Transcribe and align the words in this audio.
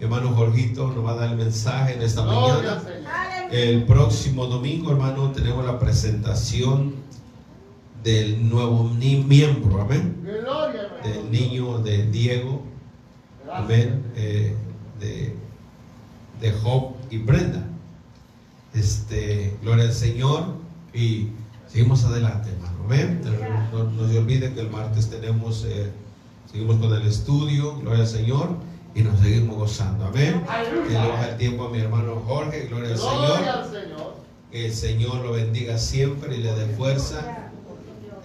hermano 0.00 0.32
Jorgito 0.34 0.92
nos 0.92 1.04
va 1.04 1.12
a 1.12 1.16
dar 1.16 1.30
el 1.30 1.36
mensaje 1.36 1.94
en 1.94 2.02
esta 2.02 2.24
mañana. 2.24 2.82
El 3.50 3.84
próximo 3.84 4.46
domingo, 4.46 4.92
hermano, 4.92 5.32
tenemos 5.32 5.64
la 5.64 5.78
presentación 5.78 6.94
del 8.04 8.48
nuevo 8.48 8.84
miembro, 8.84 9.80
amén. 9.80 10.16
Del 11.02 11.30
niño 11.30 11.78
de 11.78 12.06
Diego, 12.06 12.62
amén, 13.52 14.04
eh, 14.14 14.54
de, 15.00 15.34
de 16.40 16.52
Job 16.52 16.94
y 17.10 17.18
Brenda. 17.18 17.64
Este, 18.74 19.56
gloria 19.62 19.84
al 19.84 19.94
Señor 19.94 20.44
y 20.92 21.28
seguimos 21.66 22.04
adelante, 22.04 22.50
hermano. 22.50 22.78
Amén. 22.84 23.20
No, 23.72 24.08
se 24.08 24.18
olvide 24.18 24.52
que 24.52 24.60
el 24.60 24.70
martes 24.70 25.08
tenemos, 25.08 25.64
eh, 25.66 25.90
seguimos 26.50 26.76
con 26.76 26.92
el 26.92 27.06
estudio, 27.06 27.76
gloria 27.78 28.02
al 28.02 28.08
Señor 28.08 28.68
y 28.98 29.02
nos 29.02 29.20
seguimos 29.20 29.56
gozando. 29.56 30.06
Amén. 30.06 30.44
Que 30.88 30.92
le 30.92 30.98
baja 30.98 31.28
el 31.30 31.36
tiempo 31.36 31.66
a 31.66 31.70
mi 31.70 31.78
hermano 31.78 32.20
Jorge, 32.26 32.66
gloria 32.66 32.90
al 32.90 32.98
Señor. 32.98 34.14
Que 34.50 34.66
el 34.66 34.74
Señor 34.74 35.16
lo 35.24 35.32
bendiga 35.32 35.78
siempre 35.78 36.36
y 36.36 36.42
le 36.42 36.52
dé 36.52 36.66
fuerza. 36.74 37.50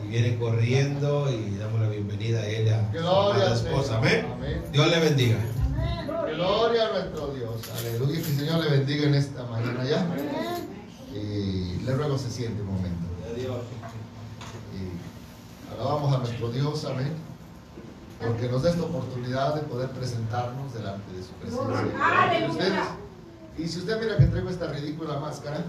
Y 0.03 0.07
viene 0.07 0.35
corriendo 0.37 1.31
y 1.31 1.57
damos 1.57 1.79
la 1.79 1.89
bienvenida 1.89 2.39
a 2.39 2.47
ella, 2.47 2.89
a 2.91 3.55
su 3.55 3.67
esposa. 3.67 3.97
Amén. 3.97 4.25
Dios 4.71 4.87
le 4.89 4.99
bendiga. 4.99 5.37
Gloria 6.33 6.87
a 6.87 6.91
nuestro 6.93 7.27
Dios. 7.35 7.61
Aleluya. 7.77 8.21
Que 8.21 8.27
el 8.27 8.37
Señor 8.37 8.63
le 8.63 8.71
bendiga 8.71 9.07
en 9.07 9.15
esta 9.15 9.43
mañana 9.43 9.83
ya. 9.83 10.07
Y 11.13 11.83
le 11.85 11.93
ruego 11.93 12.17
se 12.17 12.31
siente 12.31 12.63
un 12.63 12.69
momento. 12.69 13.05
Y 14.73 15.73
alabamos 15.75 16.15
a 16.15 16.17
nuestro 16.17 16.49
Dios. 16.49 16.83
Amén. 16.85 17.13
Porque 18.25 18.47
nos 18.49 18.63
da 18.63 18.69
esta 18.69 18.83
oportunidad 18.83 19.55
de 19.55 19.61
poder 19.61 19.89
presentarnos 19.89 20.73
delante 20.73 21.11
de 21.13 21.23
su 21.23 21.31
presencia. 21.33 22.95
Y 23.57 23.67
si 23.67 23.79
usted 23.79 24.01
mira 24.01 24.17
que 24.17 24.25
traigo 24.25 24.49
esta 24.49 24.67
ridícula 24.67 25.19
máscara, 25.19 25.63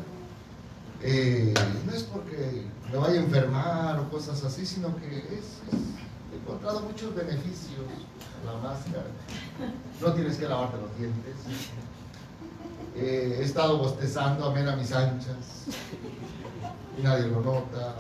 eh, 1.02 1.52
no 1.84 1.92
es 1.92 2.02
porque 2.05 2.66
me 2.91 2.98
vaya 2.98 3.20
a 3.20 3.24
enfermar 3.24 4.00
o 4.00 4.08
cosas 4.08 4.42
así, 4.44 4.64
sino 4.64 4.96
que 4.96 5.19
es, 5.19 5.61
he 6.33 6.36
encontrado 6.36 6.80
muchos 6.80 7.14
beneficios 7.14 7.86
la 8.44 8.68
máscara. 8.68 9.06
No 10.00 10.12
tienes 10.12 10.36
que 10.36 10.48
lavarte 10.48 10.77
los 10.78 10.96
dientes. 10.98 11.34
Eh, 12.96 13.39
he 13.41 13.42
estado 13.42 13.78
bostezando, 13.78 14.46
a 14.46 14.77
mis 14.77 14.92
anchas. 14.92 15.66
Y 16.98 17.02
nadie 17.02 17.27
lo 17.27 17.41
nota. 17.41 17.96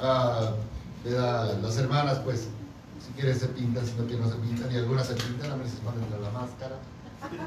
Ah, 0.00 0.52
las 1.04 1.76
hermanas, 1.76 2.18
pues, 2.24 2.48
quieres 3.14 3.38
se 3.38 3.48
pintan, 3.48 3.86
si 3.86 3.92
no 3.94 4.06
quieren 4.06 4.24
no 4.24 4.30
se 4.30 4.36
pintan. 4.36 4.72
Y 4.72 4.76
algunas 4.76 5.06
se 5.06 5.14
pintan, 5.14 5.52
a 5.52 5.56
veces 5.56 5.80
ponen 5.84 6.02
la 6.22 6.30
máscara. 6.30 6.76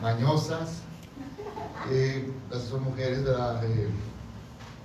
Mañosas. 0.02 0.82
Eh, 1.90 2.32
son 2.70 2.84
mujeres, 2.84 3.23
¿verdad? 3.23 3.64
Eh, 3.66 3.90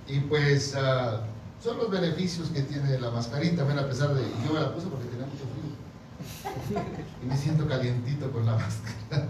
y 0.07 0.19
pues 0.21 0.75
ah, 0.75 1.21
son 1.61 1.77
los 1.77 1.89
beneficios 1.89 2.49
que 2.49 2.61
tiene 2.61 2.99
la 2.99 3.09
mascarita, 3.09 3.63
a 3.63 3.87
pesar 3.87 4.13
de, 4.13 4.21
yo 4.45 4.53
me 4.53 4.59
la 4.59 4.73
puse 4.73 4.87
porque 4.87 5.05
tenía 5.05 5.25
mucho 5.25 5.45
frío. 5.53 6.81
Y 7.21 7.25
me 7.25 7.37
siento 7.37 7.67
calientito 7.67 8.31
con 8.31 8.45
la 8.45 8.53
máscara. 8.57 9.27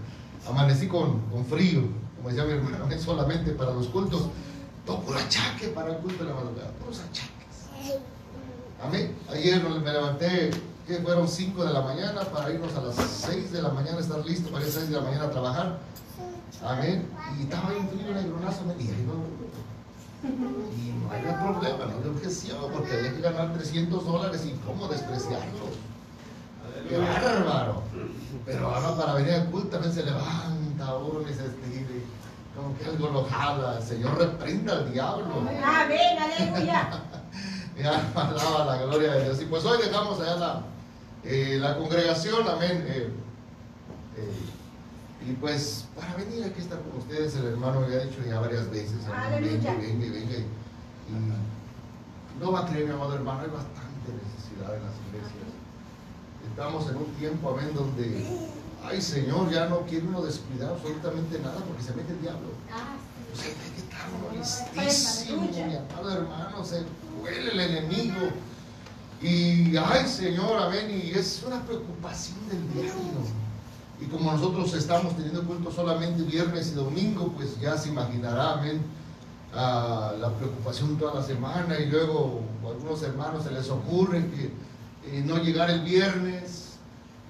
Amanecí 0.48 0.88
con, 0.88 1.20
con 1.30 1.46
frío, 1.46 1.84
como 2.18 2.30
decía 2.30 2.44
mi 2.46 2.54
hermano, 2.54 2.90
es 2.90 3.02
solamente 3.02 3.52
para 3.52 3.74
los 3.74 3.88
cultos. 3.88 4.30
Todo 4.86 5.02
puro 5.02 5.18
achaque 5.18 5.68
para 5.70 5.92
el 5.92 5.98
culto 5.98 6.24
de 6.24 6.30
la 6.30 6.36
madrugada, 6.36 6.72
puros 6.72 7.00
achaques. 7.00 8.04
Amén. 8.84 9.16
Ayer 9.30 9.64
me 9.64 9.94
levanté, 9.94 10.52
que 10.88 10.98
fueron 10.98 11.28
5 11.28 11.64
de 11.64 11.74
la 11.74 11.82
mañana 11.82 12.22
para 12.22 12.52
irnos 12.52 12.76
a 12.76 12.82
las 12.82 12.96
6 12.96 13.52
de 13.52 13.62
la 13.62 13.70
mañana, 13.70 14.00
estar 14.00 14.26
listo 14.26 14.50
para 14.50 14.66
ir 14.66 14.72
a 14.72 14.74
las 14.74 14.76
6 14.76 14.90
de 14.90 14.96
la 14.96 15.02
mañana 15.02 15.24
a 15.26 15.32
trabajar. 15.32 15.78
Amén. 16.64 17.08
Y 17.38 17.44
estaba 17.44 17.70
ahí 17.70 17.78
un 17.78 17.90
frío 17.90 18.14
negronazo, 18.14 18.64
me 18.66 18.76
dije, 18.76 18.94
y 18.94 19.06
no 20.26 21.12
hay 21.12 21.22
problema, 21.22 21.86
no 21.86 22.02
hay 22.02 22.10
objeción, 22.10 22.58
porque 22.74 22.92
hay 22.94 23.12
que 23.12 23.22
ganar 23.22 23.54
300 23.54 24.06
dólares 24.06 24.46
y 24.46 24.52
cómo 24.66 24.88
despreciarlo. 24.88 25.68
¡Qué 26.88 26.98
bárbaro! 26.98 27.84
Pero 28.46 28.68
ahora 28.68 28.96
para 28.96 29.14
venir 29.16 29.34
al 29.34 29.46
culto 29.50 29.70
también 29.70 29.94
se 29.94 30.04
levanta 30.04 30.96
uno 30.96 31.22
y 31.22 31.34
se 31.34 31.46
estire, 31.46 32.04
como 32.56 32.78
que 32.78 32.86
algo 32.86 33.10
lo 33.10 33.26
jala. 33.26 33.78
El 33.78 33.84
Señor 33.84 34.18
reprenda 34.18 34.74
al 34.74 34.92
diablo. 34.92 35.44
Amén, 35.64 36.18
aleluya. 36.20 36.90
Mi 37.76 37.84
alma 37.84 38.30
alaba 38.30 38.66
la 38.66 38.84
gloria 38.84 39.14
de 39.14 39.24
Dios. 39.26 39.42
Y 39.42 39.46
pues 39.46 39.66
hoy 39.66 39.78
dejamos 39.82 40.20
allá 40.20 40.36
la, 40.36 40.64
eh, 41.26 41.58
la 41.60 41.78
congregación, 41.78 42.48
amén. 42.48 42.86
Eh, 42.88 43.10
eh, 44.18 45.30
y 45.30 45.34
pues 45.34 45.86
para 45.96 46.16
venir 46.16 46.44
aquí 46.44 46.60
a 46.60 46.64
estar 46.64 46.82
con 46.82 46.98
ustedes, 47.00 47.36
el 47.36 47.46
hermano 47.46 47.80
me 47.80 47.86
había 47.86 48.00
dicho 48.00 48.18
ya 48.28 48.42
varias 48.42 48.70
veces, 48.70 48.98
venga, 49.08 49.74
venga, 49.74 50.12
venga. 50.12 50.38
Y 50.38 50.46
no 52.42 52.52
va 52.52 52.62
a 52.62 52.66
creer, 52.66 52.88
mi 52.88 52.94
amado 52.94 53.16
hermano, 53.16 53.42
hay 53.42 53.50
bastante 53.50 54.12
necesidad 54.12 54.76
en 54.76 54.84
las 54.84 54.96
iglesias. 55.08 55.48
Estamos 56.50 56.90
en 56.90 56.98
un 56.98 57.14
tiempo, 57.16 57.52
amén, 57.52 57.72
donde, 57.74 58.26
ay 58.84 59.02
Señor, 59.02 59.50
ya 59.50 59.68
no 59.68 59.82
quiere 59.82 60.08
uno 60.08 60.24
descuidar 60.24 60.74
absolutamente 60.74 61.40
nada 61.40 61.62
porque 61.66 61.84
se 61.84 61.94
mete 61.94 62.12
el 62.12 62.22
diablo. 62.22 62.50
Ah, 62.70 62.98
o 63.32 63.36
sea, 63.36 63.48
hay 63.48 63.54
que 63.72 63.80
estar 63.80 64.10
listísimo, 64.86 65.42
mi 65.42 65.76
amado 65.76 66.12
hermano, 66.12 66.66
se 66.66 66.84
huele 67.22 67.52
el 67.52 67.60
enemigo. 67.62 68.30
Y, 69.24 69.78
ay 69.78 70.06
Señor, 70.06 70.62
amén, 70.62 71.02
y 71.02 71.18
es 71.18 71.44
una 71.48 71.62
preocupación 71.62 72.38
del 72.50 72.74
diablo. 72.74 73.22
Y 74.02 74.06
como 74.08 74.34
nosotros 74.34 74.74
estamos 74.74 75.16
teniendo 75.16 75.44
culto 75.46 75.72
solamente 75.72 76.24
viernes 76.24 76.74
y 76.74 76.76
domingo, 76.76 77.32
pues 77.38 77.58
ya 77.62 77.78
se 77.78 77.88
imaginará, 77.90 78.56
amén, 78.56 78.82
la 79.54 80.34
preocupación 80.38 80.98
toda 80.98 81.16
la 81.16 81.24
semana 81.24 81.80
y 81.80 81.86
luego 81.86 82.42
a 82.66 82.70
algunos 82.70 83.02
hermanos 83.04 83.46
se 83.46 83.52
les 83.52 83.70
ocurre 83.70 84.26
que 84.32 84.52
eh, 85.06 85.24
no 85.26 85.38
llegar 85.38 85.70
el 85.70 85.82
viernes 85.82 86.74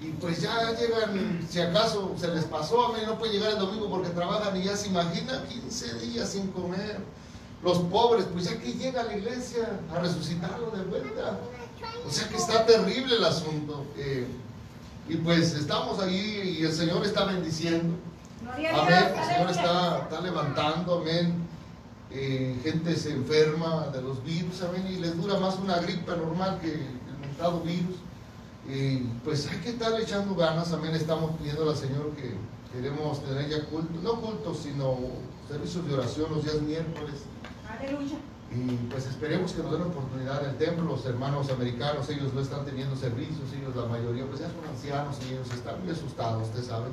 y 0.00 0.08
pues 0.20 0.40
ya 0.40 0.72
llegan, 0.72 1.46
si 1.48 1.60
acaso 1.60 2.14
se 2.18 2.28
les 2.28 2.44
pasó, 2.44 2.86
amén, 2.86 3.02
no 3.06 3.18
pueden 3.18 3.34
llegar 3.34 3.52
el 3.52 3.58
domingo 3.58 3.88
porque 3.88 4.08
trabajan 4.10 4.56
y 4.56 4.64
ya 4.64 4.76
se 4.76 4.88
imagina 4.88 5.44
15 5.48 5.94
días 6.00 6.30
sin 6.30 6.48
comer. 6.48 6.98
Los 7.62 7.78
pobres, 7.78 8.26
pues 8.32 8.44
ya 8.44 8.58
que 8.58 8.74
llega 8.74 9.00
a 9.00 9.04
la 9.04 9.16
iglesia 9.16 9.80
a 9.94 10.00
resucitarlo 10.00 10.70
de 10.72 10.82
vuelta. 10.84 11.38
O 12.06 12.10
sea 12.10 12.28
que 12.28 12.36
está 12.36 12.66
terrible 12.66 13.16
el 13.16 13.24
asunto. 13.24 13.84
Eh, 13.96 14.26
y 15.08 15.16
pues 15.16 15.54
estamos 15.54 15.98
ahí 16.00 16.58
y 16.58 16.64
el 16.64 16.72
Señor 16.72 17.04
está 17.04 17.24
bendiciendo. 17.24 17.94
Amén. 18.48 19.12
El 19.18 19.24
Señor 19.24 19.50
está, 19.50 20.20
levantando, 20.22 21.00
amén. 21.00 21.44
Eh, 22.10 22.58
gente 22.62 22.94
se 22.96 23.12
enferma 23.12 23.88
de 23.88 24.00
los 24.00 24.22
virus, 24.24 24.62
amén, 24.62 24.86
y 24.88 24.96
les 24.96 25.16
dura 25.16 25.38
más 25.40 25.56
una 25.56 25.78
gripe 25.78 26.16
normal 26.16 26.58
que 26.60 26.72
el 26.74 27.18
montado 27.20 27.60
virus. 27.60 27.96
Y 28.68 28.98
pues 29.24 29.48
hay 29.48 29.58
que 29.58 29.70
estar 29.70 29.98
echando 30.00 30.34
ganas, 30.34 30.72
amén. 30.72 30.94
Estamos 30.94 31.32
pidiendo 31.38 31.68
al 31.68 31.76
Señor 31.76 32.12
que 32.12 32.34
queremos 32.72 33.22
tener 33.24 33.48
ya 33.48 33.64
cultos, 33.66 34.02
no 34.02 34.20
cultos, 34.20 34.58
sino 34.62 34.96
servicios 35.48 35.86
de 35.86 35.94
oración 35.94 36.30
los 36.30 36.44
días 36.44 36.62
miércoles. 36.62 37.22
Aleluya. 37.68 38.16
Y 38.54 38.76
pues 38.88 39.06
esperemos 39.06 39.52
que 39.52 39.62
nos 39.62 39.72
den 39.72 39.82
oportunidad 39.82 40.44
en 40.44 40.50
el 40.50 40.56
templo. 40.56 40.84
Los 40.84 41.04
hermanos 41.06 41.50
americanos, 41.50 42.08
ellos 42.08 42.32
no 42.32 42.40
están 42.40 42.64
teniendo 42.64 42.94
servicios, 42.94 43.52
ellos 43.52 43.74
la 43.74 43.86
mayoría 43.86 44.24
pues 44.26 44.40
ya 44.40 44.46
son 44.46 44.64
ancianos 44.70 45.16
y 45.22 45.34
ellos 45.34 45.50
están 45.52 45.82
muy 45.82 45.90
asustados, 45.90 46.46
usted 46.48 46.62
sabe. 46.62 46.86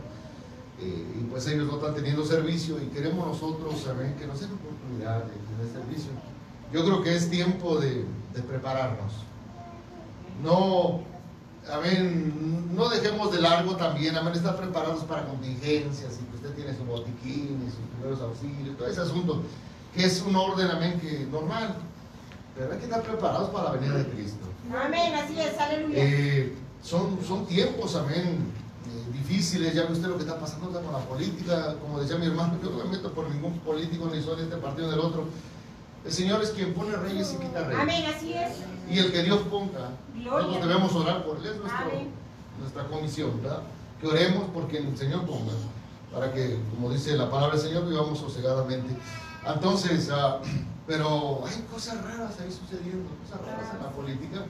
Eh, 0.80 1.20
y 1.20 1.24
pues 1.26 1.46
ellos 1.48 1.68
no 1.68 1.76
están 1.76 1.94
teniendo 1.94 2.26
servicio 2.26 2.82
y 2.82 2.88
queremos 2.88 3.28
nosotros 3.28 3.80
saber 3.80 4.16
que 4.16 4.26
nos 4.26 4.40
den 4.40 4.50
oportunidad 4.54 5.24
de 5.26 5.34
tener 5.34 5.72
servicio. 5.72 6.12
Yo 6.74 6.84
creo 6.84 7.04
que 7.04 7.16
es 7.16 7.30
tiempo 7.30 7.78
de, 7.78 8.06
de 8.34 8.42
prepararnos. 8.42 9.14
No, 10.42 11.02
amén, 11.72 12.74
no 12.76 12.90
dejemos 12.90 13.32
de 13.32 13.40
largo 13.40 13.76
también, 13.76 14.16
amén, 14.16 14.34
estar 14.34 14.58
preparados 14.58 15.04
para 15.04 15.28
contingencias 15.28 16.18
y 16.20 16.26
que 16.26 16.36
usted 16.38 16.56
tiene 16.56 16.76
su 16.76 16.84
botiquín 16.86 17.64
y 17.68 17.70
sus 17.70 17.86
primeros 17.94 18.20
auxilios, 18.22 18.76
todo 18.78 18.88
ese 18.88 19.02
asunto 19.02 19.44
que 19.94 20.06
es 20.06 20.22
un 20.22 20.36
orden, 20.36 20.70
amén, 20.70 21.00
que 21.00 21.28
normal. 21.32 21.76
Pero 22.56 22.72
hay 22.72 22.78
que 22.80 22.86
estar 22.86 23.02
preparados 23.02 23.50
para 23.50 23.66
la 23.66 23.72
venida 23.72 23.98
de 23.98 24.06
Cristo. 24.08 24.48
Amén, 24.76 25.14
así 25.16 25.40
es, 25.40 25.58
aleluya. 25.58 25.96
Eh, 25.98 26.54
son, 26.84 27.20
son 27.26 27.46
tiempos, 27.46 27.96
amén, 27.96 28.52
eh, 28.86 29.12
difíciles. 29.14 29.74
Ya 29.74 29.84
ve 29.84 29.94
usted 29.94 30.08
lo 30.08 30.18
que 30.18 30.24
está 30.24 30.40
pasando 30.40 30.70
con 30.70 30.92
la 30.92 31.00
política. 31.00 31.76
Como 31.82 32.00
decía 32.00 32.18
mi 32.18 32.28
hermano, 32.28 32.58
yo 32.62 32.70
no 32.70 32.84
me 32.84 32.92
meto 32.92 33.12
por 33.14 33.30
ningún 33.30 33.60
político 33.60 34.10
ni 34.14 34.22
soy 34.22 34.38
de 34.38 34.44
este 34.44 34.58
partido 34.58 34.88
ni 34.88 34.96
del 34.96 35.06
otro. 35.06 35.26
El 36.04 36.12
Señor 36.12 36.42
es 36.42 36.50
quien 36.52 36.74
pone 36.74 36.96
reyes 36.96 37.34
y 37.34 37.44
quita 37.44 37.64
reyes. 37.64 37.82
Amén, 37.82 38.06
así 38.06 38.34
es. 38.34 38.54
Y 38.90 39.00
el 39.00 39.12
que 39.12 39.24
Dios 39.24 39.40
ponga, 39.50 39.92
nosotros 40.16 40.68
debemos 40.68 40.94
orar 40.96 41.24
por 41.24 41.38
Él, 41.38 41.46
es 41.46 41.58
nuestra 42.60 42.86
comisión, 42.88 43.42
¿verdad? 43.42 43.62
Que 44.00 44.08
oremos 44.08 44.46
porque 44.54 44.80
el 44.80 44.98
Señor 44.98 45.26
ponga, 45.26 45.54
para 46.12 46.34
que, 46.34 46.60
como 46.72 46.92
dice 46.92 47.16
la 47.16 47.30
palabra 47.30 47.56
del 47.56 47.66
Señor, 47.66 47.88
vivamos 47.88 48.20
sosegadamente. 48.20 48.96
Entonces, 49.46 50.10
ah, 50.12 50.40
pero 50.88 51.44
hay 51.46 51.62
cosas 51.72 52.04
raras 52.04 52.40
ahí 52.40 52.52
sucediendo, 52.52 53.10
cosas 53.24 53.46
raras 53.46 53.74
en 53.74 53.84
la 53.84 53.90
política 53.92 54.46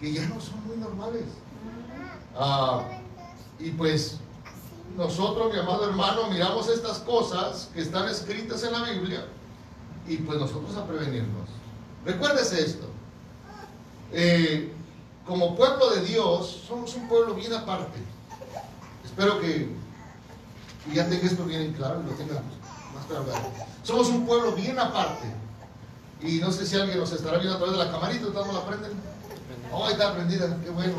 que 0.00 0.12
ya 0.12 0.26
no 0.28 0.40
son 0.40 0.66
muy 0.66 0.76
normales. 0.76 1.24
Ah, 2.36 2.82
y 3.58 3.70
pues 3.70 4.18
nosotros, 4.96 5.52
mi 5.52 5.58
amado 5.58 5.88
hermano, 5.88 6.30
miramos 6.30 6.68
estas 6.68 6.98
cosas 6.98 7.70
que 7.74 7.80
están 7.80 8.08
escritas 8.08 8.62
en 8.62 8.72
la 8.72 8.82
Biblia 8.84 9.24
y 10.06 10.16
pues 10.18 10.38
nosotros 10.38 10.76
a 10.76 10.86
prevenirnos. 10.86 11.48
Recuérdese 12.04 12.64
esto. 12.64 12.86
Eh, 14.12 14.72
como 15.26 15.54
pueblo 15.54 15.90
de 15.90 16.00
Dios, 16.02 16.64
somos 16.66 16.94
un 16.94 17.08
pueblo 17.08 17.34
bien 17.34 17.52
aparte. 17.52 17.98
Espero 19.04 19.40
que, 19.40 19.68
ya 20.94 21.06
tenga 21.08 21.26
esto 21.26 21.44
bien 21.44 21.72
claro 21.74 22.00
y 22.00 22.10
lo 22.10 22.12
tenga 22.12 22.40
más 22.94 23.04
claro. 23.06 23.26
Somos 23.88 24.08
un 24.08 24.26
pueblo 24.26 24.52
bien 24.52 24.78
aparte. 24.78 25.24
Y 26.20 26.40
no 26.40 26.52
sé 26.52 26.66
si 26.66 26.76
alguien 26.76 26.98
nos 26.98 27.10
estará 27.10 27.38
viendo 27.38 27.54
a 27.54 27.56
través 27.56 27.78
de 27.78 27.84
la 27.86 27.90
camarita, 27.90 28.26
¿todos 28.26 28.52
la 28.52 28.66
prenden? 28.66 28.92
Oh, 29.72 29.86
ahí 29.86 29.92
está 29.92 30.12
prendida, 30.12 30.58
qué 30.62 30.68
bueno. 30.68 30.92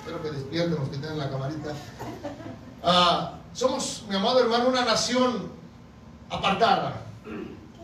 Espero 0.00 0.20
que 0.20 0.30
despierten 0.32 0.74
los 0.74 0.88
que 0.88 0.96
tienen 0.96 1.18
la 1.18 1.30
camarita. 1.30 1.72
Ah, 2.82 3.34
somos, 3.52 4.02
mi 4.08 4.16
amado 4.16 4.40
hermano, 4.40 4.70
una 4.70 4.84
nación 4.84 5.52
apartada. 6.30 7.02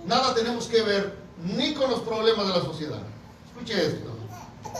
Nada 0.05 0.35
tenemos 0.35 0.67
que 0.67 0.83
ver 0.83 1.17
ni 1.45 1.73
con 1.75 1.89
los 1.89 2.01
problemas 2.01 2.49
de 2.49 2.55
la 2.55 2.65
sociedad. 2.65 3.03
Escuche 3.47 3.87
esto. 3.87 4.11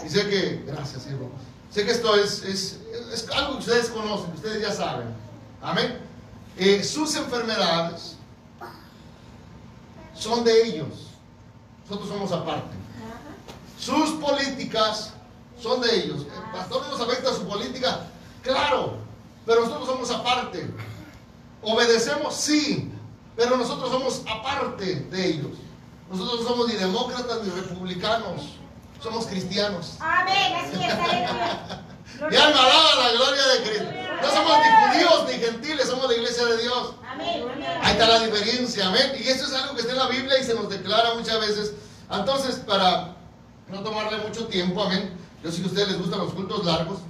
Y 0.05 0.09
sé 0.09 0.29
que, 0.29 0.65
gracias, 0.67 1.05
siervo. 1.05 1.31
Sé 1.71 1.85
que 1.85 1.93
esto 1.93 2.17
es, 2.17 2.43
es, 2.43 2.81
es, 3.13 3.31
algo 3.31 3.53
que 3.53 3.59
ustedes 3.59 3.91
conocen, 3.91 4.33
que 4.33 4.39
ustedes 4.39 4.61
ya 4.61 4.73
saben. 4.73 5.07
Amén. 5.63 6.01
Eh, 6.57 6.83
sus 6.83 7.15
enfermedades 7.15 8.18
son 10.19 10.45
de 10.45 10.63
ellos. 10.67 10.89
Nosotros 11.89 12.11
somos 12.11 12.33
aparte. 12.33 12.77
Sus 13.79 14.11
políticas 14.21 15.13
son 15.61 15.81
de 15.81 15.95
ellos. 15.95 16.27
El 16.35 16.53
pastor 16.53 16.83
no 16.83 16.99
nos 16.99 17.01
afecta 17.01 17.33
su 17.33 17.47
política, 17.47 18.01
claro, 18.43 18.97
pero 19.47 19.65
nosotros 19.65 19.87
somos 19.87 20.11
aparte. 20.11 20.71
Obedecemos, 21.63 22.35
sí, 22.35 22.93
pero 23.37 23.57
nosotros 23.57 23.91
somos 23.91 24.23
aparte 24.29 24.95
de 24.97 25.27
ellos. 25.27 25.53
Nosotros 26.11 26.41
no 26.43 26.49
somos 26.49 26.69
ni 26.69 26.75
demócratas 26.75 27.43
ni 27.43 27.51
republicanos, 27.51 28.43
somos 29.03 29.27
cristianos. 29.27 29.97
Amén, 30.01 30.55
así 30.57 30.83
es. 30.83 32.31
Mi 32.31 32.37
alma 32.37 32.61
alaba 32.61 32.95
la 32.97 33.13
gloria 33.13 33.47
de 33.47 33.63
Cristo. 33.63 33.99
No 34.23 34.31
somos 34.31 34.57
ni 34.59 34.93
judíos 34.93 35.25
ni 35.29 35.33
gentiles, 35.35 35.89
somos 35.89 36.09
la 36.09 36.15
iglesia 36.15 36.45
de 36.47 36.63
Dios. 36.63 36.95
Ahí 37.21 37.93
está 37.93 38.09
la 38.09 38.27
diferencia, 38.27 38.89
amén. 38.89 39.13
Y 39.19 39.29
eso 39.29 39.47
es 39.47 39.53
algo 39.55 39.75
que 39.75 39.81
está 39.81 39.93
en 39.93 39.99
la 39.99 40.09
Biblia 40.09 40.39
y 40.41 40.45
se 40.45 40.55
nos 40.55 40.69
declara 40.69 41.15
muchas 41.15 41.41
veces. 41.41 41.75
Entonces, 42.11 42.57
para 42.57 43.17
no 43.69 43.81
tomarle 43.81 44.19
mucho 44.19 44.47
tiempo, 44.47 44.83
amén. 44.83 45.11
Yo 45.43 45.51
sé 45.51 45.59
que 45.59 45.65
a 45.65 45.67
ustedes 45.69 45.89
les 45.89 45.99
gustan 45.99 46.21
los 46.21 46.33
cultos 46.33 46.65
largos, 46.65 47.01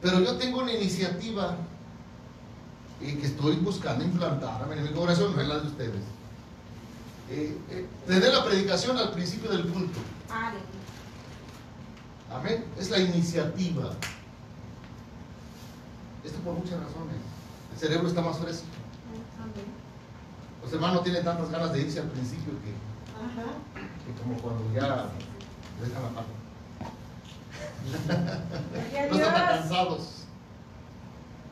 pero 0.00 0.20
yo 0.20 0.36
tengo 0.36 0.60
una 0.60 0.72
iniciativa 0.72 1.56
y 3.00 3.14
que 3.16 3.26
estoy 3.26 3.56
buscando 3.56 4.04
implantar, 4.04 4.62
amén, 4.62 4.78
en 4.78 4.84
mi 4.84 4.90
corazón, 4.90 5.34
no 5.34 5.42
es 5.42 5.48
la 5.48 5.58
de 5.58 5.66
ustedes. 5.66 6.02
Eh, 7.30 7.58
eh, 7.70 7.86
la 8.06 8.44
predicación 8.44 8.96
al 8.98 9.10
principio 9.12 9.50
del 9.50 9.66
culto. 9.68 9.98
Amén. 12.30 12.64
Es 12.78 12.90
la 12.90 12.98
iniciativa. 12.98 13.92
Esto 16.24 16.38
por 16.40 16.54
muchas 16.54 16.80
razones. 16.80 17.16
El 17.72 17.78
cerebro 17.78 18.08
está 18.08 18.22
más 18.22 18.38
fresco. 18.38 18.66
Los 20.62 20.72
hermanos 20.72 21.02
tienen 21.02 21.24
tantas 21.24 21.50
ganas 21.50 21.72
de 21.72 21.80
irse 21.80 22.00
al 22.00 22.08
principio 22.08 22.52
que, 22.62 22.72
que 24.04 24.22
como 24.22 24.40
cuando 24.40 24.64
ya 24.72 25.08
dejan 25.80 26.02
la 26.02 26.08
pata 26.10 26.44
no 29.10 29.16
están 29.16 29.46
cansados. 29.46 30.00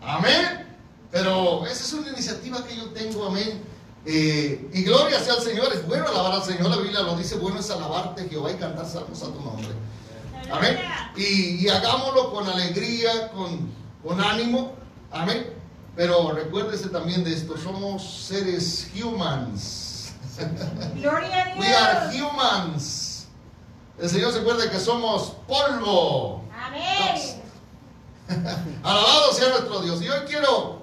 Amén. 0.01 0.67
Pero 1.11 1.67
esa 1.67 1.85
es 1.85 1.93
una 1.93 2.11
iniciativa 2.11 2.65
que 2.65 2.77
yo 2.77 2.91
tengo, 2.91 3.27
amén. 3.27 3.63
Eh, 4.05 4.71
y 4.73 4.83
gloria 4.83 5.21
sea 5.21 5.35
al 5.35 5.43
Señor. 5.43 5.73
Es 5.73 5.87
bueno 5.87 6.09
alabar 6.09 6.33
al 6.33 6.43
Señor. 6.43 6.71
La 6.71 6.79
Biblia 6.79 7.01
lo 7.03 7.17
dice: 7.17 7.37
bueno 7.37 7.61
es 7.61 7.71
alabarte, 7.71 8.29
Jehová, 8.29 8.51
y 8.51 8.55
cantar 8.55 8.87
salmos 8.87 9.23
a 9.23 9.27
tu 9.27 9.41
nombre. 9.41 9.69
Amén. 10.51 10.79
Y, 11.17 11.69
hagámoslo 11.69 12.33
con 12.33 12.49
alegría, 12.49 13.31
con, 13.31 13.71
con 14.03 14.21
ánimo. 14.21 14.73
Amén. 15.11 15.47
Pero 15.97 16.33
recuérdese 16.33 16.89
también 16.89 17.25
de 17.25 17.35
esto: 17.35 17.57
somos 17.57 18.25
seres 18.27 18.91
humans. 18.95 20.15
Gloria 20.95 21.43
a 21.43 21.55
Dios. 21.55 21.59
We 21.59 21.75
are 21.75 22.19
humans. 22.19 23.27
El 23.99 24.09
Señor 24.09 24.33
se 24.33 24.41
acuerda 24.41 24.71
que 24.71 24.79
somos 24.79 25.37
polvo. 25.47 26.45
Amén. 26.55 27.43
Alabado 28.83 29.33
sea 29.33 29.51
nuestro 29.51 29.81
Dios. 29.81 30.03
Y 30.03 30.09
hoy 30.09 30.21
quiero, 30.27 30.83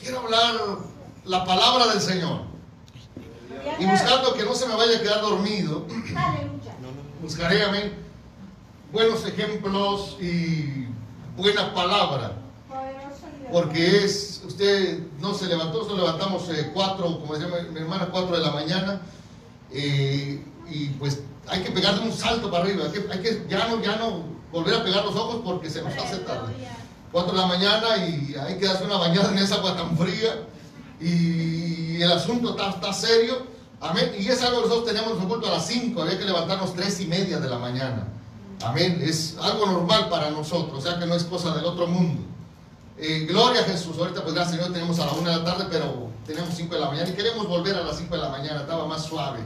quiero 0.00 0.20
hablar 0.20 0.54
la 1.24 1.44
palabra 1.44 1.86
del 1.88 2.00
Señor. 2.00 2.42
Y 3.78 3.86
buscando 3.86 4.34
que 4.34 4.44
no 4.44 4.54
se 4.54 4.66
me 4.66 4.74
vaya 4.74 4.98
a 4.98 5.00
quedar 5.00 5.20
dormido. 5.20 5.86
Buscaré, 7.20 7.64
amén, 7.64 7.94
buenos 8.92 9.26
ejemplos 9.26 10.16
y 10.20 10.86
buena 11.36 11.74
palabra. 11.74 12.32
Porque 13.52 14.04
es, 14.04 14.42
usted 14.46 15.00
no 15.20 15.34
se 15.34 15.46
levantó, 15.46 15.86
nos 15.86 15.96
levantamos 15.96 16.48
eh, 16.50 16.70
cuatro, 16.74 17.20
como 17.20 17.34
decía 17.34 17.48
mi, 17.72 17.80
hermana, 17.80 18.08
cuatro 18.10 18.36
de 18.36 18.42
la 18.42 18.52
mañana. 18.52 19.00
Eh, 19.70 20.44
y 20.70 20.86
pues 20.90 21.20
hay 21.46 21.62
que 21.62 21.70
pegarle 21.70 22.02
un 22.02 22.12
salto 22.12 22.50
para 22.50 22.64
arriba, 22.64 22.84
hay 22.84 22.92
que, 22.92 23.12
hay 23.12 23.18
que 23.20 23.46
ya, 23.48 23.68
no, 23.68 23.82
ya 23.82 23.96
no 23.96 24.22
volver 24.52 24.74
a 24.74 24.84
pegar 24.84 25.04
los 25.04 25.16
ojos 25.16 25.40
porque 25.44 25.70
se 25.70 25.82
nos 25.82 25.96
hace 25.96 26.18
tarde. 26.18 26.52
4 27.12 27.32
de 27.32 27.38
la 27.38 27.46
mañana 27.46 27.96
y 28.06 28.34
hay 28.34 28.58
que 28.58 28.66
darse 28.66 28.84
una 28.84 28.98
bañada 28.98 29.30
en 29.32 29.38
esa 29.38 29.56
agua 29.56 29.74
tan 29.76 29.96
fría 29.96 30.46
y 31.00 32.02
el 32.02 32.12
asunto 32.12 32.50
está, 32.50 32.70
está 32.70 32.92
serio. 32.92 33.46
Amén. 33.80 34.12
Y 34.18 34.26
es 34.26 34.42
algo 34.42 34.62
que 34.62 34.68
nosotros 34.68 34.94
teníamos 34.94 35.24
culto 35.24 35.46
a 35.46 35.52
las 35.52 35.66
5, 35.66 36.02
había 36.02 36.18
que 36.18 36.24
levantarnos 36.24 36.74
3 36.74 37.00
y 37.00 37.06
media 37.06 37.38
de 37.38 37.48
la 37.48 37.58
mañana. 37.58 38.08
Amén. 38.62 39.00
Es 39.02 39.36
algo 39.40 39.66
normal 39.66 40.08
para 40.08 40.30
nosotros, 40.30 40.78
o 40.78 40.80
sea 40.80 40.98
que 40.98 41.06
no 41.06 41.14
es 41.14 41.24
cosa 41.24 41.54
del 41.54 41.64
otro 41.64 41.86
mundo. 41.86 42.22
Eh, 43.00 43.26
gloria 43.28 43.60
a 43.60 43.64
Jesús. 43.64 43.96
Ahorita, 43.96 44.22
pues 44.22 44.34
gracias 44.34 44.56
Señor, 44.56 44.72
tenemos 44.72 44.98
a 44.98 45.06
la 45.06 45.12
1 45.12 45.30
de 45.30 45.36
la 45.36 45.44
tarde, 45.44 45.66
pero 45.70 46.08
tenemos 46.26 46.54
5 46.54 46.74
de 46.74 46.80
la 46.80 46.88
mañana 46.88 47.08
y 47.08 47.12
queremos 47.12 47.46
volver 47.46 47.76
a 47.76 47.82
las 47.82 47.96
5 47.96 48.14
de 48.14 48.20
la 48.20 48.28
mañana, 48.28 48.60
estaba 48.60 48.86
más 48.86 49.04
suave. 49.04 49.40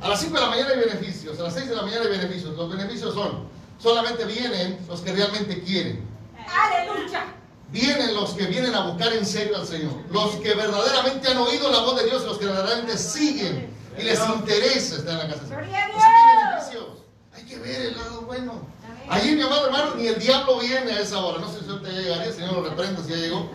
A 0.00 0.08
las 0.08 0.20
5 0.20 0.34
de 0.34 0.40
la 0.40 0.50
mañana 0.50 0.70
hay 0.70 0.78
beneficios, 0.78 1.40
a 1.40 1.42
las 1.44 1.54
6 1.54 1.68
de 1.68 1.74
la 1.74 1.82
mañana 1.82 2.02
hay 2.02 2.10
beneficios. 2.10 2.56
Los 2.56 2.70
beneficios 2.70 3.14
son, 3.14 3.48
solamente 3.78 4.24
vienen 4.24 4.78
los 4.88 5.00
que 5.00 5.12
realmente 5.12 5.60
quieren. 5.62 6.06
Aleluya. 6.36 7.24
Vienen 7.70 8.14
los 8.14 8.30
que 8.34 8.46
vienen 8.46 8.74
a 8.74 8.86
buscar 8.86 9.12
en 9.12 9.26
serio 9.26 9.56
al 9.56 9.66
Señor. 9.66 9.94
Los 10.10 10.36
que 10.36 10.54
verdaderamente 10.54 11.28
han 11.28 11.38
oído 11.38 11.70
la 11.72 11.80
voz 11.80 11.96
de 11.96 12.04
Dios, 12.04 12.24
los 12.24 12.38
que 12.38 12.46
verdaderamente 12.46 12.96
siguen 12.96 13.74
y 13.98 14.02
les 14.02 14.20
interesa 14.20 14.96
estar 14.96 15.14
en 15.14 15.18
la 15.18 15.34
casa 15.34 15.40
del 15.40 15.48
Señor. 15.48 15.64
beneficios. 15.64 16.86
Hay 17.34 17.44
que 17.44 17.58
ver 17.58 17.82
el 17.86 17.96
lado 17.96 18.20
bueno. 18.22 18.66
Allí, 19.08 19.34
mi 19.34 19.42
amado 19.42 19.66
hermano, 19.66 19.94
ni 19.96 20.06
el 20.06 20.18
diablo 20.18 20.58
viene 20.58 20.92
a 20.92 21.00
esa 21.00 21.18
hora. 21.18 21.40
No 21.40 21.52
sé 21.52 21.65
usted 21.86 22.02
llegaría, 22.02 22.24
el 22.24 22.34
Señor 22.34 22.52
lo 22.52 22.62
reprenda 22.62 23.02
si 23.02 23.10
ya 23.10 23.16
llegó. 23.16 23.50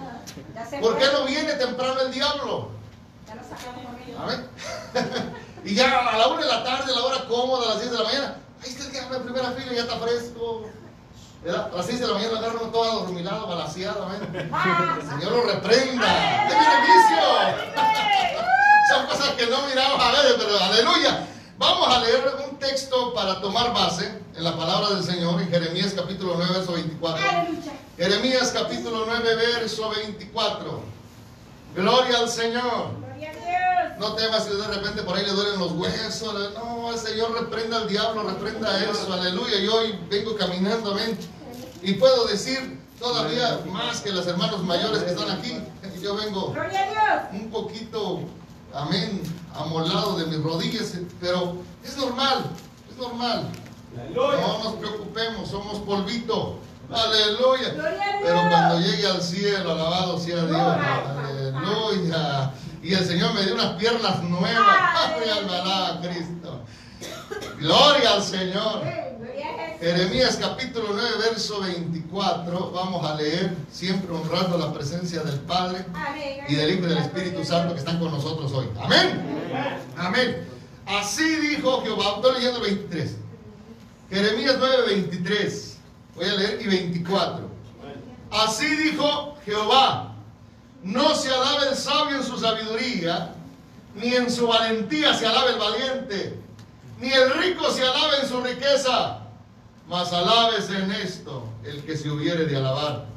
¿Por 0.81 0.97
qué 0.97 1.05
no 1.11 1.25
viene 1.25 1.53
temprano 1.53 1.99
el 2.01 2.11
diablo? 2.11 2.69
Ya 3.27 3.35
lo 3.35 3.41
sacamos. 3.43 3.91
Y 5.63 5.75
ya 5.75 5.95
a 5.95 6.17
la 6.17 6.27
una 6.27 6.41
de 6.41 6.47
la 6.47 6.63
tarde, 6.63 6.91
a 6.91 6.95
la 6.95 7.05
hora 7.05 7.27
cómoda, 7.27 7.65
a 7.65 7.69
las 7.75 7.81
10 7.81 7.91
de 7.91 7.97
la 7.99 8.03
mañana, 8.03 8.35
ahí 8.63 8.69
está 8.71 8.83
el 8.83 8.91
diablo 8.93 9.17
en 9.17 9.23
primera 9.23 9.51
fila, 9.51 9.73
ya 9.73 9.81
está 9.81 9.99
fresco. 9.99 10.65
A 11.45 11.75
las 11.75 11.85
6 11.85 11.99
de 11.99 12.07
la 12.07 12.13
mañana 12.15 12.39
agarran 12.39 12.71
todo 12.71 12.83
adormilado, 12.83 13.45
balaseado, 13.45 14.05
amén. 14.05 14.27
El 14.33 15.07
Señor 15.07 15.31
lo 15.31 15.43
reprenda. 15.43 16.47
¡De 16.49 16.55
beneficio! 16.55 17.21
Son 18.89 19.05
cosas 19.05 19.29
que 19.35 19.45
no 19.45 19.61
miramos 19.67 20.01
a 20.01 20.11
ver, 20.11 20.35
pero 20.39 20.59
aleluya. 20.59 21.27
Vamos 21.61 21.95
a 21.95 21.99
leer 21.99 22.23
un 22.49 22.57
texto 22.57 23.13
para 23.13 23.39
tomar 23.39 23.71
base 23.71 24.11
en 24.35 24.43
la 24.43 24.57
palabra 24.57 24.95
del 24.95 25.03
Señor 25.03 25.39
en 25.39 25.47
Jeremías 25.47 25.93
capítulo 25.95 26.33
9, 26.35 26.53
verso 26.55 26.73
24. 26.73 27.23
Jeremías 27.97 28.51
capítulo 28.51 29.03
9, 29.05 29.35
verso 29.35 29.91
24. 29.91 30.81
Gloria 31.75 32.17
al 32.17 32.29
Señor. 32.29 32.99
No 33.99 34.15
temas 34.15 34.45
si 34.45 34.55
de 34.55 34.67
repente 34.69 35.03
por 35.03 35.15
ahí 35.15 35.23
le 35.23 35.33
duelen 35.33 35.59
los 35.59 35.73
huesos. 35.73 36.51
No, 36.55 36.91
el 36.91 36.97
Señor 36.97 37.39
reprenda 37.39 37.77
al 37.77 37.87
diablo, 37.87 38.23
reprenda 38.23 38.83
eso. 38.83 39.13
Aleluya. 39.13 39.59
Yo 39.59 39.75
hoy 39.75 39.99
vengo 40.09 40.35
caminando, 40.35 40.93
amén. 40.93 41.15
Y 41.83 41.93
puedo 41.93 42.25
decir 42.25 42.79
todavía 42.99 43.59
más 43.67 44.01
que 44.01 44.11
los 44.11 44.25
hermanos 44.25 44.63
mayores 44.63 45.03
que 45.03 45.11
están 45.11 45.29
aquí. 45.29 45.61
Yo 46.01 46.15
vengo 46.15 46.55
un 47.33 47.51
poquito, 47.51 48.21
amén, 48.73 49.21
amolado 49.55 50.17
de 50.17 50.25
mis 50.27 50.43
rodillas. 50.43 50.93
Pero 51.19 51.57
es 51.83 51.97
normal, 51.97 52.45
es 52.89 52.97
normal. 52.97 53.49
No 54.13 54.63
nos 54.63 54.73
preocupemos, 54.75 55.49
somos 55.49 55.79
polvito. 55.79 56.59
Aleluya. 56.89 57.73
Pero 58.23 58.39
cuando 58.49 58.79
llegue 58.79 59.07
al 59.07 59.21
cielo, 59.21 59.71
alabado 59.71 60.19
sea 60.19 60.45
Dios. 60.45 60.77
Aleluya. 61.27 62.53
Y 62.83 62.93
el 62.93 63.05
Señor 63.05 63.33
me 63.33 63.43
dio 63.43 63.53
unas 63.53 63.73
piernas 63.73 64.23
nuevas. 64.23 64.77
¡Ay, 64.95 65.29
alma 65.29 66.01
Cristo! 66.01 66.61
Gloria 67.59 68.13
al 68.13 68.23
Señor. 68.23 68.81
Jeremías 69.81 70.37
capítulo 70.39 70.89
9, 70.91 71.09
verso 71.31 71.59
24. 71.59 72.69
Vamos 72.69 73.03
a 73.03 73.15
leer, 73.15 73.51
siempre 73.71 74.13
honrando 74.13 74.55
la 74.59 74.71
presencia 74.71 75.23
del 75.23 75.39
Padre 75.39 75.83
y 76.47 76.53
del 76.53 76.75
Hijo 76.75 76.85
y 76.85 76.89
del 76.89 76.99
Espíritu 76.99 77.43
Santo 77.43 77.73
que 77.73 77.79
están 77.79 77.97
con 77.97 78.11
nosotros 78.11 78.51
hoy. 78.51 78.67
Amén. 78.79 79.19
Amén. 79.97 80.47
Así 80.85 81.23
dijo 81.23 81.81
Jehová. 81.81 82.13
Estoy 82.17 82.33
leyendo 82.35 82.63
el 82.63 82.75
23. 82.75 83.15
Jeremías 84.11 84.55
9, 84.59 84.77
23. 84.85 85.77
Voy 86.15 86.25
a 86.25 86.33
leer 86.35 86.61
y 86.61 86.67
24. 86.67 87.49
Así 88.29 88.67
dijo 88.67 89.35
Jehová. 89.45 90.13
No 90.83 91.15
se 91.15 91.33
alabe 91.33 91.69
el 91.69 91.75
sabio 91.75 92.17
en 92.17 92.23
su 92.23 92.37
sabiduría, 92.37 93.33
ni 93.95 94.13
en 94.13 94.29
su 94.29 94.45
valentía 94.45 95.15
se 95.15 95.25
alabe 95.25 95.53
el 95.53 95.59
valiente, 95.59 96.39
ni 96.99 97.11
el 97.11 97.33
rico 97.33 97.71
se 97.71 97.81
alabe 97.81 98.17
en 98.21 98.29
su 98.29 98.41
riqueza 98.41 99.20
mas 99.91 100.13
alabes 100.13 100.69
en 100.69 100.89
esto 100.89 101.43
el 101.65 101.83
que 101.83 101.97
se 101.97 102.09
hubiere 102.09 102.45
de 102.45 102.55
alabar, 102.55 103.07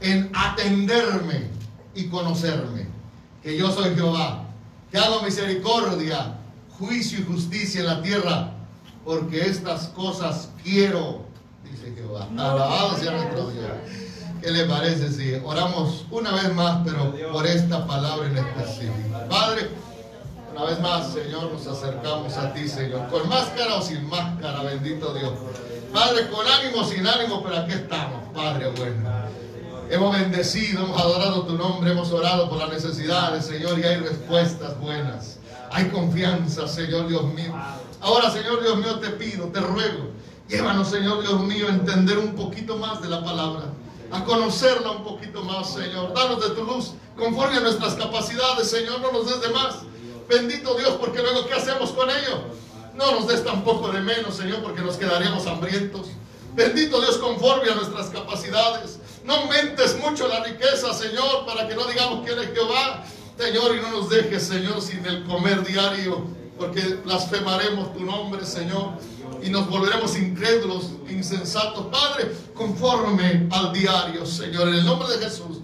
en 0.00 0.30
atenderme 0.32 1.50
y 1.92 2.06
conocerme, 2.06 2.86
que 3.42 3.58
yo 3.58 3.72
soy 3.72 3.96
Jehová, 3.96 4.44
que 4.92 4.98
hago 4.98 5.22
misericordia, 5.22 6.36
juicio 6.78 7.18
y 7.18 7.24
justicia 7.24 7.80
en 7.80 7.86
la 7.86 8.00
tierra, 8.00 8.52
porque 9.04 9.40
estas 9.40 9.88
cosas 9.88 10.50
quiero, 10.62 11.24
dice 11.64 11.92
Jehová. 11.96 12.28
Alabado 12.30 12.96
sea 12.96 13.10
nuestro 13.10 13.50
Dios. 13.50 13.64
¿Qué 14.40 14.52
le 14.52 14.66
parece 14.66 15.12
si 15.12 15.34
oramos 15.44 16.06
una 16.12 16.30
vez 16.30 16.54
más, 16.54 16.82
pero 16.84 17.12
por 17.32 17.44
esta 17.44 17.84
palabra 17.88 18.28
en 18.28 18.38
específico? 18.38 19.18
Padre, 19.28 19.68
una 20.52 20.64
vez 20.64 20.80
más, 20.80 21.12
Señor, 21.12 21.52
nos 21.52 21.66
acercamos 21.66 22.36
a 22.36 22.54
ti, 22.54 22.68
Señor, 22.68 23.08
con 23.08 23.28
máscara 23.28 23.74
o 23.74 23.82
sin 23.82 24.08
máscara, 24.08 24.62
bendito 24.62 25.12
Dios. 25.12 25.32
Padre, 25.92 26.28
con 26.28 26.46
ánimo, 26.46 26.84
sin 26.84 27.06
ánimo, 27.06 27.42
pero 27.42 27.56
aquí 27.56 27.72
estamos, 27.72 28.32
Padre 28.32 28.70
bueno. 28.70 29.10
Hemos 29.90 30.16
bendecido, 30.16 30.84
hemos 30.84 31.00
adorado 31.00 31.42
tu 31.42 31.54
nombre, 31.54 31.90
hemos 31.90 32.12
orado 32.12 32.48
por 32.48 32.58
las 32.58 32.70
necesidades, 32.70 33.46
Señor, 33.46 33.76
y 33.78 33.82
hay 33.82 33.96
respuestas 33.96 34.78
buenas. 34.78 35.38
Hay 35.72 35.88
confianza, 35.88 36.68
Señor 36.68 37.08
Dios 37.08 37.24
mío. 37.24 37.52
Ahora, 38.00 38.30
Señor 38.30 38.62
Dios 38.62 38.76
mío, 38.76 39.00
te 39.00 39.10
pido, 39.10 39.46
te 39.48 39.60
ruego, 39.60 40.10
llévanos, 40.48 40.88
Señor 40.88 41.22
Dios 41.22 41.40
mío, 41.40 41.66
a 41.66 41.70
entender 41.70 42.18
un 42.18 42.34
poquito 42.34 42.76
más 42.76 43.02
de 43.02 43.08
la 43.08 43.24
palabra, 43.24 43.64
a 44.12 44.24
conocerla 44.24 44.92
un 44.92 45.04
poquito 45.04 45.42
más, 45.42 45.74
Señor. 45.74 46.14
Danos 46.14 46.40
de 46.40 46.54
tu 46.54 46.64
luz, 46.64 46.92
conforme 47.16 47.56
a 47.56 47.60
nuestras 47.60 47.94
capacidades, 47.94 48.70
Señor, 48.70 49.00
no 49.00 49.10
nos 49.10 49.26
des 49.26 49.40
de 49.40 49.48
más. 49.48 49.76
Bendito 50.28 50.74
Dios, 50.74 50.96
porque 51.00 51.20
luego, 51.20 51.46
¿qué 51.46 51.54
hacemos 51.54 51.90
con 51.90 52.08
ello? 52.08 52.44
No 52.94 53.12
nos 53.12 53.28
des 53.28 53.44
tampoco 53.44 53.90
de 53.90 54.00
menos, 54.00 54.36
Señor, 54.36 54.62
porque 54.62 54.82
nos 54.82 54.96
quedaríamos 54.96 55.46
hambrientos. 55.46 56.08
Bendito 56.54 57.00
Dios, 57.00 57.16
conforme 57.18 57.70
a 57.70 57.74
nuestras 57.74 58.08
capacidades. 58.08 58.98
No 59.24 59.34
aumentes 59.34 59.98
mucho 59.98 60.26
la 60.28 60.42
riqueza, 60.42 60.92
Señor, 60.92 61.46
para 61.46 61.68
que 61.68 61.74
no 61.74 61.84
digamos 61.86 62.26
quién 62.26 62.38
es 62.38 62.52
Jehová. 62.52 63.04
Señor, 63.38 63.76
y 63.76 63.80
no 63.80 63.90
nos 63.90 64.10
dejes, 64.10 64.42
Señor, 64.42 64.82
sin 64.82 65.04
el 65.06 65.24
comer 65.24 65.64
diario, 65.64 66.26
porque 66.58 66.80
blasfemaremos 67.04 67.94
tu 67.94 68.00
nombre, 68.00 68.44
Señor, 68.44 68.90
y 69.42 69.48
nos 69.48 69.68
volveremos 69.68 70.18
incrédulos, 70.18 70.90
insensatos. 71.08 71.86
Padre, 71.86 72.32
conforme 72.54 73.48
al 73.50 73.72
diario, 73.72 74.26
Señor, 74.26 74.68
en 74.68 74.74
el 74.74 74.84
nombre 74.84 75.16
de 75.16 75.24
Jesús. 75.24 75.60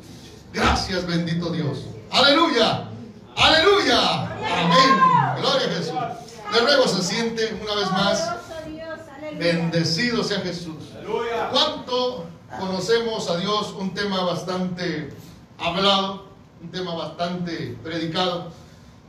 Gracias, 0.53 1.07
bendito 1.07 1.51
Dios. 1.51 1.85
Aleluya. 2.11 2.89
Aleluya. 3.37 4.23
Amén. 4.23 5.39
Gloria 5.39 5.67
a 5.67 5.75
Jesús. 5.75 6.26
De 6.53 6.63
luego 6.63 6.89
se 6.89 7.03
siente 7.03 7.59
una 7.63 7.75
vez 7.75 7.91
más. 7.91 8.33
Bendecido 9.39 10.23
sea 10.25 10.41
Jesús. 10.41 10.93
¿Cuánto 11.51 12.25
conocemos 12.59 13.29
a 13.29 13.37
Dios? 13.37 13.75
Un 13.79 13.93
tema 13.93 14.23
bastante 14.23 15.13
hablado, 15.59 16.27
un 16.63 16.71
tema 16.71 16.95
bastante 16.95 17.77
predicado. 17.83 18.51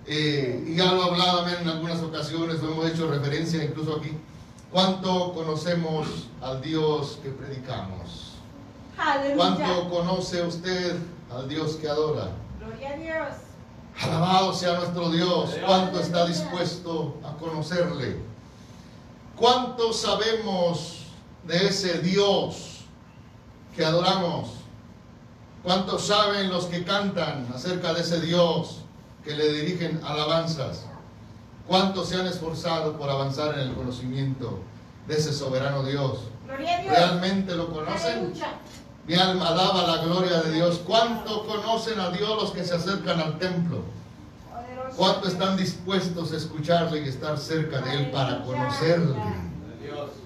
Eh, 0.05 0.65
y 0.67 0.75
ya 0.75 0.91
lo 0.93 1.03
he 1.03 1.09
hablado 1.09 1.47
en 1.49 1.67
algunas 1.67 1.99
ocasiones, 2.01 2.61
lo 2.61 2.71
hemos 2.71 2.89
hecho 2.89 3.09
referencia 3.09 3.63
incluso 3.63 3.97
aquí. 3.97 4.11
¿Cuánto 4.71 5.33
conocemos 5.33 6.27
al 6.41 6.61
Dios 6.61 7.19
que 7.23 7.29
predicamos? 7.29 8.33
¿Cuánto 9.35 9.89
conoce 9.89 10.41
usted 10.43 10.97
al 11.31 11.47
Dios 11.47 11.75
que 11.75 11.87
adora? 11.87 12.31
Gloria 12.59 12.89
a 12.89 12.97
Dios. 12.97 13.46
Alabado 14.01 14.53
sea 14.53 14.75
nuestro 14.75 15.09
Dios. 15.09 15.55
¿Cuánto 15.65 15.99
está 15.99 16.25
dispuesto 16.25 17.15
a 17.23 17.35
conocerle? 17.37 18.17
¿Cuánto 19.35 19.91
sabemos 19.91 21.03
de 21.45 21.67
ese 21.67 21.99
Dios 21.99 22.81
que 23.75 23.85
adoramos? 23.85 24.49
¿Cuánto 25.63 25.99
saben 25.99 26.49
los 26.49 26.65
que 26.65 26.83
cantan 26.83 27.47
acerca 27.53 27.93
de 27.93 28.01
ese 28.01 28.21
Dios 28.21 28.81
que 29.23 29.35
le 29.35 29.51
dirigen 29.51 29.99
alabanzas? 30.03 30.85
¿Cuántos 31.67 32.09
se 32.09 32.15
han 32.15 32.27
esforzado 32.27 32.97
por 32.97 33.09
avanzar 33.09 33.55
en 33.55 33.61
el 33.61 33.73
conocimiento 33.73 34.59
de 35.07 35.17
ese 35.17 35.33
soberano 35.33 35.83
Dios? 35.83 36.19
¿Realmente 36.47 37.55
lo 37.55 37.71
conocen? 37.73 38.33
Mi 39.07 39.15
alma 39.15 39.47
alaba 39.47 39.87
la 39.87 40.03
gloria 40.03 40.41
de 40.41 40.51
Dios. 40.51 40.81
¿Cuánto 40.85 41.47
conocen 41.47 41.97
a 41.99 42.09
Dios 42.09 42.29
los 42.29 42.51
que 42.51 42.65
se 42.65 42.75
acercan 42.75 43.19
al 43.21 43.39
templo? 43.39 43.81
¿Cuánto 44.97 45.29
están 45.29 45.55
dispuestos 45.55 46.33
a 46.33 46.37
escucharle 46.37 47.01
y 47.01 47.07
estar 47.07 47.37
cerca 47.37 47.79
de 47.79 47.93
Él 47.93 48.11
para 48.11 48.43
conocerle? 48.43 49.15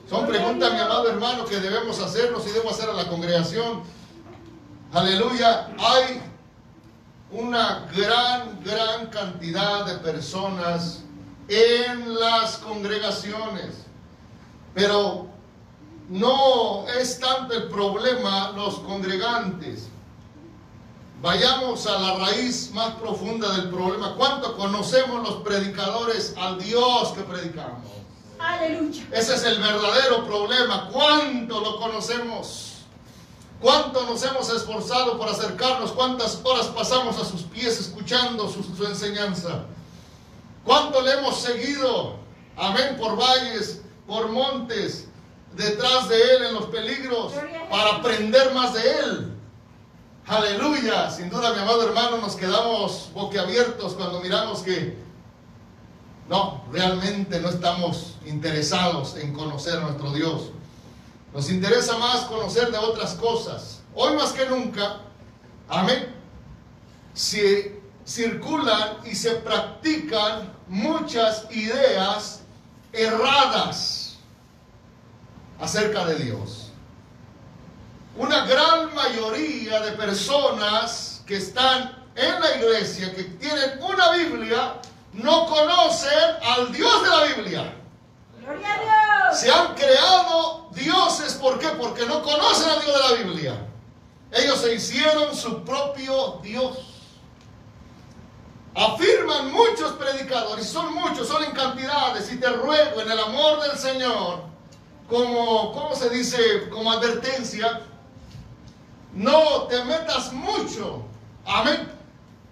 Son 0.09 0.25
preguntas, 0.25 0.73
mi 0.73 0.79
amado 0.79 1.09
hermano, 1.09 1.45
que 1.45 1.59
debemos 1.59 1.99
hacernos 1.99 2.45
y 2.47 2.51
debo 2.51 2.71
hacer 2.71 2.89
a 2.89 2.93
la 2.93 3.07
congregación. 3.07 3.83
Aleluya. 4.91 5.69
Hay 5.77 6.21
una 7.31 7.87
gran, 7.95 8.63
gran 8.63 9.07
cantidad 9.07 9.85
de 9.85 9.93
personas 9.99 11.03
en 11.47 12.15
las 12.15 12.57
congregaciones. 12.57 13.85
Pero 14.73 15.30
no 16.09 16.87
es 16.87 17.19
tanto 17.19 17.53
el 17.53 17.69
problema 17.69 18.51
los 18.51 18.79
congregantes. 18.79 19.87
Vayamos 21.21 21.85
a 21.85 21.99
la 21.99 22.15
raíz 22.15 22.71
más 22.73 22.95
profunda 22.95 23.51
del 23.55 23.69
problema. 23.69 24.15
¿Cuánto 24.15 24.57
conocemos 24.57 25.21
los 25.21 25.43
predicadores 25.43 26.33
al 26.37 26.59
Dios 26.59 27.09
que 27.09 27.21
predicamos? 27.21 27.85
Aleluya. 28.39 29.07
Ese 29.11 29.35
es 29.35 29.43
el 29.43 29.59
verdadero 29.59 30.25
problema. 30.25 30.89
¿Cuánto 30.91 31.61
lo 31.61 31.79
conocemos? 31.79 32.71
¿Cuánto 33.61 34.03
nos 34.07 34.23
hemos 34.23 34.49
esforzado 34.49 35.19
por 35.19 35.29
acercarnos? 35.29 35.91
¿Cuántas 35.91 36.41
horas 36.43 36.65
pasamos 36.67 37.19
a 37.19 37.25
sus 37.25 37.43
pies 37.43 37.79
escuchando 37.79 38.49
su, 38.49 38.63
su 38.63 38.83
enseñanza? 38.87 39.65
¿Cuánto 40.65 41.01
le 41.01 41.13
hemos 41.13 41.39
seguido? 41.39 42.15
Amén, 42.57 42.97
por 42.99 43.15
valles, 43.15 43.83
por 44.07 44.29
montes, 44.29 45.07
detrás 45.55 46.09
de 46.09 46.15
Él 46.15 46.43
en 46.49 46.53
los 46.53 46.65
peligros 46.65 47.33
para 47.69 47.97
aprender 47.97 48.53
más 48.53 48.73
de 48.73 48.81
Él. 48.99 49.33
Aleluya. 50.27 51.09
Sin 51.09 51.29
duda, 51.29 51.53
mi 51.53 51.59
amado 51.59 51.87
hermano, 51.87 52.17
nos 52.17 52.35
quedamos 52.35 53.09
boquiabiertos 53.13 53.93
cuando 53.93 54.21
miramos 54.21 54.61
que 54.61 54.97
no, 56.29 56.63
realmente 56.71 57.39
no 57.39 57.49
estamos 57.49 58.15
interesados 58.25 59.17
en 59.17 59.33
conocer 59.33 59.77
a 59.77 59.81
nuestro 59.81 60.13
Dios. 60.13 60.51
Nos 61.33 61.49
interesa 61.49 61.97
más 61.97 62.21
conocer 62.25 62.71
de 62.71 62.77
otras 62.77 63.15
cosas. 63.15 63.81
Hoy 63.93 64.15
más 64.15 64.31
que 64.31 64.45
nunca, 64.45 65.01
amén, 65.67 66.15
se 67.13 67.81
circulan 68.05 68.97
y 69.05 69.15
se 69.15 69.31
practican 69.35 70.53
muchas 70.67 71.47
ideas 71.51 72.41
erradas 72.93 74.00
acerca 75.61 76.05
de 76.05 76.15
Dios. 76.15 76.71
Una 78.17 78.45
gran 78.45 78.93
mayoría 78.93 79.79
de 79.81 79.91
personas 79.91 81.23
que 81.25 81.37
están 81.37 82.03
en 82.15 82.41
la 82.41 82.57
iglesia, 82.57 83.13
que 83.15 83.23
tienen 83.23 83.81
una 83.81 84.11
Biblia, 84.11 84.81
no 85.13 85.45
conocen 85.45 86.35
al 86.43 86.71
Dios 86.73 87.03
de 87.03 87.09
la 87.09 87.23
Biblia. 87.23 87.73
Gloria 88.41 88.73
a 88.73 89.29
Dios. 89.29 89.39
Se 89.39 89.51
han 89.51 89.75
creado 89.75 90.69
dioses, 90.71 91.33
¿por 91.35 91.57
qué? 91.59 91.67
Porque 91.69 92.05
no 92.05 92.21
conocen 92.21 92.69
al 92.69 92.81
Dios 92.83 92.93
de 92.93 93.09
la 93.09 93.23
Biblia. 93.23 93.67
Ellos 94.31 94.59
se 94.59 94.73
hicieron 94.73 95.35
su 95.35 95.63
propio 95.63 96.39
Dios. 96.41 96.77
Afirman 98.73 99.51
muchos 99.51 99.93
predicadores, 99.93 100.65
son 100.65 100.93
muchos, 100.93 101.27
son 101.27 101.43
en 101.43 101.51
cantidades, 101.51 102.31
y 102.31 102.37
te 102.37 102.49
ruego 102.49 103.01
en 103.01 103.11
el 103.11 103.19
amor 103.19 103.61
del 103.61 103.77
Señor 103.77 104.50
como, 105.11 105.73
¿cómo 105.73 105.93
se 105.93 106.09
dice? 106.09 106.69
Como 106.69 106.89
advertencia, 106.89 107.81
no 109.13 109.63
te 109.63 109.83
metas 109.83 110.31
mucho, 110.31 111.03
amén, 111.45 111.91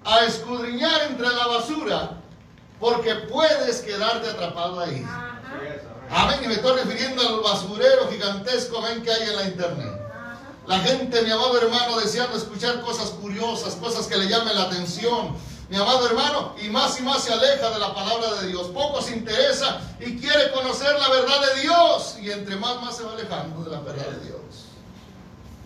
a 0.04 0.26
escudriñar 0.26 1.04
entre 1.04 1.30
la 1.30 1.48
basura, 1.48 2.18
porque 2.78 3.16
puedes 3.16 3.80
quedarte 3.80 4.30
atrapado 4.30 4.82
ahí. 4.82 5.06
Amén. 6.12 6.40
Y 6.44 6.48
me 6.48 6.56
estoy 6.56 6.80
refiriendo 6.80 7.22
al 7.22 7.40
basurero 7.40 8.10
gigantesco, 8.10 8.80
amén, 8.80 9.02
que 9.04 9.12
hay 9.12 9.30
en 9.30 9.36
la 9.38 9.44
internet. 9.46 10.02
La 10.68 10.80
gente, 10.80 11.22
mi 11.22 11.32
amado 11.32 11.58
hermano, 11.62 11.98
deseando 11.98 12.36
escuchar 12.36 12.82
cosas 12.82 13.12
curiosas, 13.12 13.76
cosas 13.76 14.06
que 14.06 14.18
le 14.18 14.28
llamen 14.28 14.54
la 14.56 14.64
atención. 14.64 15.36
Mi 15.70 15.78
amado 15.78 16.08
hermano, 16.08 16.56
y 16.60 16.68
más 16.70 17.00
y 17.00 17.04
más 17.04 17.24
se 17.24 17.32
aleja 17.32 17.70
de 17.70 17.80
la 17.80 17.94
palabra 17.94 18.34
de 18.42 18.48
Dios. 18.48 18.68
Poco 18.70 19.02
se 19.02 19.16
interesa 19.16 19.80
y 20.00 20.18
quiere 20.18 20.52
conocer 20.52 20.98
la 20.98 21.10
verdad 21.10 21.54
de 21.54 21.62
Dios. 21.62 22.18
Y 22.20 22.32
entre 22.32 22.56
más, 22.56 22.82
más 22.82 22.98
se 22.98 23.04
va 23.04 23.14
alejando 23.14 23.64
de 23.64 23.70
la 23.70 23.80
verdad 23.82 24.08
de 24.08 24.26
Dios. 24.26 24.40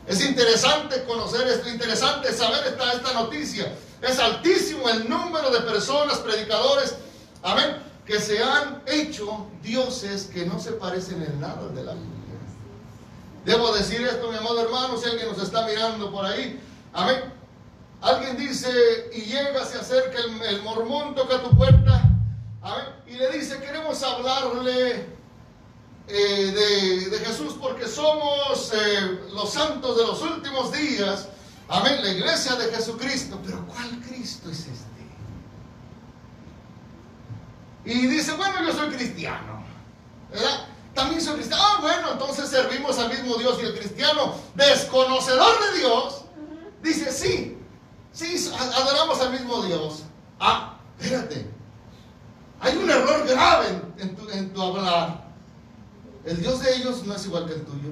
Es 0.05 0.23
interesante 0.25 1.05
conocer 1.05 1.47
esto, 1.47 1.69
interesante 1.69 2.33
saber 2.33 2.67
esta, 2.67 2.91
esta 2.91 3.13
noticia. 3.13 3.73
Es 4.01 4.19
altísimo 4.19 4.89
el 4.89 5.09
número 5.09 5.49
de 5.51 5.61
personas, 5.61 6.17
predicadores, 6.17 6.95
amén, 7.41 7.77
que 8.05 8.19
se 8.19 8.43
han 8.43 8.83
hecho 8.85 9.47
dioses 9.61 10.25
que 10.25 10.45
no 10.45 10.59
se 10.59 10.73
parecen 10.73 11.23
en 11.23 11.39
nada 11.39 11.69
de 11.69 11.83
la 11.83 11.93
Biblia. 11.93 12.13
Debo 13.45 13.71
decir 13.71 14.01
esto, 14.05 14.29
mi 14.29 14.37
amado 14.37 14.61
hermano, 14.61 14.97
si 14.97 15.09
alguien 15.09 15.29
nos 15.29 15.41
está 15.41 15.65
mirando 15.65 16.11
por 16.11 16.25
ahí, 16.25 16.59
amén. 16.91 17.42
Alguien 18.03 18.35
dice 18.35 18.69
y 19.13 19.21
llega, 19.21 19.63
se 19.65 19.79
acerca 19.79 20.17
el, 20.49 20.61
mormón, 20.61 21.15
toca 21.15 21.41
tu 21.41 21.55
puerta, 21.55 22.03
amén, 22.61 22.85
y 23.07 23.13
le 23.13 23.31
dice, 23.31 23.59
queremos 23.59 24.03
hablarle 24.03 25.07
eh, 26.09 27.07
de, 27.09 27.19
Jesús 27.19 27.55
porque 27.61 27.87
somos 27.87 28.73
eh, 28.73 29.19
los 29.31 29.53
santos 29.53 29.95
de 29.97 30.03
los 30.05 30.21
últimos 30.21 30.73
días, 30.73 31.29
amén, 31.69 32.03
la 32.03 32.09
iglesia 32.09 32.55
de 32.55 32.75
Jesucristo, 32.75 33.39
pero 33.41 33.65
¿cuál 33.67 34.01
Cristo 34.01 34.51
es 34.51 34.67
este? 34.67 34.93
Y 37.85 38.07
dice, 38.07 38.33
bueno, 38.33 38.65
yo 38.65 38.73
soy 38.73 38.89
cristiano. 38.89 39.63
¿verdad? 40.29 40.67
También 40.93 41.21
soy 41.21 41.35
cristiano. 41.35 41.63
Ah, 41.65 41.77
bueno, 41.81 42.11
entonces 42.13 42.49
servimos 42.49 42.97
al 42.97 43.09
mismo 43.09 43.35
Dios. 43.35 43.57
Y 43.61 43.65
el 43.65 43.77
cristiano, 43.77 44.35
desconocedor 44.55 45.53
de 45.71 45.79
Dios, 45.79 46.21
dice, 46.81 47.11
sí, 47.11 47.52
sí, 48.13 48.49
adoramos 48.75 49.19
al 49.19 49.31
mismo 49.31 49.61
Dios. 49.63 50.03
Ah, 50.39 50.77
espérate. 50.99 51.49
Hay 52.61 52.77
un 52.77 52.89
error 52.89 53.27
grave 53.27 53.81
en, 53.97 54.15
tu, 54.15 54.29
en 54.29 54.53
tu 54.53 54.61
hablar. 54.61 55.27
El 56.25 56.41
Dios 56.41 56.61
de 56.61 56.75
ellos 56.75 57.03
no 57.05 57.13
es 57.13 57.25
igual 57.25 57.45
que 57.45 57.53
el 57.53 57.65
tuyo. 57.65 57.89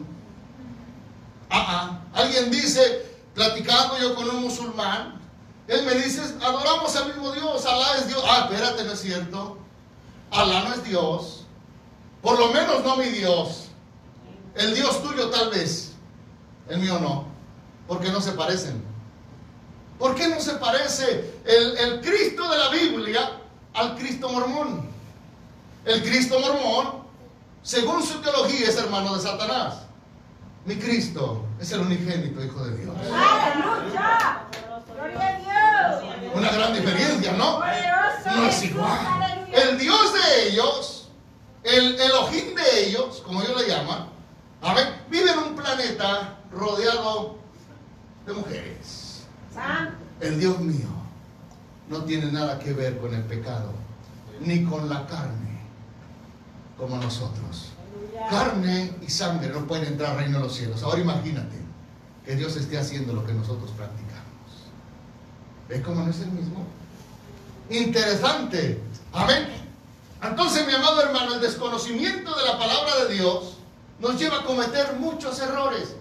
Ah, 1.49 1.65
ah. 1.67 2.01
Alguien 2.13 2.49
dice, 2.49 3.05
platicando 3.33 3.99
yo 3.99 4.15
con 4.15 4.29
un 4.29 4.43
musulmán, 4.43 5.19
él 5.67 5.85
me 5.85 5.93
dice, 5.95 6.21
adoramos 6.41 6.95
al 6.95 7.07
mismo 7.07 7.31
Dios, 7.31 7.65
Alá 7.65 7.97
es 7.97 8.07
Dios. 8.07 8.23
Ah, 8.25 8.47
espérate, 8.49 8.83
no 8.83 8.93
es 8.93 8.99
cierto. 9.01 9.57
Alá 10.31 10.63
no 10.63 10.73
es 10.73 10.83
Dios. 10.83 11.45
Por 12.21 12.39
lo 12.39 12.51
menos 12.51 12.83
no 12.83 12.97
mi 12.97 13.05
Dios. 13.05 13.67
El 14.55 14.75
Dios 14.75 15.01
tuyo 15.03 15.29
tal 15.29 15.49
vez. 15.49 15.93
El 16.69 16.79
mío 16.79 16.99
no. 16.99 17.25
Porque 17.87 18.09
no 18.09 18.21
se 18.21 18.31
parecen. 18.31 18.90
¿Por 20.01 20.15
qué 20.15 20.27
no 20.29 20.39
se 20.39 20.53
parece 20.53 21.31
el, 21.45 21.77
el 21.77 22.01
Cristo 22.01 22.49
de 22.49 22.57
la 22.57 22.69
Biblia 22.69 23.33
al 23.75 23.95
Cristo 23.95 24.29
mormón? 24.29 24.89
El 25.85 26.01
Cristo 26.01 26.39
mormón, 26.39 27.03
según 27.61 28.03
su 28.03 28.19
teología, 28.19 28.67
es 28.67 28.77
hermano 28.77 29.15
de 29.15 29.21
Satanás. 29.21 29.83
Mi 30.65 30.75
Cristo 30.77 31.45
es 31.59 31.71
el 31.71 31.81
unigénito 31.81 32.43
Hijo 32.43 32.65
de 32.65 32.77
Dios. 32.77 32.95
¡Aleluya! 33.13 34.41
¡Gloria 34.91 35.27
a 35.27 35.99
Dios! 35.99 36.33
Una 36.33 36.51
gran 36.51 36.73
diferencia, 36.73 37.33
¿no? 37.33 37.59
No 37.59 38.45
es 38.47 38.63
igual. 38.63 39.47
El 39.53 39.77
Dios 39.77 40.13
de 40.15 40.47
ellos, 40.47 41.09
el 41.61 42.01
Elohim 42.01 42.55
de 42.55 42.87
ellos, 42.87 43.21
como 43.23 43.43
ellos 43.43 43.61
le 43.61 43.67
llaman, 43.67 44.09
vive 45.11 45.29
en 45.29 45.37
un 45.37 45.55
planeta 45.55 46.39
rodeado 46.51 47.35
de 48.25 48.33
mujeres. 48.33 49.00
El 50.19 50.39
Dios 50.39 50.59
mío 50.59 50.87
no 51.89 52.03
tiene 52.03 52.31
nada 52.31 52.59
que 52.59 52.73
ver 52.73 52.99
con 52.99 53.13
el 53.13 53.23
pecado, 53.23 53.73
ni 54.39 54.63
con 54.63 54.87
la 54.89 55.05
carne, 55.07 55.59
como 56.77 56.97
nosotros. 56.97 57.69
Carne 58.29 58.93
y 59.01 59.09
sangre 59.09 59.49
no 59.49 59.65
pueden 59.65 59.85
entrar 59.85 60.11
al 60.11 60.17
reino 60.17 60.37
de 60.37 60.43
los 60.45 60.55
cielos. 60.55 60.83
Ahora 60.83 61.01
imagínate 61.01 61.57
que 62.25 62.35
Dios 62.35 62.55
esté 62.55 62.77
haciendo 62.77 63.13
lo 63.13 63.25
que 63.25 63.33
nosotros 63.33 63.71
practicamos. 63.71 64.21
¿Ves 65.67 65.81
cómo 65.81 66.03
no 66.03 66.11
es 66.11 66.19
el 66.19 66.31
mismo? 66.31 66.65
Interesante 67.69 68.79
Amén. 69.13 69.47
Entonces, 70.23 70.65
mi 70.67 70.73
amado 70.73 71.01
hermano, 71.01 71.35
el 71.35 71.41
desconocimiento 71.41 72.33
de 72.35 72.45
la 72.45 72.57
palabra 72.57 73.03
de 73.03 73.13
Dios 73.15 73.57
nos 73.99 74.19
lleva 74.19 74.39
a 74.39 74.43
cometer 74.43 74.93
muchos 74.99 75.39
errores. 75.39 75.95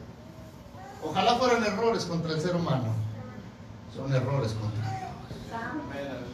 Ojalá 1.02 1.36
fueran 1.36 1.64
errores 1.64 2.04
contra 2.04 2.32
el 2.32 2.40
ser 2.40 2.54
humano. 2.54 2.99
Son 3.94 4.14
errores 4.14 4.52
contra 4.52 4.88
Dios. 4.88 5.10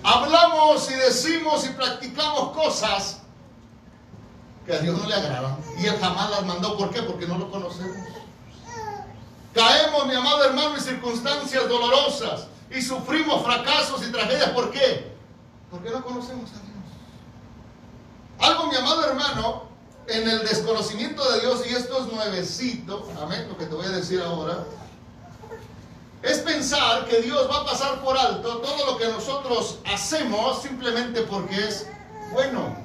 Hablamos 0.02 0.90
y 0.90 0.94
decimos 0.94 1.66
y 1.66 1.70
practicamos 1.70 2.50
cosas 2.56 3.22
que 4.64 4.74
a 4.74 4.78
Dios 4.78 5.00
no 5.00 5.08
le 5.08 5.14
agradan. 5.14 5.56
Y 5.78 5.86
Él 5.86 5.96
jamás 6.00 6.30
las 6.30 6.44
mandó. 6.44 6.76
¿Por 6.76 6.90
qué? 6.90 7.02
Porque 7.02 7.26
no 7.26 7.38
lo 7.38 7.50
conocemos. 7.50 7.96
Caemos, 9.54 10.06
mi 10.06 10.14
amado 10.14 10.44
hermano, 10.44 10.74
en 10.74 10.82
circunstancias 10.82 11.68
dolorosas 11.68 12.48
y 12.70 12.82
sufrimos 12.82 13.42
fracasos 13.42 14.06
y 14.06 14.12
tragedias. 14.12 14.50
¿Por 14.50 14.70
qué? 14.70 15.12
Porque 15.70 15.90
no 15.90 16.04
conocemos 16.04 16.50
a 16.50 16.54
Dios. 16.54 16.66
Algo, 18.38 18.66
mi 18.70 18.76
amado 18.76 19.04
hermano, 19.06 19.62
en 20.08 20.28
el 20.28 20.40
desconocimiento 20.40 21.32
de 21.32 21.40
Dios, 21.40 21.62
y 21.66 21.74
esto 21.74 22.04
es 22.04 22.12
nuevecito, 22.12 23.08
amén, 23.20 23.46
lo 23.48 23.56
que 23.56 23.66
te 23.66 23.74
voy 23.74 23.86
a 23.86 23.90
decir 23.90 24.20
ahora, 24.20 24.64
es 26.26 26.38
pensar 26.40 27.06
que 27.06 27.22
Dios 27.22 27.48
va 27.48 27.60
a 27.60 27.64
pasar 27.64 28.02
por 28.02 28.18
alto 28.18 28.58
todo 28.58 28.92
lo 28.92 28.98
que 28.98 29.06
nosotros 29.06 29.78
hacemos 29.84 30.60
simplemente 30.60 31.22
porque 31.22 31.56
es 31.56 31.86
bueno. 32.32 32.76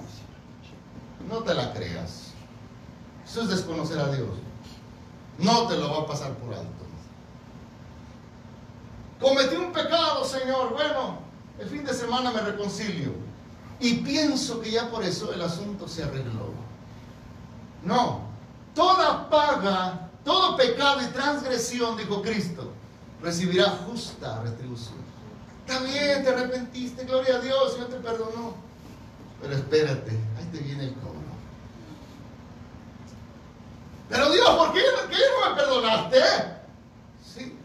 No 1.28 1.40
te 1.40 1.56
la 1.56 1.74
creas. 1.74 2.34
Eso 3.26 3.42
es 3.42 3.50
desconocer 3.50 4.00
a 4.00 4.10
Dios. 4.10 4.30
No 5.40 5.68
te 5.68 5.76
lo 5.76 5.90
va 5.90 6.04
a 6.04 6.06
pasar 6.06 6.34
por 6.34 6.54
alto. 6.54 6.86
Cometí 9.20 9.56
un 9.56 9.72
pecado, 9.72 10.24
Señor. 10.24 10.74
Bueno, 10.74 11.20
el 11.58 11.68
fin 11.68 11.84
de 11.84 11.96
semana 11.96 12.32
me 12.32 12.42
reconcilio. 12.42 13.12
Y 13.80 13.96
pienso 13.96 14.62
que 14.62 14.70
ya 14.70 14.92
por 14.92 15.04
eso 15.04 15.34
el 15.34 15.42
asunto 15.42 15.88
se 15.88 16.04
arregló. 16.04 16.54
No, 17.84 18.22
toda 18.76 19.28
paga, 19.32 20.12
todo 20.24 20.56
pecado 20.56 21.02
y 21.02 21.06
transgresión, 21.08 21.98
dijo 21.98 22.22
Cristo, 22.22 22.72
recibirá 23.22 23.70
justa 23.86 24.42
retribución. 24.44 24.96
Está 25.66 25.84
bien, 25.84 26.24
te 26.24 26.30
arrepentiste, 26.30 27.06
gloria 27.06 27.36
a 27.36 27.40
Dios, 27.40 27.76
Dios 27.76 27.90
te 27.90 27.96
perdonó. 27.98 28.56
Pero 29.42 29.54
espérate, 29.56 30.12
ahí 30.38 30.46
te 30.52 30.60
viene 30.60 30.86
el 30.86 30.94
cobro. 30.96 31.22
Pero 34.10 34.30
Dios, 34.32 34.50
¿por 34.50 34.74
qué, 34.74 34.82
qué 35.10 35.18
no 35.18 35.50
me 35.50 35.56
perdonaste? 35.56 36.20
Sí, 37.26 37.56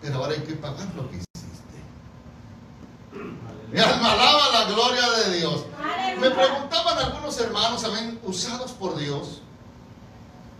pero 0.00 0.16
ahora 0.16 0.34
hay 0.34 0.42
que 0.42 0.54
pagar 0.54 0.86
lo 0.94 1.10
que 1.10 1.26
mi 3.72 3.80
alma 3.80 4.12
alaba 4.12 4.52
la 4.52 4.64
gloria 4.72 5.10
de 5.10 5.38
Dios. 5.38 5.64
Me 6.20 6.30
preguntaban 6.30 6.98
algunos 6.98 7.38
hermanos, 7.40 7.84
amén, 7.84 8.18
usados 8.22 8.72
por 8.72 8.96
Dios. 8.96 9.42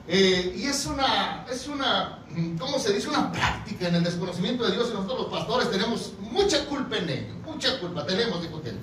Eh, 0.08 0.54
y 0.56 0.66
es 0.66 0.86
una, 0.86 1.44
es 1.50 1.66
una, 1.66 2.24
¿cómo 2.58 2.78
se 2.78 2.92
dice? 2.92 3.08
Una 3.08 3.32
práctica 3.32 3.88
en 3.88 3.96
el 3.96 4.04
desconocimiento 4.04 4.64
de 4.64 4.72
Dios 4.72 4.90
y 4.90 4.94
nosotros 4.94 5.22
los 5.22 5.30
pastores 5.30 5.70
tenemos 5.70 6.12
mucha 6.20 6.64
culpa 6.66 6.96
en 6.98 7.10
ello, 7.10 7.34
mucha 7.44 7.80
culpa, 7.80 8.06
tenemos, 8.06 8.40
dijo 8.40 8.62
él. 8.64 8.78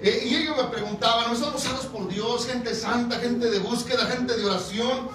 Eh, 0.00 0.28
y 0.30 0.36
ellos 0.36 0.56
me 0.56 0.64
preguntaban, 0.64 1.26
¿no 1.26 1.32
usados 1.32 1.86
por 1.86 2.08
Dios, 2.08 2.46
gente 2.46 2.74
santa, 2.74 3.18
gente 3.18 3.50
de 3.50 3.58
búsqueda, 3.58 4.06
gente 4.06 4.36
de 4.36 4.46
oración? 4.46 5.08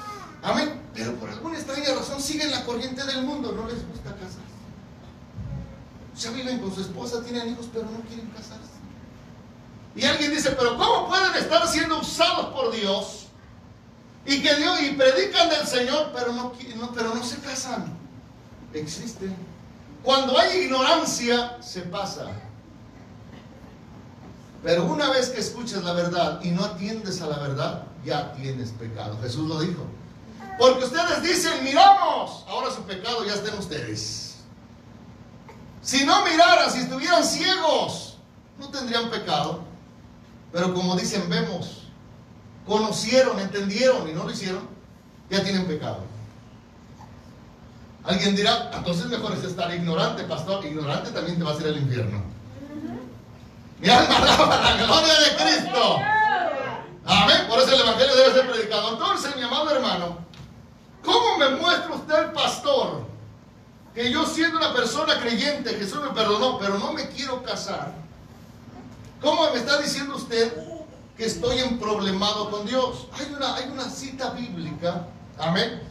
Amén. 0.43 0.81
Pero 0.93 1.15
por 1.15 1.29
alguna 1.29 1.57
extraña 1.57 1.95
razón 1.95 2.21
siguen 2.21 2.51
la 2.51 2.63
corriente 2.65 3.03
del 3.05 3.23
mundo, 3.23 3.53
no 3.53 3.67
les 3.67 3.87
gusta 3.87 4.13
casarse. 4.13 4.39
Ya 6.19 6.29
viven 6.31 6.59
con 6.59 6.75
su 6.75 6.81
esposa, 6.81 7.23
tienen 7.23 7.49
hijos, 7.49 7.67
pero 7.73 7.85
no 7.85 8.01
quieren 8.07 8.27
casarse. 8.27 8.73
Y 9.95 10.05
alguien 10.05 10.31
dice, 10.31 10.51
pero 10.51 10.77
¿cómo 10.77 11.07
pueden 11.07 11.33
estar 11.35 11.67
siendo 11.67 11.99
usados 11.99 12.47
por 12.47 12.71
Dios? 12.71 13.22
Y 14.25 14.41
que 14.41 14.55
Dios, 14.55 14.81
y 14.81 14.91
predican 14.91 15.49
del 15.49 15.67
Señor, 15.67 16.11
pero 16.13 16.31
no, 16.31 16.53
pero 16.93 17.13
no 17.13 17.23
se 17.23 17.37
casan. 17.39 17.97
Existe. 18.73 19.29
Cuando 20.01 20.37
hay 20.37 20.63
ignorancia, 20.63 21.57
se 21.61 21.81
pasa. 21.81 22.27
Pero 24.63 24.85
una 24.85 25.09
vez 25.09 25.29
que 25.29 25.41
escuchas 25.41 25.83
la 25.83 25.93
verdad 25.93 26.39
y 26.41 26.51
no 26.51 26.63
atiendes 26.63 27.21
a 27.21 27.27
la 27.27 27.37
verdad, 27.39 27.83
ya 28.05 28.33
tienes 28.33 28.71
pecado. 28.71 29.19
Jesús 29.21 29.47
lo 29.47 29.59
dijo. 29.59 29.85
Porque 30.57 30.85
ustedes 30.85 31.21
dicen, 31.23 31.63
miramos, 31.63 32.45
ahora 32.47 32.71
su 32.71 32.83
pecado 32.83 33.25
ya 33.25 33.33
está 33.33 33.49
en 33.49 33.59
ustedes. 33.59 34.35
Si 35.81 36.05
no 36.05 36.23
miraran, 36.23 36.71
si 36.71 36.79
estuvieran 36.79 37.23
ciegos, 37.25 38.17
no 38.57 38.69
tendrían 38.69 39.09
pecado. 39.09 39.63
Pero 40.53 40.73
como 40.73 40.95
dicen, 40.95 41.27
vemos, 41.29 41.82
conocieron, 42.65 43.39
entendieron 43.39 44.07
y 44.09 44.13
no 44.13 44.23
lo 44.23 44.31
hicieron, 44.31 44.67
ya 45.29 45.43
tienen 45.43 45.65
pecado. 45.65 45.99
Alguien 48.05 48.35
dirá, 48.35 48.69
entonces 48.73 49.05
mejor 49.07 49.33
es 49.33 49.43
estar 49.43 49.73
ignorante, 49.73 50.23
pastor. 50.23 50.65
Ignorante 50.65 51.11
también 51.11 51.37
te 51.37 51.43
va 51.43 51.51
a 51.51 51.53
hacer 51.53 51.67
el 51.67 51.77
infierno. 51.77 52.21
Mi 53.79 53.89
alma 53.89 54.17
alaba 54.17 54.55
la 54.57 54.75
gloria 54.83 55.13
de 55.13 55.35
Cristo. 55.43 55.97
Amén. 57.05 57.47
Por 57.49 57.59
eso 57.59 57.73
el 57.73 57.81
Evangelio 57.81 58.15
debe 58.15 58.33
ser 58.33 58.51
predicado. 58.51 58.93
Entonces, 58.93 59.35
mi 59.35 59.41
amado 59.41 59.69
hermano, 59.71 60.17
¿cómo 61.03 61.37
me 61.37 61.49
muestra 61.51 61.95
usted, 61.95 62.33
pastor, 62.33 63.05
que 63.95 64.11
yo 64.11 64.25
siendo 64.25 64.57
una 64.57 64.73
persona 64.73 65.19
creyente, 65.19 65.73
Jesús 65.75 66.01
me 66.01 66.09
perdonó, 66.09 66.57
pero 66.59 66.77
no 66.77 66.91
me 66.91 67.07
quiero 67.09 67.41
casar? 67.43 67.93
¿Cómo 69.21 69.49
me 69.51 69.59
está 69.59 69.81
diciendo 69.81 70.17
usted 70.17 70.72
que 71.17 71.25
estoy 71.25 71.59
en 71.59 71.79
problemado 71.79 72.49
con 72.49 72.65
Dios? 72.65 73.07
Hay 73.13 73.33
una, 73.33 73.55
hay 73.55 73.69
una 73.69 73.89
cita 73.89 74.31
bíblica, 74.31 75.07
amén, 75.37 75.81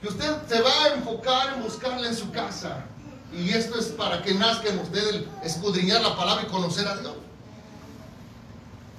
que 0.00 0.08
usted 0.08 0.36
se 0.48 0.60
va 0.60 0.84
a 0.84 0.94
enfocar 0.94 1.54
en 1.54 1.62
buscarla 1.62 2.08
en 2.08 2.16
su 2.16 2.30
casa. 2.30 2.84
Y 3.32 3.50
esto 3.50 3.78
es 3.78 3.86
para 3.86 4.22
que 4.22 4.34
nazca 4.34 4.68
en 4.68 4.78
usted 4.78 5.06
el 5.08 5.28
escudriñar 5.42 6.00
la 6.00 6.16
palabra 6.16 6.44
y 6.44 6.50
conocer 6.50 6.86
a 6.86 6.96
Dios. 6.96 7.14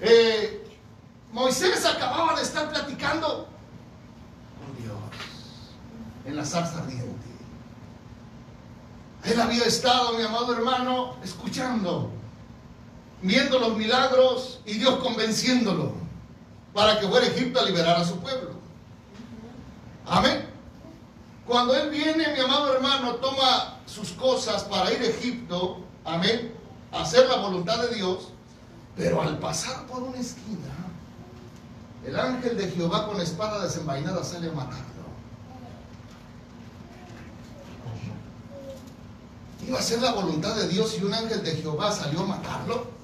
Eh, 0.01 0.67
Moisés 1.31 1.85
acababa 1.85 2.35
de 2.35 2.43
estar 2.43 2.69
platicando 2.69 3.47
con 4.59 4.83
Dios 4.83 4.97
en 6.25 6.35
la 6.35 6.45
zarza 6.45 6.79
ardiente. 6.79 7.09
Él 9.23 9.39
había 9.41 9.63
estado, 9.65 10.13
mi 10.13 10.23
amado 10.23 10.53
hermano, 10.53 11.15
escuchando, 11.23 12.11
viendo 13.21 13.59
los 13.59 13.75
milagros 13.75 14.59
y 14.65 14.73
Dios 14.73 14.95
convenciéndolo 14.99 15.93
para 16.73 16.99
que 16.99 17.07
fuera 17.07 17.25
a 17.25 17.29
Egipto 17.29 17.59
a 17.59 17.65
liberar 17.65 17.97
a 17.97 18.05
su 18.05 18.19
pueblo. 18.19 18.51
Amén. 20.05 20.47
Cuando 21.45 21.75
él 21.75 21.89
viene, 21.89 22.33
mi 22.33 22.39
amado 22.39 22.73
hermano, 22.73 23.15
toma 23.15 23.79
sus 23.85 24.11
cosas 24.11 24.63
para 24.63 24.93
ir 24.93 25.01
a 25.01 25.05
Egipto, 25.05 25.79
amén, 26.05 26.53
a 26.91 27.01
hacer 27.01 27.27
la 27.27 27.37
voluntad 27.37 27.79
de 27.79 27.95
Dios, 27.95 28.29
pero 28.95 29.21
al 29.21 29.39
pasar 29.39 29.87
por 29.87 30.03
una 30.03 30.19
esquina, 30.19 30.69
el 32.05 32.19
ángel 32.19 32.55
de 32.55 32.69
Jehová 32.69 33.07
con 33.07 33.19
espada 33.19 33.63
desenvainada 33.63 34.23
sale 34.23 34.49
a 34.49 34.53
matarlo. 34.53 34.85
Iba 39.67 39.79
a 39.79 39.81
ser 39.81 40.01
la 40.01 40.13
voluntad 40.13 40.55
de 40.55 40.67
Dios 40.67 40.97
y 40.99 41.03
un 41.03 41.13
ángel 41.13 41.43
de 41.43 41.55
Jehová 41.55 41.91
salió 41.91 42.21
a 42.21 42.25
matarlo. 42.25 42.98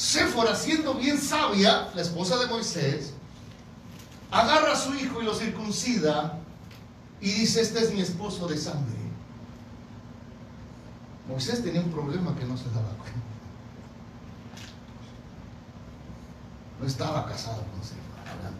Séfora, 0.00 0.56
siendo 0.56 0.94
bien 0.94 1.20
sabia, 1.20 1.90
la 1.94 2.00
esposa 2.00 2.38
de 2.38 2.46
Moisés, 2.46 3.12
agarra 4.30 4.72
a 4.72 4.76
su 4.76 4.94
hijo 4.94 5.20
y 5.20 5.26
lo 5.26 5.34
circuncida 5.34 6.38
y 7.20 7.30
dice, 7.30 7.60
este 7.60 7.80
es 7.80 7.92
mi 7.92 8.00
esposo 8.00 8.48
de 8.48 8.56
sangre. 8.56 8.96
Moisés 11.28 11.62
tenía 11.62 11.82
un 11.82 11.92
problema 11.92 12.34
que 12.34 12.46
no 12.46 12.56
se 12.56 12.64
daba 12.70 12.88
cuenta. 12.96 13.20
No 16.80 16.86
estaba 16.86 17.26
casado 17.26 17.62
con 17.70 17.82
Séfora. 17.82 18.52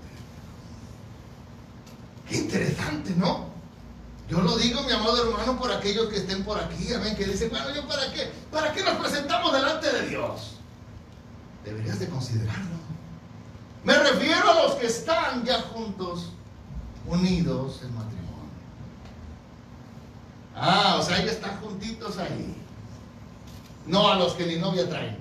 Qué 2.28 2.36
interesante, 2.36 3.14
¿no? 3.16 3.46
Yo 4.28 4.42
lo 4.42 4.58
digo, 4.58 4.82
mi 4.82 4.92
amado 4.92 5.26
hermano, 5.26 5.58
por 5.58 5.72
aquellos 5.72 6.10
que 6.10 6.18
estén 6.18 6.44
por 6.44 6.60
aquí, 6.60 6.92
amén, 6.92 7.16
que 7.16 7.24
dicen, 7.24 7.48
bueno, 7.48 7.74
¿yo 7.74 7.88
para 7.88 8.12
qué? 8.12 8.30
¿Para 8.52 8.74
qué 8.74 8.84
nos 8.84 8.96
presentamos 8.96 9.54
delante 9.54 9.90
de 9.90 10.08
Dios? 10.10 10.59
Deberías 11.64 11.98
de 11.98 12.08
considerarlo. 12.08 12.80
Me 13.84 13.94
refiero 13.94 14.50
a 14.50 14.54
los 14.62 14.74
que 14.74 14.86
están 14.86 15.44
ya 15.44 15.60
juntos, 15.62 16.30
unidos 17.06 17.80
en 17.82 17.94
matrimonio. 17.94 18.20
Ah, 20.54 20.96
o 20.98 21.02
sea, 21.02 21.18
ellos 21.18 21.32
están 21.32 21.58
juntitos 21.60 22.18
ahí. 22.18 22.54
No 23.86 24.08
a 24.08 24.16
los 24.16 24.34
que 24.34 24.46
ni 24.46 24.56
novia 24.56 24.88
traen. 24.88 25.18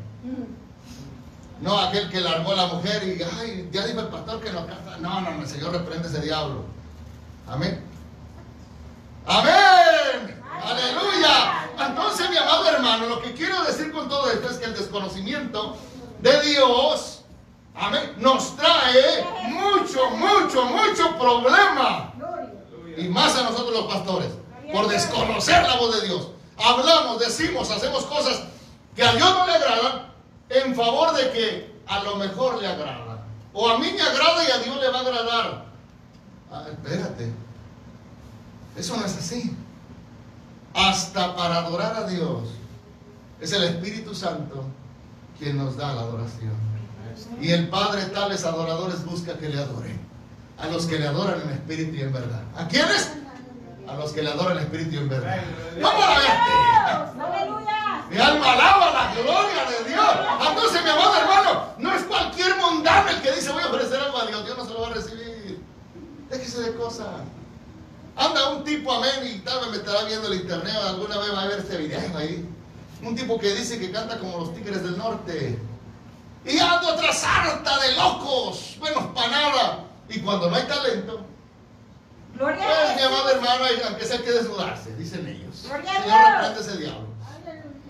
No 1.62 1.78
a 1.78 1.89
aquel 1.89 2.10
que 2.10 2.21
largó 2.21 2.52
a 2.52 2.56
la 2.56 2.67
mujer 2.67 3.04
y, 3.04 3.21
ay, 3.39 3.69
ya 3.71 3.86
dijo 3.86 4.02
el 4.02 4.08
pastor 4.08 4.41
que 4.41 4.52
no 4.52 4.65
casa. 4.65 4.97
No, 4.99 5.21
no, 5.21 5.32
no, 5.32 5.41
el 5.41 5.47
Señor 5.47 5.71
reprende 5.71 6.08
ese 6.08 6.21
diablo. 6.21 6.65
Amén. 7.47 7.82
Amén. 9.25 10.41
Aleluya. 10.62 11.69
Entonces, 11.88 12.30
mi 12.30 12.38
amado 12.38 12.67
hermano, 12.67 13.08
lo 13.08 13.21
que 13.21 13.34
quiero 13.34 13.63
decir 13.63 13.91
con 13.91 14.10
todo 14.10 14.30
esto 14.30 14.49
es 14.49 14.58
que 14.58 14.65
el 14.65 14.73
desconocimiento 14.73 15.78
de 16.21 16.41
Dios, 16.41 17.21
amén, 17.75 18.15
nos 18.17 18.55
trae 18.55 19.25
mucho, 19.43 20.10
mucho, 20.12 20.65
mucho 20.65 21.17
problema. 21.17 22.13
Y 22.97 23.08
más 23.08 23.36
a 23.38 23.43
nosotros 23.43 23.73
los 23.73 23.93
pastores, 23.93 24.32
por 24.71 24.88
desconocer 24.88 25.63
la 25.63 25.77
voz 25.77 26.01
de 26.01 26.08
Dios. 26.08 26.29
Hablamos, 26.58 27.19
decimos, 27.19 27.71
hacemos 27.71 28.03
cosas 28.05 28.43
que 28.95 29.03
a 29.03 29.13
Dios 29.13 29.29
no 29.34 29.47
le 29.47 29.53
agradan 29.53 30.12
en 30.49 30.75
favor 30.75 31.15
de 31.15 31.32
que 31.32 31.79
a 31.88 32.03
lo 32.03 32.17
mejor 32.17 32.62
le 32.62 32.67
agrada. 32.67 33.25
O 33.53 33.69
a 33.69 33.77
mí 33.79 33.91
me 33.93 34.01
agrada 34.01 34.43
y 34.47 34.51
a 34.51 34.58
Dios 34.58 34.77
le 34.79 34.89
va 34.89 34.97
a 34.97 35.01
agradar. 35.01 35.65
Ah, 36.51 36.65
espérate. 36.69 37.32
Eso 38.75 38.97
no 38.97 39.05
es 39.05 39.15
así. 39.17 39.55
Hasta 40.73 41.36
para 41.36 41.58
adorar 41.58 41.95
a 41.95 42.08
Dios 42.08 42.49
es 43.39 43.51
el 43.53 43.63
Espíritu 43.63 44.13
Santo 44.13 44.65
quien 45.39 45.58
nos 45.58 45.78
da 45.78 45.93
la 45.93 46.02
adoración. 46.02 46.52
Y 47.41 47.52
el 47.52 47.69
Padre 47.69 48.06
tales 48.06 48.45
adoradores 48.45 49.04
busca 49.06 49.38
que 49.38 49.49
le 49.49 49.58
adoren. 49.60 49.99
A 50.58 50.67
los 50.67 50.86
que 50.86 50.99
le 50.99 51.08
adoran 51.08 51.41
en 51.41 51.52
espíritu 51.52 51.95
y 51.95 52.02
en 52.02 52.12
verdad. 52.12 52.43
¿A 52.56 52.67
quiénes? 52.67 53.13
A 53.88 53.95
los 53.95 54.12
que 54.12 54.21
le 54.21 54.30
adoran 54.30 54.58
en 54.58 54.63
espíritu 54.63 54.95
y 54.95 54.97
en 54.97 55.10
verdad. 55.10 55.38
¡Vamos 55.82 56.04
a 56.04 56.19
verte! 56.19 56.60
Mi 58.12 58.17
alma 58.17 58.54
alaba 58.54 58.91
la 58.91 59.13
gloria 59.13 59.65
de 59.69 59.89
Dios. 59.89 60.10
Entonces, 60.49 60.84
mi 60.84 60.89
amado 60.89 61.15
hermano, 61.15 61.63
no 61.78 61.93
es 61.93 62.04
cualquier 62.04 62.58
mundano 62.58 63.10
el 63.10 63.21
que 63.21 63.32
dice 63.32 63.52
voy 63.52 63.63
a 63.63 63.67
ofrecer 63.67 63.99
algo 63.99 64.17
a 64.17 64.25
Dios. 64.25 64.45
Dios 64.45 64.58
no 64.58 64.65
se 64.65 64.73
lo 64.73 64.82
va 64.82 64.88
a 64.88 64.93
recibir. 64.93 65.62
Déjese 66.30 66.62
de 66.62 66.75
cosas. 66.75 67.08
Anda 68.17 68.49
un 68.49 68.63
tipo, 68.65 68.91
amén, 68.91 69.34
y 69.34 69.39
tal 69.39 69.62
vez 69.62 69.69
me 69.69 69.78
estará 69.78 70.04
viendo 70.04 70.28
el 70.28 70.41
internet, 70.41 70.75
alguna 70.86 71.17
vez 71.19 71.34
va 71.34 71.43
a 71.43 71.47
ver 71.47 71.60
este 71.60 71.78
video 71.78 72.17
ahí. 72.17 72.45
Un 73.01 73.15
tipo 73.15 73.39
que 73.39 73.53
dice 73.55 73.79
que 73.79 73.91
canta 73.91 74.19
como 74.19 74.39
los 74.39 74.53
tigres 74.53 74.83
del 74.83 74.97
norte. 74.97 75.59
Y 76.45 76.59
ando 76.59 76.95
tras 76.95 77.23
harta 77.23 77.79
de 77.79 77.95
locos, 77.95 78.75
buenos 78.79 79.05
para 79.13 79.27
nada. 79.27 79.83
Y 80.09 80.19
cuando 80.19 80.49
no 80.49 80.55
hay 80.55 80.63
talento, 80.63 81.25
Gloria 82.35 82.65
pues, 82.65 82.95
mi 82.95 83.01
amado 83.01 83.29
hermano, 83.31 83.65
aunque 83.88 84.05
sea 84.05 84.21
que 84.21 84.31
desnudarse, 84.31 84.95
dicen 84.95 85.27
ellos. 85.27 85.65
Gloria 85.67 86.01
Señor, 86.01 86.31
reprende 86.31 86.62
ese 86.62 86.77
diablo. 86.77 87.07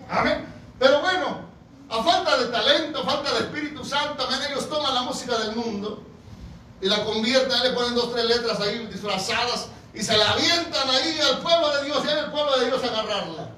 Amén. 0.08 0.46
Pero 0.78 1.00
bueno, 1.00 1.40
a 1.88 2.02
falta 2.02 2.36
de 2.36 2.46
talento, 2.46 3.00
a 3.00 3.04
falta 3.04 3.32
de 3.34 3.40
Espíritu 3.40 3.84
Santo, 3.84 4.26
amén, 4.26 4.40
ellos 4.50 4.68
toman 4.68 4.94
la 4.94 5.02
música 5.02 5.38
del 5.38 5.54
mundo 5.54 6.02
y 6.80 6.88
la 6.88 7.04
convierten, 7.04 7.62
le 7.62 7.70
ponen 7.70 7.94
dos, 7.94 8.12
tres 8.12 8.24
letras 8.24 8.60
ahí 8.60 8.86
disfrazadas 8.86 9.68
y 9.94 10.02
se 10.02 10.16
la 10.16 10.32
avientan 10.32 10.88
ahí 10.88 11.18
al 11.20 11.38
pueblo 11.38 11.76
de 11.76 11.84
Dios 11.84 12.04
y 12.04 12.08
al 12.08 12.30
pueblo 12.32 12.58
de 12.58 12.66
Dios 12.66 12.82
a 12.82 12.86
agarrarla. 12.86 13.50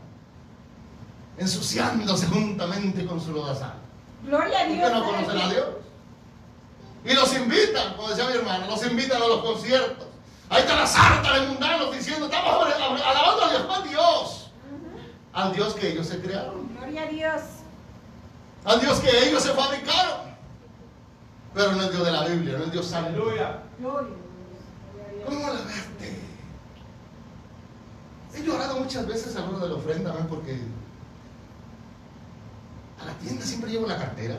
Ensuciándose 1.38 2.26
juntamente 2.26 3.06
con 3.06 3.20
su 3.20 3.32
lodazal. 3.32 3.74
Gloria 4.24 4.60
a 4.60 4.66
Dios. 4.66 4.92
no 4.92 5.04
conocen 5.04 5.38
a 5.38 5.50
Dios? 5.50 5.66
Y 7.04 7.14
los 7.14 7.34
invitan, 7.34 7.94
como 7.94 8.08
decía 8.08 8.26
mi 8.26 8.36
hermano, 8.36 8.66
los 8.68 8.86
invitan 8.86 9.20
a 9.20 9.26
los 9.26 9.42
conciertos. 9.42 10.06
Ahí 10.48 10.60
está 10.60 10.76
la 10.76 10.86
sarta 10.86 11.40
de 11.40 11.48
mundanos 11.48 11.92
diciendo, 11.92 12.26
estamos 12.26 12.66
alabando 12.74 13.44
a 13.44 13.50
Dios, 13.50 13.62
a 13.68 13.82
Dios. 13.88 14.50
Al 15.32 15.52
Dios 15.52 15.74
que 15.74 15.92
ellos 15.92 16.06
se 16.06 16.20
crearon. 16.20 16.68
Gloria 16.76 17.02
a 17.02 17.06
Dios. 17.06 17.40
Al 18.64 18.80
Dios 18.80 19.00
que 19.00 19.28
ellos 19.28 19.42
se 19.42 19.52
fabricaron. 19.52 20.32
Pero 21.54 21.72
no 21.72 21.82
el 21.82 21.90
Dios 21.90 22.04
de 22.04 22.12
la 22.12 22.24
Biblia, 22.26 22.58
no 22.58 22.64
el 22.64 22.70
Dios 22.70 22.86
santo. 22.86 23.08
Aleluya. 23.08 23.62
Gloria. 23.78 24.14
¿Cómo 25.26 25.40
la 25.40 25.52
verte? 25.52 26.20
He 28.34 28.42
llorado 28.42 28.78
muchas 28.78 29.06
veces 29.06 29.36
a 29.36 29.42
de 29.42 29.68
la 29.68 29.74
ofrenda, 29.74 30.12
¿no? 30.12 30.26
porque 30.26 30.60
a 33.02 33.06
la 33.06 33.12
tienda 33.14 33.44
siempre 33.44 33.70
llevo 33.70 33.86
la 33.86 33.98
cartera. 33.98 34.36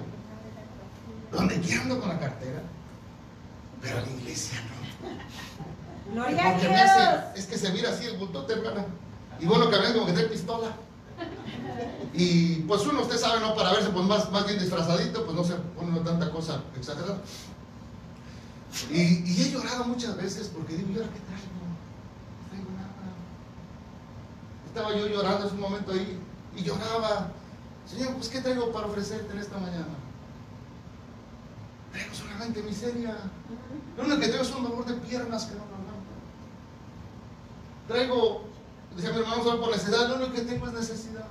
Donde 1.32 1.60
quiero 1.60 1.82
ando 1.84 2.00
con 2.00 2.10
la 2.10 2.20
cartera. 2.20 2.62
Pero 3.82 3.98
a 3.98 4.02
la 4.02 4.10
iglesia 4.10 4.60
no. 4.62 6.14
Gloria 6.14 6.50
a 6.50 6.60
Dios. 6.60 6.74
es 7.36 7.46
que 7.46 7.58
se 7.58 7.72
mira 7.72 7.90
así 7.90 8.06
el 8.06 8.18
bultote, 8.18 8.54
hermana. 8.54 8.86
Y 9.40 9.46
bueno, 9.46 9.70
que 9.70 9.78
ven 9.78 9.94
como 9.94 10.06
que 10.06 10.14
trae 10.14 10.26
pistola. 10.26 10.68
Y 12.14 12.56
pues 12.62 12.86
uno, 12.86 13.02
usted 13.02 13.18
sabe, 13.18 13.40
¿no? 13.40 13.56
Para 13.56 13.72
verse 13.74 13.90
pues 13.90 14.06
más, 14.06 14.32
más 14.32 14.46
bien 14.46 14.60
disfrazadito, 14.60 15.26
pues 15.26 15.36
no 15.36 15.44
se 15.44 15.56
pone 15.56 16.00
tanta 16.02 16.30
cosa 16.32 16.62
exagerada. 16.78 17.18
Y, 18.92 19.42
he 19.42 19.52
llorado 19.52 19.86
muchas 19.86 20.16
veces 20.18 20.52
porque 20.54 20.76
digo, 20.76 20.90
¿y 20.92 20.96
ahora 20.98 21.10
qué 21.10 21.20
traigo? 21.20 21.50
No 22.40 22.50
traigo 22.50 22.72
nada. 22.72 23.14
Estaba 24.68 24.96
yo 24.96 25.08
llorando 25.08 25.48
en 25.48 25.54
un 25.54 25.60
momento 25.60 25.92
ahí 25.92 26.20
y 26.56 26.64
lloraba. 26.64 27.32
Señor, 27.90 28.14
pues 28.16 28.30
¿qué 28.30 28.42
traigo 28.42 28.72
para 28.72 28.88
ofrecerte 28.88 29.34
en 29.34 29.40
esta 29.40 29.58
mañana? 29.58 29.88
Traigo 31.92 32.16
solamente 32.16 32.64
miseria. 32.64 33.16
Lo 33.98 34.04
único 34.04 34.20
que 34.20 34.28
tengo 34.28 34.44
es 34.44 34.52
un 34.52 34.64
dolor 34.64 34.86
de 34.86 34.94
piernas 34.96 35.46
que 35.46 35.56
no 35.56 35.66
me 35.66 35.74
aguanta. 35.74 36.14
Traigo, 37.88 38.46
decía 38.96 39.12
mi 39.12 39.20
hermano, 39.20 39.44
solo 39.44 39.62
por 39.62 39.72
necesidad, 39.72 40.10
lo 40.10 40.16
único 40.16 40.34
que 40.34 40.42
tengo 40.42 40.68
es 40.68 40.74
necesidad. 40.74 41.28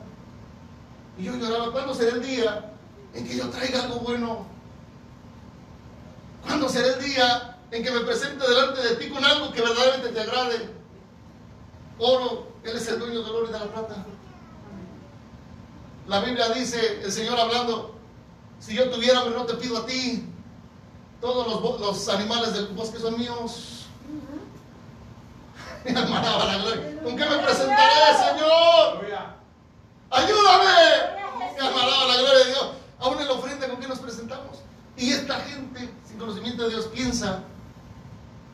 Y 1.18 1.24
yo 1.24 1.36
lloraba, 1.36 1.72
¿cuándo 1.72 1.94
será 1.94 2.12
el 2.12 2.22
día 2.22 2.72
en 3.14 3.26
que 3.26 3.36
yo 3.36 3.48
traiga 3.50 3.82
algo 3.82 4.00
bueno? 4.00 4.46
¿Cuándo 6.42 6.68
será 6.68 6.94
el 6.94 7.04
día 7.04 7.58
en 7.70 7.82
que 7.82 7.90
me 7.90 8.00
presente 8.00 8.48
delante 8.48 8.82
de 8.82 8.96
ti 8.96 9.10
con 9.10 9.24
algo 9.24 9.52
que 9.52 9.60
verdaderamente 9.60 10.08
te 10.10 10.20
agrade? 10.20 10.70
Oro, 11.98 12.48
Él 12.64 12.76
es 12.76 12.88
el 12.88 12.98
dueño 12.98 13.22
del 13.22 13.34
oro 13.34 13.48
y 13.48 13.52
de 13.52 13.58
la 13.58 13.72
plata. 13.72 14.06
La 16.06 16.20
Biblia 16.20 16.48
dice, 16.50 17.02
el 17.02 17.12
Señor 17.12 17.38
hablando, 17.38 17.94
si 18.58 18.74
yo 18.74 18.90
tuviera, 18.90 19.22
pero 19.24 19.38
no 19.38 19.46
te 19.46 19.54
pido 19.54 19.78
a 19.78 19.86
ti, 19.86 20.28
todos 21.20 21.46
los, 21.46 21.80
los 21.80 22.08
animales 22.08 22.54
del 22.54 22.68
bosque 22.68 22.98
son 22.98 23.18
míos. 23.18 23.86
Mi 25.84 25.90
alma 25.96 26.20
la 26.20 26.58
gloria. 26.58 27.02
¿Con 27.02 27.16
qué 27.16 27.24
me 27.24 27.38
presentaré, 27.38 27.92
Señor? 28.18 29.22
Ayúdame. 30.10 31.22
Alma 31.60 31.86
la 31.86 32.16
gloria 32.16 32.44
de 32.44 32.50
Dios. 32.50 32.66
Aún 33.00 33.20
en 33.20 33.26
la 33.26 33.32
ofrenda, 33.32 33.68
¿con 33.68 33.80
qué 33.80 33.88
nos 33.88 33.98
presentamos? 33.98 34.58
Y 34.96 35.12
esta 35.12 35.40
gente, 35.40 35.88
sin 36.06 36.18
conocimiento 36.18 36.64
de 36.64 36.70
Dios, 36.70 36.86
piensa 36.86 37.40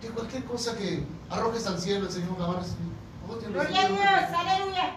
que 0.00 0.08
cualquier 0.08 0.44
cosa 0.44 0.76
que 0.76 1.04
arrojes 1.28 1.66
al 1.66 1.78
cielo, 1.78 2.06
el 2.06 2.12
Señor 2.12 2.38
la 2.38 2.46
va 2.46 2.54
a 2.54 2.60
recibir. 2.60 2.92
Gloria 3.50 3.80
a 3.82 3.88
Dios, 3.88 4.38
aleluya. 4.38 4.96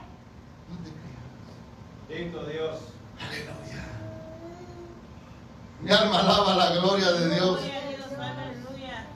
Dios. 2.12 2.80
Aleluya. 3.20 3.84
Mi 5.82 5.92
alma 5.92 6.20
alaba 6.20 6.56
la 6.56 6.72
gloria 6.76 7.12
de 7.14 7.36
Dios. 7.36 7.60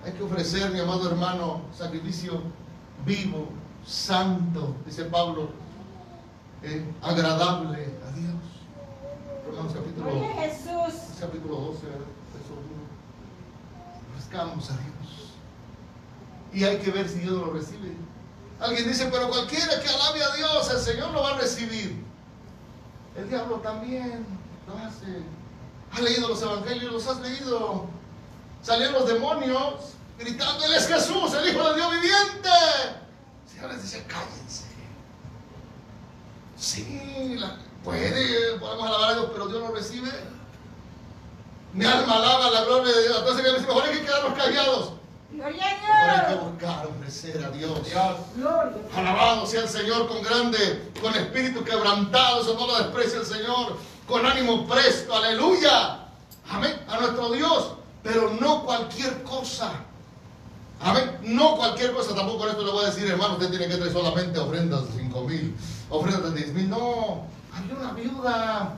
Hay 0.05 0.11
que 0.13 0.23
ofrecer, 0.23 0.71
mi 0.71 0.79
amado 0.79 1.09
hermano, 1.09 1.61
sacrificio 1.75 2.41
vivo, 3.05 3.49
santo, 3.85 4.75
dice 4.85 5.05
Pablo, 5.05 5.49
eh, 6.63 6.85
agradable 7.01 7.77
a 7.77 8.11
Dios. 8.15 8.35
Romanos 9.47 9.73
capítulo, 9.73 10.11
Jesús. 10.39 11.01
capítulo 11.19 11.55
12, 11.55 11.85
verso 11.87 12.53
1. 12.53 14.15
Ofrezcamos 14.15 14.69
a 14.69 14.73
Dios. 14.73 15.33
Y 16.53 16.63
hay 16.63 16.77
que 16.77 16.91
ver 16.91 17.09
si 17.09 17.19
Dios 17.19 17.33
lo 17.33 17.51
recibe. 17.51 17.93
Alguien 18.59 18.87
dice, 18.87 19.09
pero 19.11 19.27
cualquiera 19.27 19.81
que 19.81 19.89
alabe 19.89 20.23
a 20.23 20.35
Dios, 20.35 20.71
el 20.71 20.79
Señor 20.79 21.11
lo 21.11 21.21
va 21.21 21.35
a 21.35 21.37
recibir. 21.39 22.05
El 23.17 23.29
diablo 23.29 23.57
también 23.57 24.25
lo 24.67 24.73
hace. 24.77 25.23
¿Has 25.91 26.01
leído 26.01 26.27
los 26.29 26.41
evangelios? 26.41 26.91
¿Los 26.93 27.07
has 27.07 27.19
leído? 27.21 27.85
Salieron 28.61 28.93
los 28.95 29.07
demonios 29.07 29.73
gritando, 30.17 30.65
Él 30.65 30.73
es 30.73 30.87
Jesús, 30.87 31.33
el 31.33 31.49
Hijo 31.49 31.69
de 31.69 31.75
Dios 31.75 31.91
viviente. 31.91 32.49
El 33.45 33.51
Señor 33.53 33.71
les 33.73 33.81
dice, 33.83 34.03
cállense. 34.07 34.65
Sí, 36.57 37.35
la- 37.37 37.57
puede, 37.83 38.57
podemos 38.59 38.87
alabar 38.87 39.11
a 39.11 39.13
Dios, 39.13 39.27
pero 39.31 39.47
Dios 39.47 39.61
lo 39.61 39.71
recibe. 39.75 40.09
Mi 41.73 41.85
alma 41.85 42.15
alaba 42.15 42.49
la 42.49 42.63
gloria 42.63 42.93
de 42.93 43.03
Dios. 43.03 43.19
Entonces, 43.19 43.61
mejor 43.67 43.83
hay 43.83 43.97
que 43.99 44.05
quedarnos 44.05 44.37
callados. 44.37 44.93
Gloria 45.35 45.63
a 45.63 45.67
hay 45.67 46.25
que 46.27 46.33
Dios. 46.33 46.51
buscar 46.51 46.87
ofrecer 46.87 47.43
a 47.45 47.49
Dios. 47.51 47.83
Dios. 47.85 48.15
Gloria. 48.35 48.77
Alabado 48.95 49.45
sea 49.45 49.61
el 49.61 49.69
Señor 49.69 50.07
con 50.07 50.21
grande, 50.21 50.91
con 51.01 51.13
espíritu 51.15 51.63
quebrantado, 51.63 52.41
eso 52.41 52.53
no 52.59 52.67
lo 52.67 52.77
desprecia 52.77 53.19
el 53.19 53.25
Señor, 53.25 53.77
con 54.07 54.25
ánimo 54.25 54.65
presto, 54.67 55.13
aleluya. 55.15 55.99
Amén, 56.49 56.79
a 56.87 56.99
nuestro 56.99 57.31
Dios, 57.31 57.73
pero 58.03 58.29
no 58.39 58.63
cualquier 58.63 59.23
cosa. 59.23 59.71
Amén, 60.79 61.17
no 61.23 61.55
cualquier 61.55 61.93
cosa, 61.93 62.13
tampoco 62.13 62.39
con 62.39 62.49
esto 62.49 62.63
le 62.63 62.71
voy 62.71 62.83
a 62.85 62.89
decir, 62.89 63.07
hermano, 63.09 63.33
usted 63.33 63.49
tiene 63.49 63.67
que 63.67 63.75
traer 63.77 63.91
solamente 63.93 64.37
ofrendas 64.39 64.93
de 64.93 65.01
5 65.03 65.21
mil, 65.21 65.55
ofrendas 65.89 66.33
de 66.33 66.41
10 66.41 66.53
mil, 66.53 66.69
no. 66.69 67.23
Había 67.53 67.75
una 67.75 67.91
viuda 67.93 68.73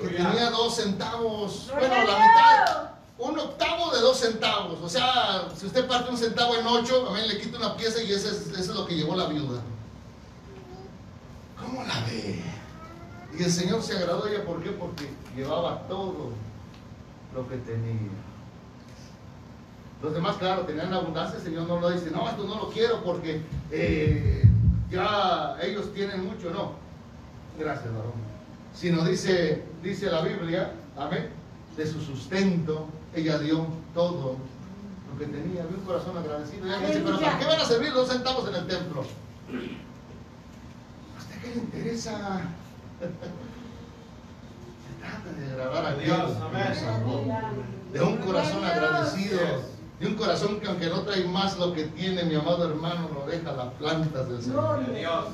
que 0.00 0.08
tenía 0.08 0.50
dos 0.50 0.76
centavos, 0.76 1.68
bueno, 1.72 1.94
la 1.94 2.04
Dios. 2.04 2.18
mitad, 2.18 2.89
un 3.20 3.38
octavo 3.38 3.90
de 3.92 4.00
dos 4.00 4.18
centavos. 4.18 4.78
O 4.82 4.88
sea, 4.88 5.48
si 5.54 5.66
usted 5.66 5.86
parte 5.86 6.10
un 6.10 6.16
centavo 6.16 6.56
en 6.56 6.66
ocho, 6.66 7.06
amén, 7.08 7.28
le 7.28 7.38
quita 7.38 7.58
una 7.58 7.76
pieza 7.76 8.02
y 8.02 8.12
eso 8.12 8.28
es 8.30 8.68
lo 8.68 8.86
que 8.86 8.96
llevó 8.96 9.14
la 9.14 9.26
viuda. 9.26 9.60
¿Cómo 11.58 11.82
la 11.84 12.00
ve? 12.06 12.42
Y 13.38 13.42
el 13.42 13.50
Señor 13.50 13.82
se 13.82 13.96
agradó 13.96 14.22
de 14.22 14.34
ella, 14.34 14.44
¿por 14.44 14.62
qué? 14.62 14.70
Porque 14.70 15.10
llevaba 15.36 15.86
todo 15.88 16.30
lo 17.34 17.48
que 17.48 17.56
tenía. 17.58 18.10
Los 20.02 20.14
demás, 20.14 20.36
claro, 20.36 20.62
tenían 20.62 20.92
abundancia, 20.92 21.36
el 21.36 21.44
Señor 21.44 21.68
no 21.68 21.78
lo 21.78 21.90
dice, 21.90 22.10
no, 22.10 22.26
esto 22.26 22.44
no 22.44 22.56
lo 22.56 22.70
quiero 22.70 23.04
porque 23.04 23.42
eh, 23.70 24.42
ya 24.90 25.58
ellos 25.62 25.92
tienen 25.92 26.24
mucho, 26.24 26.50
no. 26.50 26.72
Gracias, 27.58 27.92
varón. 27.92 28.12
Sino 28.74 29.04
dice, 29.04 29.62
dice 29.82 30.10
la 30.10 30.22
Biblia, 30.22 30.72
amén, 30.96 31.28
de 31.76 31.86
su 31.86 32.00
sustento, 32.00 32.88
ella 33.14 33.38
dio 33.38 33.66
todo 33.94 34.36
lo 35.10 35.18
que 35.18 35.26
tenía, 35.26 35.62
había 35.64 35.76
un 35.76 35.84
corazón 35.84 36.16
agradecido. 36.16 36.64
Dice, 36.66 37.02
pero 37.04 37.20
¿para 37.20 37.38
qué 37.38 37.44
van 37.46 37.60
a 37.60 37.64
servir 37.64 37.92
dos 37.92 38.08
centavos 38.08 38.48
en 38.48 38.54
el 38.54 38.66
templo? 38.66 39.00
¿A 39.00 39.04
usted 41.18 41.40
qué 41.42 41.48
le 41.48 41.54
interesa? 41.56 42.42
Se 43.00 43.06
trata 45.00 45.32
de 45.38 45.52
agradar 45.52 45.86
a 45.86 45.94
Dios, 45.96 46.26
Dios. 46.26 46.38
amén. 46.42 46.72
De 47.92 48.00
un 48.00 48.16
corazón 48.18 48.64
agradecido. 48.64 49.40
De 49.98 50.06
un 50.06 50.14
corazón 50.14 50.60
que 50.60 50.68
aunque 50.68 50.86
no 50.86 51.00
trae 51.02 51.24
más 51.24 51.58
lo 51.58 51.72
que 51.74 51.84
tiene 51.84 52.22
mi 52.24 52.34
amado 52.34 52.68
hermano, 52.70 53.10
lo 53.12 53.26
deja 53.26 53.50
a 53.50 53.56
las 53.56 53.74
plantas 53.74 54.28
del 54.28 54.42
Señor. 54.42 54.94
Dios. 54.94 55.26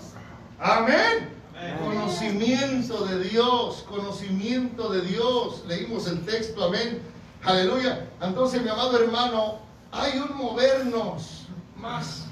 Amén. 0.58 1.30
Amén. 1.56 1.76
Conocimiento 1.84 3.04
de 3.06 3.20
Dios, 3.24 3.84
conocimiento 3.88 4.88
de 4.90 5.02
Dios. 5.02 5.62
Leímos 5.68 6.08
el 6.08 6.24
texto, 6.24 6.64
amén. 6.64 7.00
Aleluya. 7.44 8.08
Entonces, 8.20 8.62
mi 8.62 8.68
amado 8.68 8.98
hermano, 8.98 9.58
hay 9.92 10.18
un 10.18 10.36
movernos 10.36 11.46
más 11.76 12.26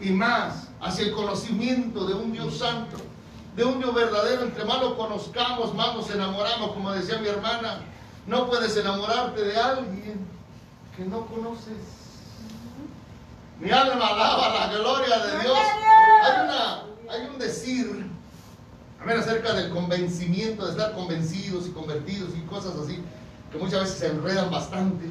y 0.00 0.10
más 0.10 0.68
hacia 0.80 1.06
el 1.06 1.12
conocimiento 1.12 2.06
de 2.06 2.14
un 2.14 2.32
Dios 2.32 2.58
santo, 2.58 2.96
de 3.56 3.64
un 3.64 3.78
Dios 3.78 3.94
verdadero. 3.94 4.42
Entre 4.42 4.64
más 4.64 4.80
lo 4.80 4.96
conozcamos, 4.96 5.74
más 5.74 5.94
nos 5.94 6.10
enamoramos, 6.10 6.72
como 6.72 6.92
decía 6.92 7.18
mi 7.18 7.28
hermana. 7.28 7.80
No 8.26 8.46
puedes 8.48 8.76
enamorarte 8.76 9.42
de 9.42 9.56
alguien 9.56 10.26
que 10.96 11.04
no 11.04 11.26
conoces. 11.26 11.76
Mi 13.58 13.70
alma 13.70 14.06
alaba 14.06 14.66
la 14.66 14.72
gloria 14.72 15.18
de 15.18 15.38
Dios. 15.40 15.58
Hay, 16.22 16.44
una, 16.44 16.82
hay 17.10 17.28
un 17.30 17.38
decir, 17.38 18.06
amén, 19.00 19.18
acerca 19.18 19.52
del 19.52 19.70
convencimiento, 19.70 20.64
de 20.64 20.72
estar 20.72 20.92
convencidos 20.92 21.66
y 21.66 21.70
convertidos 21.70 22.30
y 22.36 22.40
cosas 22.42 22.74
así, 22.76 23.02
que 23.50 23.58
muchas 23.58 23.80
veces 23.80 23.98
se 23.98 24.06
enredan 24.08 24.50
bastante. 24.50 25.06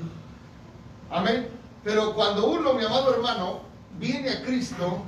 Amén. 1.09 1.49
Pero 1.83 2.13
cuando 2.13 2.47
uno, 2.49 2.73
mi 2.73 2.83
amado 2.83 3.13
hermano, 3.13 3.61
viene 3.99 4.29
a 4.29 4.41
Cristo 4.43 5.03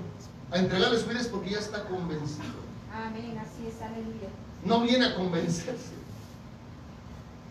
a 0.51 0.57
entregarle 0.57 0.99
su 0.99 1.07
vida 1.07 1.21
es 1.21 1.27
porque 1.27 1.51
ya 1.51 1.59
está 1.59 1.83
convencido. 1.85 2.61
Amén, 2.93 3.37
así 3.39 3.67
es, 3.67 3.81
aleluya. 3.81 4.27
No 4.65 4.81
viene 4.81 5.05
a 5.05 5.15
convencerse. 5.15 5.93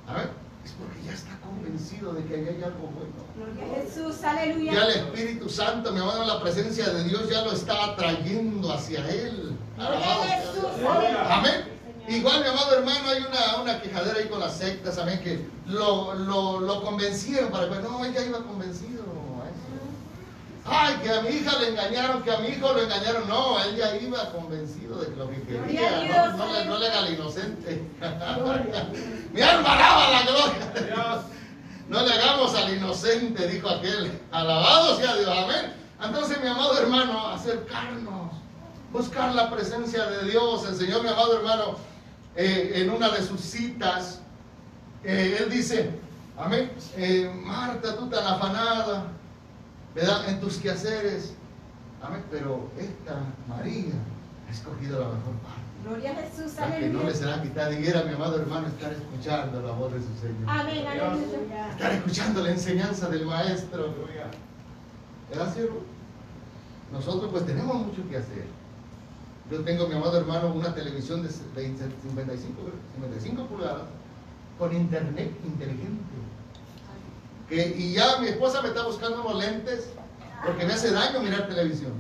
Amén. 0.06 0.28
Es 0.64 0.72
porque 0.72 1.02
ya 1.06 1.12
está 1.12 1.38
convencido 1.40 2.12
de 2.12 2.24
que 2.24 2.34
ahí 2.34 2.48
hay 2.48 2.62
algo 2.62 2.90
bueno. 2.94 3.20
Gloria 3.36 3.64
a 3.64 3.82
Jesús, 3.82 4.22
aleluya. 4.22 4.72
Ya 4.72 4.84
el 4.84 4.90
Espíritu 4.90 5.48
Santo, 5.48 5.92
mi 5.92 6.00
amado, 6.00 6.24
la 6.24 6.42
presencia 6.42 6.90
de 6.90 7.04
Dios 7.04 7.30
ya 7.30 7.42
lo 7.42 7.52
está 7.52 7.92
atrayendo 7.92 8.72
hacia 8.72 9.08
Él. 9.08 9.56
Gloria 9.76 9.98
a 9.98 10.26
Jesús, 10.26 10.64
aleluya. 10.86 11.38
Amén. 11.38 11.79
Igual, 12.08 12.40
mi 12.42 12.48
amado 12.48 12.74
hermano, 12.76 13.08
hay 13.08 13.22
una, 13.22 13.62
una 13.62 13.80
quejadera 13.80 14.18
ahí 14.18 14.28
con 14.28 14.40
las 14.40 14.56
sectas, 14.56 14.98
amén, 14.98 15.20
que 15.22 15.46
lo, 15.66 16.14
lo, 16.14 16.60
lo 16.60 16.82
convencieron 16.82 17.50
para 17.50 17.68
que, 17.68 17.76
no, 17.76 18.04
él 18.04 18.12
ya 18.12 18.22
iba 18.24 18.38
convencido. 18.38 19.02
eso. 19.02 20.64
Ay, 20.64 20.94
que 21.02 21.10
a 21.10 21.22
mi 21.22 21.28
hija 21.30 21.58
le 21.58 21.68
engañaron, 21.68 22.22
que 22.22 22.32
a 22.32 22.38
mi 22.38 22.48
hijo 22.48 22.72
lo 22.72 22.82
engañaron. 22.82 23.28
No, 23.28 23.62
él 23.62 23.76
ya 23.76 23.96
iba 23.96 24.30
convencido 24.32 24.98
de 25.00 25.16
lo 25.16 25.28
que 25.30 25.36
Gloria 25.40 25.88
a 25.88 26.00
quería. 26.00 26.28
No, 26.28 26.36
no, 26.36 26.52
le, 26.52 26.64
no 26.66 26.78
le 26.78 26.86
haga 26.88 26.98
al 27.00 27.12
inocente. 27.14 27.82
Mi 29.32 29.40
alma 29.42 29.72
alaba 29.72 30.10
la 30.10 30.22
gloria. 30.22 30.66
de 30.74 30.86
Dios. 30.86 30.96
Dios. 30.96 31.24
No 31.88 32.02
le 32.06 32.12
hagamos 32.12 32.54
al 32.54 32.74
inocente, 32.76 33.48
dijo 33.48 33.68
aquel. 33.68 34.20
Alabado 34.30 34.96
sea 34.96 35.16
Dios, 35.16 35.28
amén. 35.28 35.74
Entonces, 36.02 36.40
mi 36.40 36.48
amado 36.48 36.78
hermano, 36.78 37.28
acercarnos, 37.28 38.32
buscar 38.92 39.34
la 39.34 39.50
presencia 39.50 40.06
de 40.06 40.30
Dios. 40.30 40.66
El 40.68 40.76
Señor, 40.76 41.02
mi 41.02 41.08
amado 41.08 41.36
hermano, 41.36 41.76
eh, 42.40 42.80
en 42.80 42.88
una 42.88 43.10
de 43.10 43.20
sus 43.20 43.38
citas, 43.38 44.22
eh, 45.04 45.36
él 45.40 45.50
dice, 45.50 45.90
amén, 46.38 46.70
eh, 46.96 47.30
Marta, 47.44 47.94
tú 47.98 48.08
tan 48.08 48.26
afanada, 48.26 49.08
¿verdad? 49.94 50.26
En 50.26 50.40
tus 50.40 50.56
quehaceres, 50.56 51.34
amén, 52.00 52.24
pero 52.30 52.70
esta 52.78 53.20
María 53.46 53.92
ha 54.48 54.50
escogido 54.50 55.00
la 55.00 55.08
mejor 55.08 55.34
parte. 55.42 55.60
Gloria 55.84 56.12
a 56.12 56.14
Jesús, 56.14 56.52
que 56.78 56.88
no 56.88 57.02
le 57.02 57.14
será 57.14 57.42
quitada. 57.42 57.78
Y 57.78 57.86
era 57.86 58.04
mi 58.04 58.14
amado 58.14 58.40
hermano 58.40 58.68
estar 58.68 58.90
escuchando 58.90 59.60
la 59.60 59.72
voz 59.72 59.92
de 59.92 59.98
su 59.98 60.14
Señor. 60.18 60.44
Amén, 60.46 60.86
aleluya. 60.86 61.70
Estar 61.72 61.92
escuchando 61.92 62.42
la 62.42 62.50
enseñanza 62.52 63.08
del 63.10 63.26
Maestro. 63.26 63.94
¿Verdad, 65.28 65.54
siervo? 65.54 65.82
Nosotros 66.90 67.30
pues 67.30 67.44
tenemos 67.44 67.86
mucho 67.86 68.08
que 68.08 68.16
hacer. 68.16 68.59
Yo 69.50 69.60
tengo, 69.64 69.88
mi 69.88 69.96
amado 69.96 70.16
hermano, 70.16 70.52
una 70.54 70.72
televisión 70.72 71.24
de 71.24 71.28
55, 71.28 71.90
55 72.94 73.46
pulgadas 73.46 73.82
con 74.56 74.72
internet 74.74 75.32
inteligente. 75.44 76.04
Y 77.50 77.94
ya 77.94 78.18
mi 78.20 78.28
esposa 78.28 78.62
me 78.62 78.68
está 78.68 78.84
buscando 78.84 79.22
unos 79.22 79.42
lentes 79.42 79.90
porque 80.46 80.64
me 80.64 80.72
hace 80.72 80.92
daño 80.92 81.20
mirar 81.20 81.48
televisión. 81.48 81.92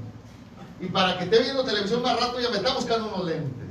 Y 0.80 0.86
para 0.86 1.18
que 1.18 1.24
esté 1.24 1.40
viendo 1.40 1.64
televisión 1.64 2.02
más 2.02 2.20
rato 2.20 2.38
ya 2.40 2.50
me 2.50 2.58
está 2.58 2.72
buscando 2.72 3.08
unos 3.08 3.24
lentes. 3.24 3.68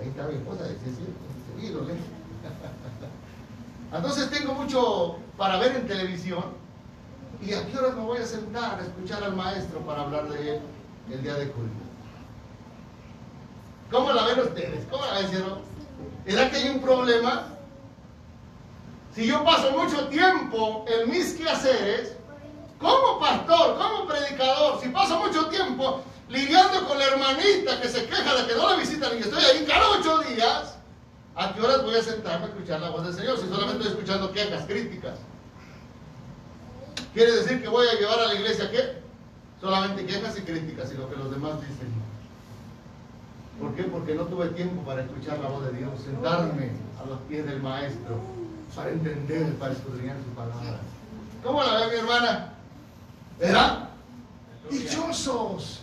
Ahí 0.00 0.08
está 0.08 0.26
mi 0.26 0.34
esposa, 0.34 0.64
sí, 0.66 0.96
sí, 1.60 1.72
los 1.72 1.86
lentes. 1.86 2.06
Entonces 3.94 4.30
tengo 4.30 4.54
mucho 4.54 5.16
para 5.36 5.58
ver 5.58 5.76
en 5.76 5.86
televisión. 5.86 6.58
¿Y 7.40 7.54
a 7.54 7.64
qué 7.68 7.78
hora 7.78 7.94
me 7.94 8.02
voy 8.02 8.18
a 8.18 8.26
sentar 8.26 8.80
a 8.80 8.82
escuchar 8.82 9.22
al 9.22 9.36
maestro 9.36 9.78
para 9.80 10.02
hablar 10.02 10.28
de 10.28 10.56
él 10.56 10.60
el 11.10 11.22
día 11.22 11.34
de 11.34 11.46
julio? 11.46 11.70
¿Cómo 13.90 14.12
la 14.12 14.24
ven 14.26 14.40
ustedes? 14.40 14.86
¿Cómo 14.90 15.04
la 15.04 15.20
ven, 15.20 15.30
¿Era 16.26 16.50
que 16.50 16.56
hay 16.56 16.68
un 16.68 16.80
problema? 16.80 17.48
Si 19.14 19.26
yo 19.26 19.44
paso 19.44 19.72
mucho 19.72 20.06
tiempo 20.08 20.84
en 20.86 21.10
mis 21.10 21.34
quehaceres, 21.34 22.14
como 22.78 23.18
pastor, 23.18 23.76
como 23.76 24.06
predicador, 24.06 24.80
si 24.80 24.88
paso 24.90 25.18
mucho 25.18 25.46
tiempo 25.46 26.02
lidiando 26.28 26.86
con 26.86 26.98
la 26.98 27.06
hermanita 27.06 27.80
que 27.80 27.88
se 27.88 28.06
queja 28.06 28.36
de 28.36 28.46
que 28.46 28.54
no 28.54 28.70
la 28.70 28.76
visitan 28.76 29.12
y 29.12 29.20
que 29.20 29.28
estoy 29.28 29.44
ahí 29.44 29.64
cada 29.66 29.90
ocho 29.90 30.18
días, 30.20 30.76
¿a 31.34 31.52
qué 31.52 31.60
horas 31.60 31.82
voy 31.82 31.96
a 31.96 32.02
sentarme 32.02 32.46
a 32.46 32.48
escuchar 32.48 32.80
la 32.80 32.90
voz 32.90 33.04
del 33.04 33.14
Señor 33.14 33.38
si 33.38 33.48
solamente 33.48 33.78
estoy 33.78 33.92
escuchando 33.92 34.32
quejas, 34.32 34.64
críticas? 34.66 35.18
¿Quiere 37.12 37.32
decir 37.32 37.60
que 37.60 37.68
voy 37.68 37.88
a 37.88 37.98
llevar 37.98 38.20
a 38.20 38.26
la 38.26 38.34
iglesia 38.34 38.70
qué? 38.70 38.99
Solamente 39.60 40.06
quejas 40.06 40.38
y 40.38 40.40
críticas 40.42 40.90
y 40.92 40.96
lo 40.96 41.10
que 41.10 41.16
los 41.16 41.30
demás 41.30 41.60
dicen. 41.60 41.92
¿Por 43.60 43.74
qué? 43.74 43.82
Porque 43.84 44.14
no 44.14 44.24
tuve 44.24 44.48
tiempo 44.48 44.82
para 44.82 45.02
escuchar 45.02 45.38
la 45.38 45.48
voz 45.48 45.66
de 45.66 45.78
Dios, 45.78 45.90
sentarme 46.02 46.70
a 46.98 47.06
los 47.06 47.18
pies 47.28 47.44
del 47.44 47.60
Maestro, 47.60 48.18
para 48.74 48.90
entender, 48.90 49.54
para 49.56 49.72
escudriñar 49.72 50.16
su 50.16 50.30
palabra. 50.34 50.80
¿Cómo 51.44 51.62
la 51.62 51.74
ve 51.74 51.92
mi 51.92 51.98
hermana? 51.98 52.54
¿Verdad? 53.38 53.88
Dichosos, 54.70 55.80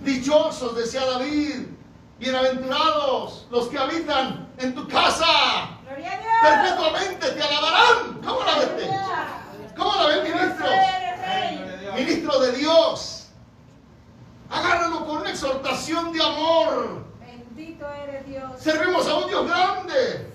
dichosos, 0.00 0.76
decía 0.76 1.06
David, 1.06 1.66
bienaventurados 2.18 3.46
los 3.50 3.68
que 3.68 3.78
habitan 3.78 4.48
en 4.58 4.74
tu 4.74 4.86
casa. 4.86 5.78
Perpetuamente 6.42 7.30
te 7.30 7.42
alabarán. 7.42 8.20
¿Cómo 8.22 8.40
la 8.44 8.58
ves? 8.58 8.70
¿Cómo 9.76 9.94
la 9.96 10.06
ven, 10.08 10.24
ministros? 10.24 11.07
Ministro 11.98 12.38
de 12.40 12.52
Dios. 12.52 13.26
Agárralo 14.50 15.06
con 15.06 15.18
una 15.18 15.30
exhortación 15.30 16.12
de 16.12 16.22
amor. 16.22 17.04
Bendito 17.20 17.86
eres 17.92 18.26
Dios. 18.26 18.60
Servimos 18.60 19.06
a 19.06 19.16
un 19.18 19.28
Dios 19.28 19.46
grande. 19.46 20.32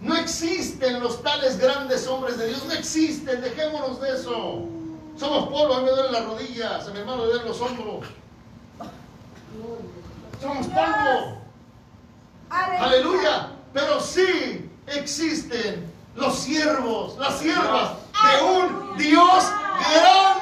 No 0.00 0.16
existen 0.16 1.00
los 1.00 1.22
tales 1.22 1.58
grandes 1.58 2.06
hombres 2.06 2.38
de 2.38 2.48
Dios. 2.48 2.64
No 2.64 2.72
existen. 2.72 3.40
Dejémonos 3.40 4.00
de 4.00 4.14
eso. 4.14 4.66
Somos 5.16 5.48
polvo. 5.48 5.74
A 5.74 5.78
mí 5.78 5.84
me 5.84 5.90
duelen 5.90 6.12
las 6.12 6.24
rodillas. 6.24 6.88
A 6.88 6.90
mi 6.90 6.98
hermano 6.98 7.24
le 7.24 7.32
duelen 7.32 7.48
los 7.48 7.60
hombros. 7.60 8.06
Somos 10.40 10.66
polvo. 10.66 11.38
Aleluya. 12.50 13.52
Pero 13.72 14.00
sí 14.00 14.68
existen 14.88 15.90
los 16.16 16.34
siervos, 16.38 17.16
las 17.18 17.38
siervas 17.38 17.92
de 18.12 18.44
un 18.44 18.96
Dios 18.98 19.44
grande. 19.78 20.39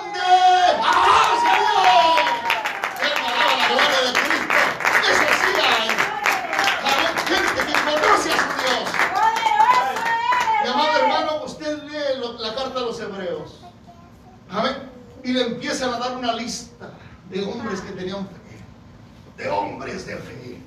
Y 15.29 15.33
le 15.33 15.43
empiezan 15.43 15.93
a 15.93 15.99
dar 15.99 16.17
una 16.17 16.33
lista 16.33 16.91
de 17.29 17.45
hombres 17.45 17.83
que 17.83 17.93
tenían 17.93 18.27
fe. 18.27 19.43
De 19.43 19.51
hombres 19.51 20.07
de 20.07 20.17
fe. 20.17 20.59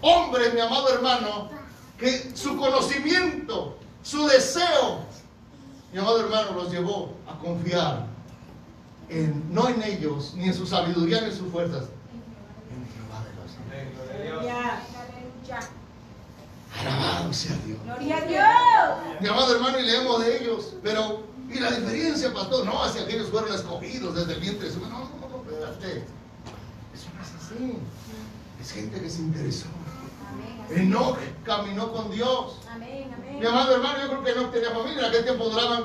Hombres, 0.00 0.54
mi 0.54 0.60
amado 0.60 0.88
hermano, 0.90 1.50
que 1.98 2.30
su 2.36 2.56
conocimiento, 2.56 3.76
su 4.04 4.28
deseo, 4.28 5.00
mi 5.92 5.98
amado 5.98 6.20
hermano, 6.20 6.52
los 6.52 6.70
llevó 6.70 7.14
a 7.26 7.36
confiar 7.38 8.06
en, 9.08 9.54
no 9.54 9.68
en 9.68 9.82
ellos, 9.82 10.34
ni 10.36 10.44
en 10.44 10.54
su 10.54 10.66
sabiduría, 10.66 11.20
ni 11.20 11.26
en 11.28 11.36
sus 11.36 11.50
fuerzas, 11.50 11.84
en 12.70 12.86
Jehová 12.92 13.24
de 13.24 13.30
los 13.36 13.56
ángeles. 13.56 13.94
Alabado 16.78 17.32
sea 17.32 17.56
Dios. 17.64 17.78
Gloria 17.84 18.18
a 18.18 18.20
Dios. 18.22 19.20
Mi 19.20 19.28
amado 19.28 19.54
hermano, 19.54 19.78
y 19.78 19.82
leemos 19.82 20.20
de 20.24 20.42
ellos, 20.42 20.74
pero, 20.82 21.22
¿y 21.48 21.58
la 21.58 21.70
diferencia, 21.70 22.34
pastor? 22.34 22.66
No, 22.66 22.82
hacia 22.82 23.02
aquellos 23.02 23.30
fueron 23.30 23.54
escogidos 23.54 24.14
desde 24.14 24.34
el 24.34 24.40
vientre 24.40 24.68
de 24.68 24.74
su 24.74 24.80
No, 24.80 24.88
no, 24.88 24.98
no, 24.98 25.06
espérate. 25.42 26.04
Eso 26.94 27.08
no 27.16 27.22
es 27.22 27.28
así. 27.42 27.78
Es 28.60 28.72
gente 28.72 29.00
que 29.00 29.08
se 29.08 29.22
interesó. 29.22 29.66
Enoch 30.70 31.18
caminó 31.44 31.92
con 31.92 32.10
Dios. 32.10 32.58
Amén, 32.68 33.10
amén. 33.14 33.38
Mi 33.38 33.46
amado 33.46 33.76
hermano, 33.76 34.00
yo 34.02 34.08
creo 34.08 34.24
que 34.24 34.30
Enoch 34.32 34.52
tenía 34.52 34.70
familia. 34.70 34.98
En 34.98 35.04
aquel 35.06 35.24
tiempo 35.24 35.48
duraban 35.48 35.84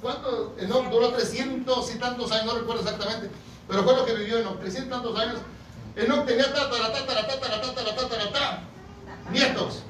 ¿Cuánto? 0.00 0.54
Enoch 0.58 0.88
duró 0.90 1.10
300 1.10 1.94
y 1.94 1.98
tantos 1.98 2.32
años, 2.32 2.46
no 2.46 2.54
recuerdo 2.58 2.82
exactamente, 2.82 3.30
pero 3.68 3.84
fue 3.84 3.94
lo 3.94 4.06
que 4.06 4.14
vivió 4.14 4.38
Enoch, 4.38 4.58
300 4.58 4.86
y 4.86 4.90
tantos 4.90 5.18
años. 5.18 5.40
Enoch 5.96 6.24
tenía 6.26 6.52
tatara, 6.52 6.92
tatara, 6.92 7.26
tatara, 7.26 7.60
tatara, 7.60 7.94
tatara, 7.94 8.24
tatara, 8.24 8.62
nietos. 9.30 9.82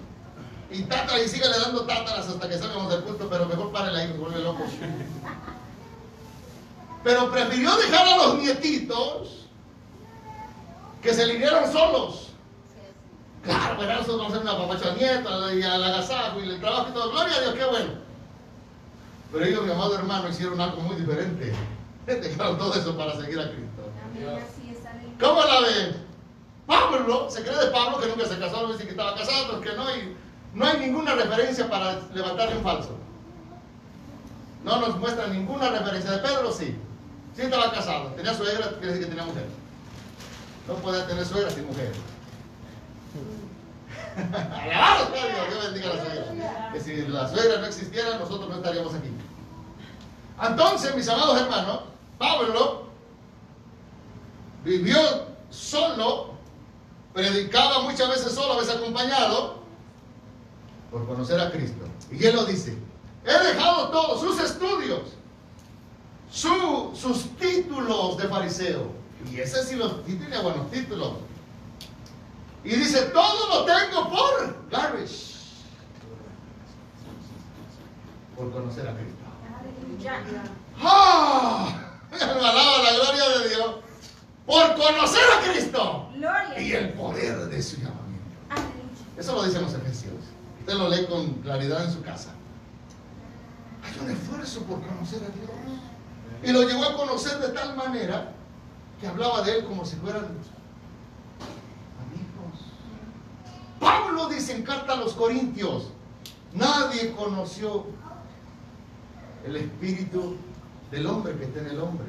Y 0.71 0.83
tatara, 0.83 1.21
y 1.21 1.29
sígale 1.29 1.59
dando 1.59 1.85
tátaras 1.85 2.29
hasta 2.29 2.49
que 2.49 2.59
salgamos 2.59 2.91
del 2.91 3.03
culto, 3.03 3.29
pero 3.29 3.47
mejor 3.47 3.73
párele 3.73 4.01
ahí, 4.01 4.09
me 4.09 4.15
vuelve 4.15 4.41
loco. 4.41 4.65
Pero 7.03 7.31
prefirió 7.31 7.77
dejar 7.77 8.07
a 8.07 8.17
los 8.17 8.39
nietitos 8.39 9.47
que 11.03 11.15
se 11.15 11.27
lidiaron 11.27 11.73
solos. 11.73 12.29
Claro, 13.43 13.77
pero 13.79 13.95
nosotros 13.95 14.19
vamos 14.19 14.35
a 14.35 14.37
hacer 14.37 14.51
una 14.51 14.59
papacha 14.59 14.95
nieta 14.95 15.55
y 15.55 15.63
al 15.63 15.83
agasajo 15.83 16.41
y 16.41 16.49
el 16.51 16.61
trabajo 16.61 16.89
y 16.91 16.93
todo. 16.93 17.11
Gloria 17.11 17.37
a 17.37 17.41
Dios, 17.41 17.55
qué 17.55 17.65
bueno. 17.65 18.10
Pero 19.33 19.45
ellos, 19.45 19.65
mi 19.65 19.73
amado 19.73 19.95
hermano, 19.95 20.29
hicieron 20.29 20.61
algo 20.61 20.81
muy 20.83 20.97
diferente. 20.97 21.53
Dejaron 22.07 22.59
todo 22.59 22.75
eso 22.75 22.97
para 22.97 23.15
seguir 23.17 23.39
a 23.39 23.51
Cristo. 23.51 23.83
¿Cómo 25.21 25.45
la 25.45 25.61
ven? 25.61 25.97
Pablo, 26.67 27.31
se 27.31 27.43
cree 27.43 27.57
de 27.57 27.71
Pablo 27.71 28.01
que 28.01 28.07
nunca 28.09 28.27
se 28.27 28.39
casó, 28.39 28.63
no 28.63 28.73
dice 28.73 28.85
que 28.85 28.91
estaba 28.91 29.15
casado, 29.15 29.61
que 29.61 29.73
no 29.73 29.87
hay, 29.87 30.17
no 30.55 30.65
hay 30.65 30.79
ninguna 30.79 31.15
referencia 31.15 31.69
para 31.69 32.01
levantarle 32.15 32.57
un 32.57 32.63
falso. 32.63 32.97
No 34.65 34.81
nos 34.81 34.99
muestra 34.99 35.27
ninguna 35.29 35.71
referencia. 35.71 36.11
De 36.13 36.19
Pedro 36.19 36.53
sí. 36.53 36.77
Sí 37.35 37.43
estaba 37.43 37.73
casado. 37.73 38.09
Tenía 38.11 38.35
suegra, 38.35 38.69
quiere 38.79 38.87
decir 38.87 39.05
que 39.05 39.11
tenía 39.11 39.25
mujer. 39.25 39.47
No 40.69 40.75
podía 40.75 41.07
tener 41.07 41.25
suegra 41.25 41.51
sin 41.51 41.67
mujer. 41.67 41.93
Alabado 44.33 45.15
sea 45.15 45.27
Dios, 45.27 45.49
Dios 45.51 45.65
bendiga 45.65 45.91
a 45.91 45.95
la 45.95 46.05
suegra. 46.05 46.73
Que 46.73 46.81
si 46.81 47.07
la 47.07 47.29
suegra 47.29 47.61
no 47.61 47.67
existiera, 47.67 48.19
nosotros 48.19 48.49
no 48.49 48.57
estaríamos 48.57 48.95
aquí. 48.95 49.11
Entonces, 50.43 50.95
mis 50.95 51.09
amados 51.09 51.41
hermanos, 51.41 51.81
Pablo 52.19 52.85
vivió 54.65 54.99
solo, 55.51 56.35
predicaba 57.13 57.83
muchas 57.83 58.09
veces 58.09 58.33
solo, 58.33 58.55
a 58.55 58.61
veces 58.61 58.77
acompañado, 58.77 59.61
por 60.91 61.07
conocer 61.07 61.41
a 61.41 61.51
Cristo. 61.51 61.85
Y 62.11 62.25
él 62.25 62.37
lo 62.37 62.45
dice, 62.45 62.77
he 63.25 63.47
dejado 63.49 63.91
todos 63.91 64.21
sus 64.21 64.41
estudios, 64.41 65.01
sus 66.31 67.37
títulos 67.37 68.17
de 68.17 68.29
fariseo. 68.29 69.01
Y 69.31 69.39
ese 69.39 69.63
sí 69.65 69.77
los 69.77 70.05
tiene 70.05 70.39
buenos 70.41 70.71
títulos 70.71 71.13
y 72.63 72.71
dice, 72.77 73.03
todo 73.07 73.49
lo 73.49 73.65
tengo 73.65 74.11
por 74.11 74.69
garbage. 74.71 75.31
Por 78.37 78.53
conocer 78.53 78.87
a 78.87 78.95
Cristo. 78.95 79.20
¡Ah! 80.81 81.77
Alaba 82.13 82.83
la 82.83 82.93
gloria 82.95 83.39
de 83.39 83.49
Dios. 83.49 83.75
Por 84.47 84.75
conocer 84.75 85.23
a 85.39 85.51
Cristo. 85.51 86.09
Y 86.59 86.73
el 86.73 86.93
poder 86.95 87.49
de 87.49 87.63
su 87.63 87.77
llamamiento. 87.77 88.37
Eso 89.17 89.35
lo 89.35 89.45
dicen 89.45 89.63
los 89.63 89.75
Efesios. 89.75 90.15
Usted 90.61 90.75
lo 90.75 90.89
lee 90.89 91.07
con 91.07 91.35
claridad 91.35 91.85
en 91.85 91.93
su 91.93 92.03
casa. 92.03 92.31
Hay 93.83 94.05
un 94.05 94.11
esfuerzo 94.11 94.63
por 94.63 94.81
conocer 94.81 95.19
a 95.19 95.31
Dios. 95.37 95.51
Y 96.43 96.53
lo 96.53 96.63
llegó 96.63 96.85
a 96.85 96.97
conocer 96.97 97.39
de 97.39 97.49
tal 97.49 97.77
manera 97.77 98.33
que 99.01 99.07
hablaba 99.07 99.43
de 99.43 99.59
él 99.59 99.65
como 99.65 99.85
si 99.85 99.97
fueran 99.97 100.27
Pablo 103.81 104.29
dice 104.29 104.55
en 104.55 104.63
carta 104.63 104.93
a 104.93 104.97
los 104.97 105.15
Corintios, 105.15 105.85
nadie 106.53 107.13
conoció 107.13 107.87
el 109.47 109.57
espíritu 109.57 110.37
del 110.91 111.07
hombre 111.07 111.37
que 111.37 111.45
está 111.45 111.61
en 111.61 111.67
el 111.67 111.81
hombre. 111.81 112.07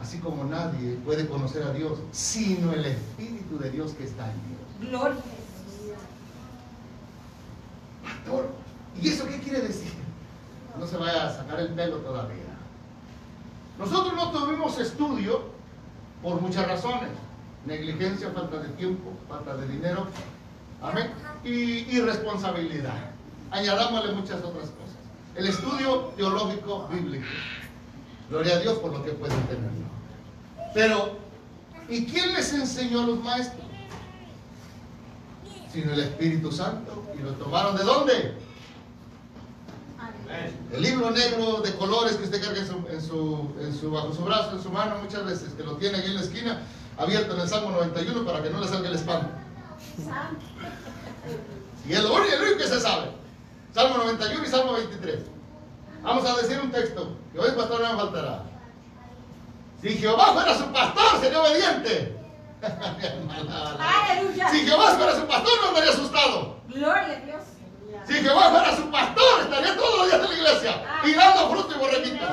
Así 0.00 0.18
como 0.18 0.44
nadie 0.44 0.96
puede 1.04 1.26
conocer 1.28 1.62
a 1.62 1.72
Dios, 1.72 1.98
sino 2.12 2.72
el 2.72 2.84
espíritu 2.84 3.58
de 3.58 3.70
Dios 3.70 3.92
que 3.92 4.04
está 4.04 4.30
en 4.30 4.38
Dios. 4.48 4.90
Gloria. 4.90 5.20
Pastor, 8.02 8.48
¿y 9.00 9.08
eso 9.08 9.26
qué 9.26 9.38
quiere 9.40 9.60
decir? 9.60 9.92
No 10.78 10.86
se 10.86 10.96
vaya 10.96 11.28
a 11.28 11.34
sacar 11.34 11.60
el 11.60 11.68
pelo 11.68 11.98
todavía. 11.98 12.42
Nosotros 13.78 14.14
no 14.14 14.30
tuvimos 14.30 14.78
estudio 14.78 15.42
por 16.22 16.40
muchas 16.40 16.66
razones. 16.66 17.10
Negligencia, 17.66 18.30
falta 18.30 18.58
de 18.58 18.68
tiempo, 18.70 19.10
falta 19.26 19.56
de 19.56 19.66
dinero, 19.66 20.06
amén, 20.82 21.10
y 21.44 21.50
irresponsabilidad. 21.96 23.10
Añadámosle 23.50 24.12
muchas 24.12 24.42
otras 24.42 24.68
cosas. 24.68 24.83
El 25.36 25.46
estudio 25.48 26.12
teológico 26.16 26.88
bíblico. 26.88 27.26
Gloria 28.30 28.56
a 28.56 28.58
Dios 28.60 28.78
por 28.78 28.92
lo 28.92 29.04
que 29.04 29.12
pueden 29.12 29.40
tenerlo. 29.46 29.84
Pero, 30.72 31.16
¿y 31.88 32.06
quién 32.06 32.32
les 32.34 32.52
enseñó 32.52 33.02
a 33.02 33.06
los 33.06 33.20
maestros? 33.20 33.66
Sino 35.72 35.92
el 35.92 36.00
Espíritu 36.00 36.52
Santo. 36.52 37.04
¿Y 37.18 37.22
lo 37.22 37.32
tomaron 37.32 37.76
de 37.76 37.82
dónde? 37.82 38.34
El 40.72 40.82
libro 40.82 41.10
negro 41.10 41.60
de 41.60 41.74
colores 41.74 42.16
que 42.16 42.24
usted 42.24 42.42
carga 42.42 42.60
en 42.60 42.66
su, 42.66 42.74
en 42.88 43.02
su, 43.02 43.54
en 43.60 43.74
su, 43.74 43.90
bajo 43.90 44.12
su 44.12 44.22
brazo, 44.24 44.56
en 44.56 44.62
su 44.62 44.70
mano, 44.70 44.96
muchas 45.02 45.24
veces, 45.24 45.52
que 45.54 45.62
lo 45.62 45.76
tiene 45.76 45.98
ahí 45.98 46.06
en 46.06 46.14
la 46.14 46.20
esquina, 46.22 46.62
abierto 46.96 47.34
en 47.34 47.40
el 47.40 47.48
Salmo 47.48 47.70
91 47.70 48.24
para 48.24 48.42
que 48.42 48.50
no 48.50 48.60
le 48.60 48.68
salga 48.68 48.88
el 48.88 48.96
spam. 48.96 49.28
Y 51.88 51.92
es 51.92 52.02
lo 52.02 52.14
único 52.14 52.58
que 52.58 52.66
se 52.66 52.80
sabe. 52.80 53.23
Salmo 53.74 53.98
91 53.98 54.44
y 54.44 54.48
Salmo 54.48 54.72
23. 54.74 55.18
Vamos 56.02 56.24
a 56.24 56.36
decir 56.36 56.60
un 56.60 56.70
texto, 56.70 57.16
que 57.32 57.40
hoy 57.40 57.48
el 57.48 57.56
pastor 57.56 57.80
no 57.80 57.92
me 57.92 57.98
faltará. 57.98 58.42
Si 59.82 59.88
Jehová 59.98 60.32
fuera 60.32 60.56
su 60.56 60.72
pastor, 60.72 61.20
sería 61.20 61.42
obediente. 61.42 62.16
Aleluya. 63.80 64.48
Si 64.50 64.64
Jehová 64.64 64.90
fuera 64.92 65.16
su 65.16 65.26
pastor, 65.26 65.52
no 65.60 65.68
estaría 65.68 65.90
asustado. 65.90 66.56
Gloria 66.68 67.02
a 67.02 67.26
Dios. 67.26 67.42
Si 68.06 68.14
Jehová 68.14 68.50
fuera 68.50 68.76
su 68.76 68.90
pastor, 68.92 69.40
estaría 69.42 69.76
todos 69.76 69.98
los 69.98 70.06
días 70.06 70.20
en 70.20 70.28
la 70.28 70.36
iglesia 70.36 71.00
y 71.04 71.14
dando 71.14 71.50
fruto 71.50 71.74
y 71.74 71.78
borreguito. 71.78 72.24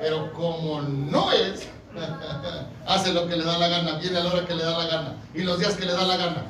Pero 0.00 0.32
como 0.34 0.82
no 0.82 1.32
es, 1.32 1.66
hace 2.86 3.14
lo 3.14 3.26
que 3.26 3.36
le 3.36 3.44
da 3.44 3.56
la 3.56 3.68
gana, 3.68 3.92
viene 3.98 4.18
a 4.18 4.24
la 4.24 4.32
hora 4.32 4.46
que 4.46 4.54
le 4.54 4.64
da 4.64 4.76
la 4.76 4.86
gana 4.86 5.14
y 5.32 5.42
los 5.42 5.58
días 5.58 5.74
que 5.76 5.86
le 5.86 5.92
da 5.94 6.04
la 6.04 6.18
gana. 6.18 6.44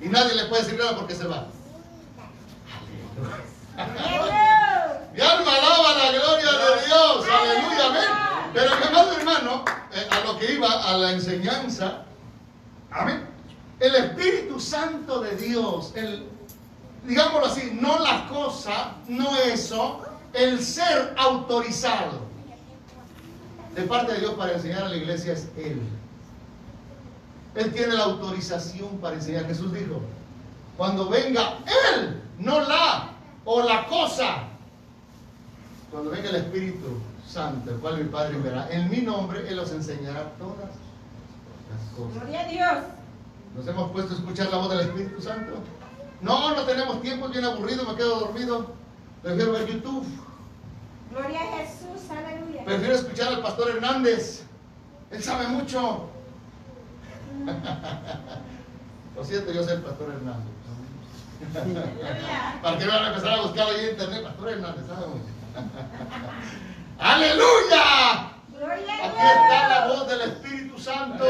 Y 0.00 0.08
nadie 0.08 0.34
le 0.34 0.46
puede 0.46 0.64
decir 0.64 0.76
nada 0.76 0.96
porque 0.96 1.14
se 1.14 1.28
va. 1.28 1.46
Mi 3.76 5.20
alma 5.20 5.52
alaba 5.54 5.94
la 5.96 6.12
gloria 6.12 6.52
de 6.52 6.86
Dios, 6.86 7.26
aleluya, 7.28 7.86
amén. 7.86 8.50
Pero 8.52 8.76
mi 8.76 8.86
amado 8.86 9.12
hermano, 9.12 9.64
eh, 9.94 10.08
a 10.10 10.26
lo 10.26 10.38
que 10.38 10.52
iba, 10.52 10.68
a 10.68 10.98
la 10.98 11.12
enseñanza, 11.12 12.02
amén. 12.90 13.26
El 13.80 13.94
Espíritu 13.94 14.60
Santo 14.60 15.20
de 15.20 15.36
Dios, 15.36 15.92
el, 15.96 16.28
digámoslo 17.04 17.46
así, 17.46 17.78
no 17.80 17.98
la 17.98 18.28
cosa, 18.28 18.92
no 19.08 19.36
eso, 19.36 20.02
el 20.34 20.62
ser 20.62 21.14
autorizado 21.16 22.20
de 23.74 23.82
parte 23.82 24.12
de 24.12 24.20
Dios 24.20 24.34
para 24.34 24.52
enseñar 24.52 24.84
a 24.84 24.88
la 24.88 24.96
iglesia 24.96 25.32
es 25.32 25.48
Él. 25.56 25.80
Él 27.54 27.72
tiene 27.72 27.94
la 27.94 28.04
autorización 28.04 28.98
para 28.98 29.16
enseñar. 29.16 29.46
Jesús 29.46 29.72
dijo, 29.72 30.00
cuando 30.76 31.08
venga 31.08 31.58
Él, 31.94 32.22
no 32.38 32.60
la 32.60 33.11
o 33.44 33.62
la 33.62 33.86
cosa, 33.86 34.44
cuando 35.90 36.10
venga 36.10 36.30
el 36.30 36.36
Espíritu 36.36 37.00
Santo, 37.26 37.70
el 37.70 37.76
cual 37.78 37.98
mi 37.98 38.08
Padre 38.10 38.36
enviará, 38.36 38.70
en 38.70 38.90
mi 38.90 38.98
nombre 38.98 39.48
Él 39.48 39.58
os 39.58 39.72
enseñará 39.72 40.32
todas 40.38 40.70
las 41.70 41.96
cosas. 41.96 42.14
Gloria 42.14 42.40
a 42.40 42.48
Dios. 42.48 42.84
¿Nos 43.56 43.66
hemos 43.66 43.90
puesto 43.90 44.14
a 44.14 44.16
escuchar 44.16 44.50
la 44.50 44.56
voz 44.58 44.70
del 44.70 44.80
Espíritu 44.80 45.20
Santo? 45.20 45.52
No, 46.22 46.54
no 46.54 46.62
tenemos 46.62 47.02
tiempo, 47.02 47.26
es 47.26 47.32
bien 47.32 47.44
aburrido, 47.44 47.84
me 47.84 47.96
quedo 47.96 48.20
dormido. 48.20 48.66
Prefiero 49.22 49.52
ver 49.52 49.66
YouTube. 49.66 50.06
Gloria 51.10 51.40
a 51.40 51.58
Jesús. 51.58 52.10
Aleluya. 52.10 52.64
Prefiero 52.64 52.94
escuchar 52.94 53.28
al 53.28 53.42
pastor 53.42 53.70
Hernández. 53.70 54.44
Él 55.10 55.22
sabe 55.22 55.48
mucho. 55.48 56.08
Lo 59.16 59.24
siento, 59.24 59.52
yo 59.52 59.62
soy 59.62 59.74
el 59.74 59.82
pastor 59.82 60.10
Hernández. 60.10 60.51
Para 62.62 62.78
que 62.78 62.86
van 62.86 63.04
a 63.04 63.08
empezar 63.08 63.38
a 63.38 63.42
buscar 63.42 63.66
ahí 63.68 63.84
en 63.84 63.90
internet, 63.90 64.22
pastor 64.24 64.48
Hernández. 64.48 64.84
¡Aleluya! 66.98 68.30
Gloria 68.56 68.94
a 68.94 69.06
Aquí 69.06 69.18
está 69.18 69.68
la 69.68 69.86
voz 69.88 70.08
del 70.08 70.20
Espíritu 70.22 70.78
Santo. 70.78 71.24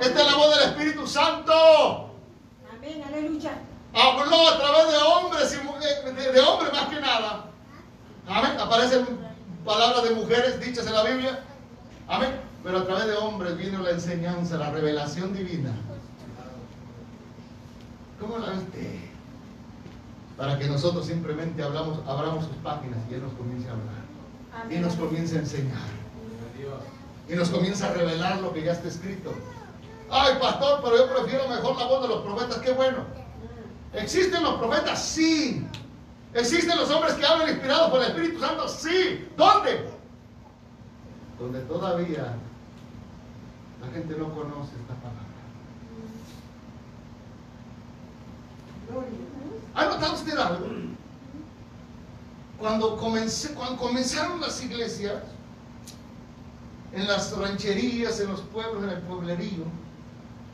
Esta 0.00 0.20
es 0.20 0.26
la 0.30 0.34
voz 0.36 0.58
del 0.58 0.68
Espíritu 0.70 1.06
Santo. 1.06 2.10
Amén. 2.76 3.04
Aleluya. 3.06 3.52
Habló 3.92 4.48
a 4.48 4.58
través 4.58 4.90
de 4.92 4.96
hombres 4.98 5.58
y 5.60 5.64
mu- 5.66 5.78
de, 5.78 6.12
de- 6.12 6.32
de 6.32 6.40
hombres 6.40 6.72
más 6.72 6.84
que 6.86 7.00
nada. 7.00 7.44
Amén. 8.28 8.52
Aparecen 8.58 9.06
palabras 9.64 10.04
de 10.04 10.10
mujeres 10.10 10.58
dichas 10.60 10.86
en 10.86 10.94
la 10.94 11.02
Biblia. 11.02 11.40
Amén. 12.08 12.40
Pero 12.64 12.78
a 12.78 12.84
través 12.86 13.06
de 13.06 13.16
hombres 13.16 13.56
vino 13.58 13.80
la 13.82 13.90
enseñanza, 13.90 14.56
la 14.56 14.70
revelación 14.70 15.34
divina. 15.34 15.72
¿Cómo 18.20 18.38
la 18.38 18.50
viste? 18.50 19.00
Para 20.36 20.58
que 20.58 20.66
nosotros 20.66 21.06
simplemente 21.06 21.62
hablamos, 21.62 21.98
abramos 22.06 22.44
sus 22.44 22.56
páginas 22.56 22.98
y 23.10 23.14
Él 23.14 23.22
nos 23.22 23.32
comience 23.32 23.68
a 23.68 23.72
hablar. 23.72 24.70
Y 24.70 24.78
nos 24.78 24.94
comience 24.94 25.36
a 25.36 25.40
enseñar. 25.40 26.00
Y 27.28 27.34
nos 27.34 27.48
comienza 27.48 27.88
a 27.88 27.92
revelar 27.92 28.40
lo 28.40 28.52
que 28.52 28.62
ya 28.62 28.72
está 28.72 28.88
escrito. 28.88 29.32
Ay, 30.10 30.34
pastor, 30.40 30.80
pero 30.82 30.96
yo 30.96 31.14
prefiero 31.14 31.48
mejor 31.48 31.76
la 31.76 31.86
voz 31.86 32.02
de 32.02 32.08
los 32.08 32.22
profetas. 32.22 32.58
Qué 32.58 32.72
bueno. 32.72 32.98
¿Existen 33.92 34.42
los 34.42 34.54
profetas? 34.56 35.02
Sí. 35.02 35.64
¿Existen 36.34 36.76
los 36.76 36.90
hombres 36.90 37.14
que 37.14 37.26
hablan 37.26 37.48
inspirados 37.48 37.90
por 37.90 38.02
el 38.02 38.08
Espíritu 38.08 38.40
Santo? 38.40 38.68
Sí. 38.68 39.28
¿Dónde? 39.36 39.88
Donde 41.38 41.60
todavía 41.60 42.34
la 43.80 43.92
gente 43.92 44.14
no 44.16 44.34
conoce 44.34 44.72
esta 44.80 44.94
palabra. 44.94 45.30
¿Ha 49.74 49.84
notado 49.84 50.14
usted 50.14 50.36
algo? 50.36 50.66
Cuando, 52.58 52.96
comencé, 52.96 53.54
cuando 53.54 53.76
comenzaron 53.76 54.40
las 54.40 54.62
iglesias, 54.62 55.22
en 56.92 57.06
las 57.06 57.36
rancherías, 57.36 58.20
en 58.20 58.30
los 58.30 58.40
pueblos, 58.40 58.82
en 58.82 58.90
el 58.90 59.00
pueblerío, 59.02 59.64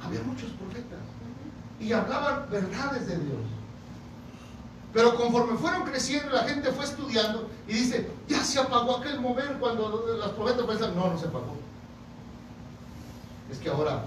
había 0.02 0.20
muchos 0.22 0.50
profetas 0.52 0.98
y 1.80 1.92
hablaban 1.92 2.48
verdades 2.50 3.06
de 3.06 3.16
Dios. 3.18 3.40
Pero 4.92 5.14
conforme 5.16 5.58
fueron 5.58 5.84
creciendo, 5.84 6.30
la 6.30 6.44
gente 6.44 6.70
fue 6.72 6.84
estudiando 6.84 7.48
y 7.66 7.74
dice, 7.74 8.08
ya 8.28 8.42
se 8.42 8.60
apagó 8.60 8.96
aquel 8.96 9.20
mover 9.20 9.58
cuando 9.58 9.88
los 10.18 10.30
profetas 10.32 10.66
pensan, 10.66 10.94
no, 10.94 11.10
no 11.10 11.18
se 11.18 11.26
apagó. 11.26 11.56
Es 13.50 13.58
que 13.58 13.68
ahora 13.68 14.04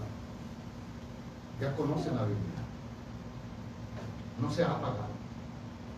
ya 1.61 1.75
conocen 1.75 2.15
la 2.15 2.23
Biblia. 2.23 2.48
No 4.41 4.51
se 4.51 4.63
ha 4.63 4.67
apagado. 4.67 5.09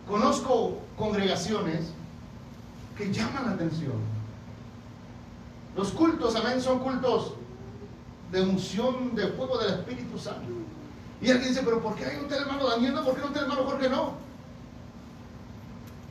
Conozco 0.08 0.78
congregaciones 0.96 1.92
que 2.96 3.12
llaman 3.12 3.46
la 3.46 3.52
atención. 3.52 3.94
Los 5.76 5.90
cultos, 5.92 6.36
amén, 6.36 6.60
son 6.60 6.80
cultos 6.80 7.34
de 8.30 8.42
unción, 8.42 9.14
de 9.14 9.28
fuego 9.28 9.58
del 9.58 9.74
Espíritu 9.74 10.18
Santo. 10.18 10.48
Y 11.20 11.30
alguien 11.30 11.50
dice, 11.50 11.62
pero 11.64 11.80
¿por 11.80 11.94
qué 11.94 12.06
hay 12.06 12.16
un 12.16 12.32
hermano 12.32 12.68
Daniel? 12.68 12.94
¿Por 13.04 13.14
qué 13.14 13.20
no 13.20 13.26
un 13.28 13.32
tal 13.32 13.44
hermano 13.44 13.64
Jorge 13.64 13.88
no? 13.88 14.12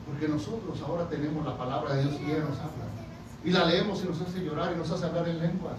Porque 0.06 0.28
nosotros 0.28 0.80
ahora 0.86 1.08
tenemos 1.08 1.44
la 1.44 1.56
palabra 1.56 1.94
de 1.94 2.02
Dios 2.02 2.14
y 2.20 2.30
ella 2.30 2.40
nos 2.40 2.58
habla. 2.58 2.92
Y 3.44 3.50
la 3.50 3.66
leemos 3.66 4.02
y 4.02 4.08
nos 4.08 4.20
hace 4.20 4.42
llorar 4.42 4.72
y 4.72 4.78
nos 4.78 4.90
hace 4.90 5.04
hablar 5.04 5.28
en 5.28 5.38
lenguas. 5.40 5.76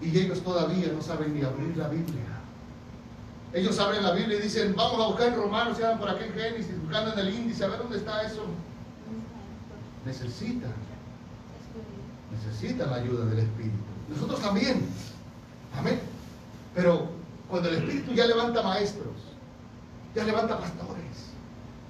Y 0.00 0.18
ellos 0.18 0.40
todavía 0.40 0.90
no 0.92 1.02
saben 1.02 1.34
ni 1.34 1.42
abrir 1.42 1.76
la 1.76 1.88
Biblia. 1.88 2.39
Ellos 3.52 3.78
abren 3.80 4.02
la 4.02 4.12
Biblia 4.12 4.38
y 4.38 4.42
dicen, 4.42 4.74
vamos 4.76 5.00
a 5.00 5.08
buscar 5.08 5.28
en 5.28 5.36
Romanos, 5.36 5.76
y 5.78 5.82
van 5.82 5.98
por 5.98 6.08
aquel 6.08 6.32
Génesis, 6.32 6.80
buscando 6.80 7.12
en 7.12 7.18
el 7.18 7.34
índice, 7.34 7.64
a 7.64 7.68
ver 7.68 7.78
dónde 7.78 7.98
está 7.98 8.22
eso. 8.22 8.44
Necesitan, 10.04 10.72
necesitan 12.30 12.90
la 12.90 12.96
ayuda 12.96 13.24
del 13.26 13.40
Espíritu. 13.40 13.76
Nosotros 14.08 14.40
también. 14.40 14.86
Amén. 15.76 16.00
Pero 16.74 17.08
cuando 17.48 17.68
el 17.68 17.76
Espíritu 17.76 18.12
ya 18.12 18.26
levanta 18.26 18.62
maestros, 18.62 19.14
ya 20.14 20.24
levanta 20.24 20.58
pastores, 20.58 21.00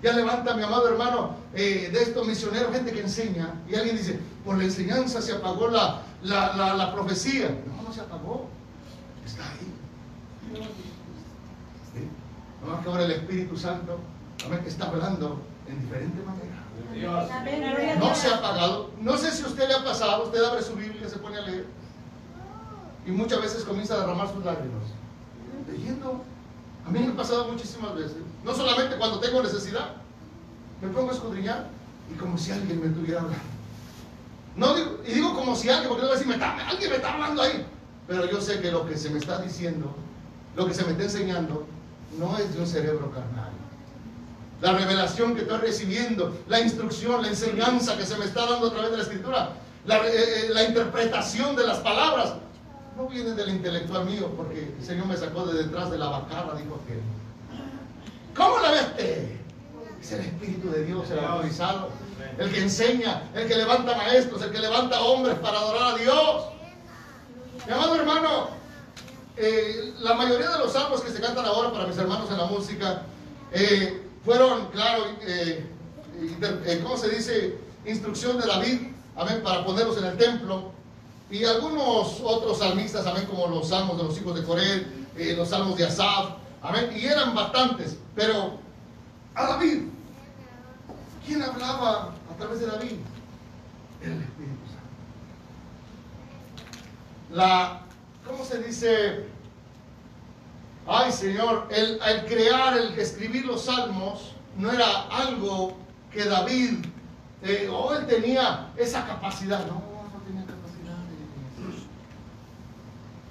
ya 0.02 0.12
levanta, 0.12 0.54
mi 0.54 0.62
amado 0.62 0.88
hermano, 0.88 1.36
eh, 1.54 1.90
de 1.92 2.02
estos 2.02 2.26
misioneros, 2.26 2.72
gente 2.72 2.92
que 2.92 3.02
enseña, 3.02 3.54
y 3.68 3.74
alguien 3.74 3.96
dice, 3.96 4.18
por 4.44 4.56
la 4.56 4.64
enseñanza 4.64 5.20
se 5.20 5.32
apagó 5.32 5.68
la, 5.68 6.02
la, 6.22 6.56
la, 6.56 6.74
la 6.74 6.94
profecía. 6.94 7.50
No, 7.66 7.82
no 7.82 7.92
se 7.92 8.00
apagó. 8.00 8.48
Está 9.26 9.42
ahí. 9.50 9.74
¿Sí? 12.60 12.70
No 12.70 12.82
que 12.82 12.88
ahora 12.88 13.04
el 13.04 13.10
Espíritu 13.12 13.56
Santo, 13.56 13.98
está 14.66 14.86
hablando 14.86 15.40
en 15.68 15.80
diferente 15.80 16.22
manera. 16.22 17.98
No 17.98 18.14
se 18.14 18.28
ha 18.28 18.36
apagado. 18.36 18.90
No 19.00 19.16
sé 19.16 19.30
si 19.30 19.44
a 19.44 19.46
usted 19.46 19.68
le 19.68 19.74
ha 19.74 19.84
pasado, 19.84 20.24
usted 20.24 20.42
abre 20.42 20.62
su 20.62 20.74
Biblia, 20.74 21.08
se 21.08 21.18
pone 21.18 21.38
a 21.38 21.42
leer 21.42 21.66
y 23.06 23.10
muchas 23.10 23.40
veces 23.40 23.64
comienza 23.64 23.94
a 23.94 24.00
derramar 24.00 24.28
sus 24.28 24.44
lágrimas. 24.44 24.82
Leyendo. 25.70 26.22
A 26.86 26.90
mí 26.90 26.98
me 27.00 27.12
ha 27.12 27.16
pasado 27.16 27.48
muchísimas 27.48 27.94
veces. 27.94 28.18
No 28.44 28.54
solamente 28.54 28.96
cuando 28.96 29.20
tengo 29.20 29.42
necesidad, 29.42 29.92
me 30.80 30.88
pongo 30.88 31.10
a 31.10 31.14
escudriñar 31.14 31.68
y 32.12 32.18
como 32.18 32.36
si 32.38 32.52
alguien 32.52 32.80
me 32.80 32.86
estuviera 32.86 33.20
hablando. 33.20 33.44
No 34.56 34.74
digo, 34.74 34.98
y 35.06 35.12
digo 35.12 35.34
como 35.34 35.54
si 35.54 35.68
alguien, 35.68 35.88
porque 35.88 36.02
no 36.02 36.08
voy 36.08 36.16
a 36.16 36.20
decir, 36.20 36.42
alguien 36.42 36.90
me 36.90 36.96
está 36.96 37.14
hablando 37.14 37.42
ahí. 37.42 37.66
Pero 38.08 38.26
yo 38.26 38.40
sé 38.40 38.60
que 38.60 38.72
lo 38.72 38.86
que 38.86 38.96
se 38.96 39.10
me 39.10 39.18
está 39.18 39.40
diciendo, 39.40 39.94
lo 40.56 40.66
que 40.66 40.74
se 40.74 40.84
me 40.84 40.92
está 40.92 41.04
enseñando, 41.04 41.66
no 42.18 42.36
es 42.38 42.52
de 42.54 42.60
un 42.60 42.66
cerebro 42.66 43.10
carnal. 43.10 43.50
La 44.60 44.72
revelación 44.72 45.34
que 45.34 45.42
estoy 45.42 45.58
recibiendo, 45.58 46.36
la 46.48 46.60
instrucción, 46.60 47.22
la 47.22 47.28
enseñanza 47.28 47.96
que 47.96 48.04
se 48.04 48.16
me 48.18 48.26
está 48.26 48.44
dando 48.46 48.68
a 48.68 48.72
través 48.72 48.90
de 48.90 48.96
la 48.98 49.02
escritura, 49.02 49.50
la, 49.86 49.96
eh, 49.98 50.10
eh, 50.12 50.48
la 50.52 50.64
interpretación 50.64 51.56
de 51.56 51.66
las 51.66 51.78
palabras, 51.78 52.34
no 52.96 53.08
viene 53.08 53.30
del 53.30 53.48
intelectual 53.48 54.04
mío, 54.04 54.30
porque 54.36 54.74
el 54.78 54.84
Señor 54.84 55.06
me 55.06 55.16
sacó 55.16 55.46
de 55.46 55.62
detrás 55.62 55.90
de 55.90 55.98
la 55.98 56.08
bacana, 56.08 56.52
dijo 56.54 56.78
que. 56.86 57.00
¿Cómo 58.36 58.58
la 58.60 58.70
ves 58.70 59.36
Es 60.02 60.12
el 60.12 60.20
Espíritu 60.20 60.70
de 60.70 60.84
Dios, 60.84 61.10
el 61.10 61.20
autorizado, 61.20 61.88
el 62.38 62.52
que 62.52 62.60
enseña, 62.60 63.22
el 63.34 63.48
que 63.48 63.56
levanta 63.56 63.96
maestros, 63.96 64.42
el 64.42 64.50
que 64.50 64.58
levanta 64.58 65.00
hombres 65.00 65.36
para 65.38 65.58
adorar 65.58 65.94
a 65.94 65.96
Dios. 65.96 66.44
Mi 67.66 67.72
amado 67.72 67.94
hermano, 67.96 68.59
eh, 69.42 69.94
la 70.00 70.12
mayoría 70.12 70.50
de 70.50 70.58
los 70.58 70.74
salmos 70.74 71.00
que 71.00 71.10
se 71.10 71.18
cantan 71.18 71.46
ahora 71.46 71.72
para 71.72 71.86
mis 71.86 71.96
hermanos 71.96 72.30
en 72.30 72.36
la 72.36 72.44
música 72.44 73.04
eh, 73.52 74.06
fueron, 74.22 74.66
claro, 74.66 75.04
eh, 75.22 75.64
¿cómo 76.82 76.98
se 76.98 77.08
dice? 77.08 77.58
Instrucción 77.86 78.38
de 78.38 78.46
David, 78.46 78.80
amén, 79.16 79.40
para 79.42 79.64
ponerlos 79.64 79.96
en 79.96 80.04
el 80.04 80.18
templo. 80.18 80.72
Y 81.30 81.44
algunos 81.44 82.20
otros 82.22 82.58
salmistas, 82.58 83.06
amén, 83.06 83.24
como 83.30 83.46
los 83.46 83.70
salmos 83.70 83.96
de 83.96 84.02
los 84.02 84.18
hijos 84.18 84.34
de 84.34 84.44
Corel, 84.44 85.06
los 85.36 85.48
salmos 85.48 85.78
de 85.78 85.86
Asaf, 85.86 86.32
amén, 86.60 86.90
y 86.94 87.06
eran 87.06 87.34
bastantes. 87.34 87.96
Pero 88.14 88.58
a 89.34 89.46
David, 89.46 89.84
¿quién 91.24 91.42
hablaba 91.42 92.12
a 92.30 92.36
través 92.36 92.60
de 92.60 92.66
David? 92.66 92.92
El 94.02 94.20
Espíritu 94.20 94.66
Santo. 94.66 94.90
La, 97.30 97.80
¿cómo 98.30 98.44
se 98.44 98.62
dice? 98.62 99.24
Ay 100.86 101.12
Señor, 101.12 101.68
el, 101.70 102.00
el 102.02 102.26
crear, 102.26 102.76
el 102.76 102.98
escribir 102.98 103.44
los 103.44 103.64
salmos, 103.66 104.32
no 104.56 104.72
era 104.72 105.02
algo 105.08 105.76
que 106.10 106.24
David, 106.24 106.84
eh, 107.42 107.68
o 107.72 107.94
él 107.94 108.06
tenía 108.06 108.70
esa 108.76 109.06
capacidad, 109.06 109.66
no, 109.66 109.82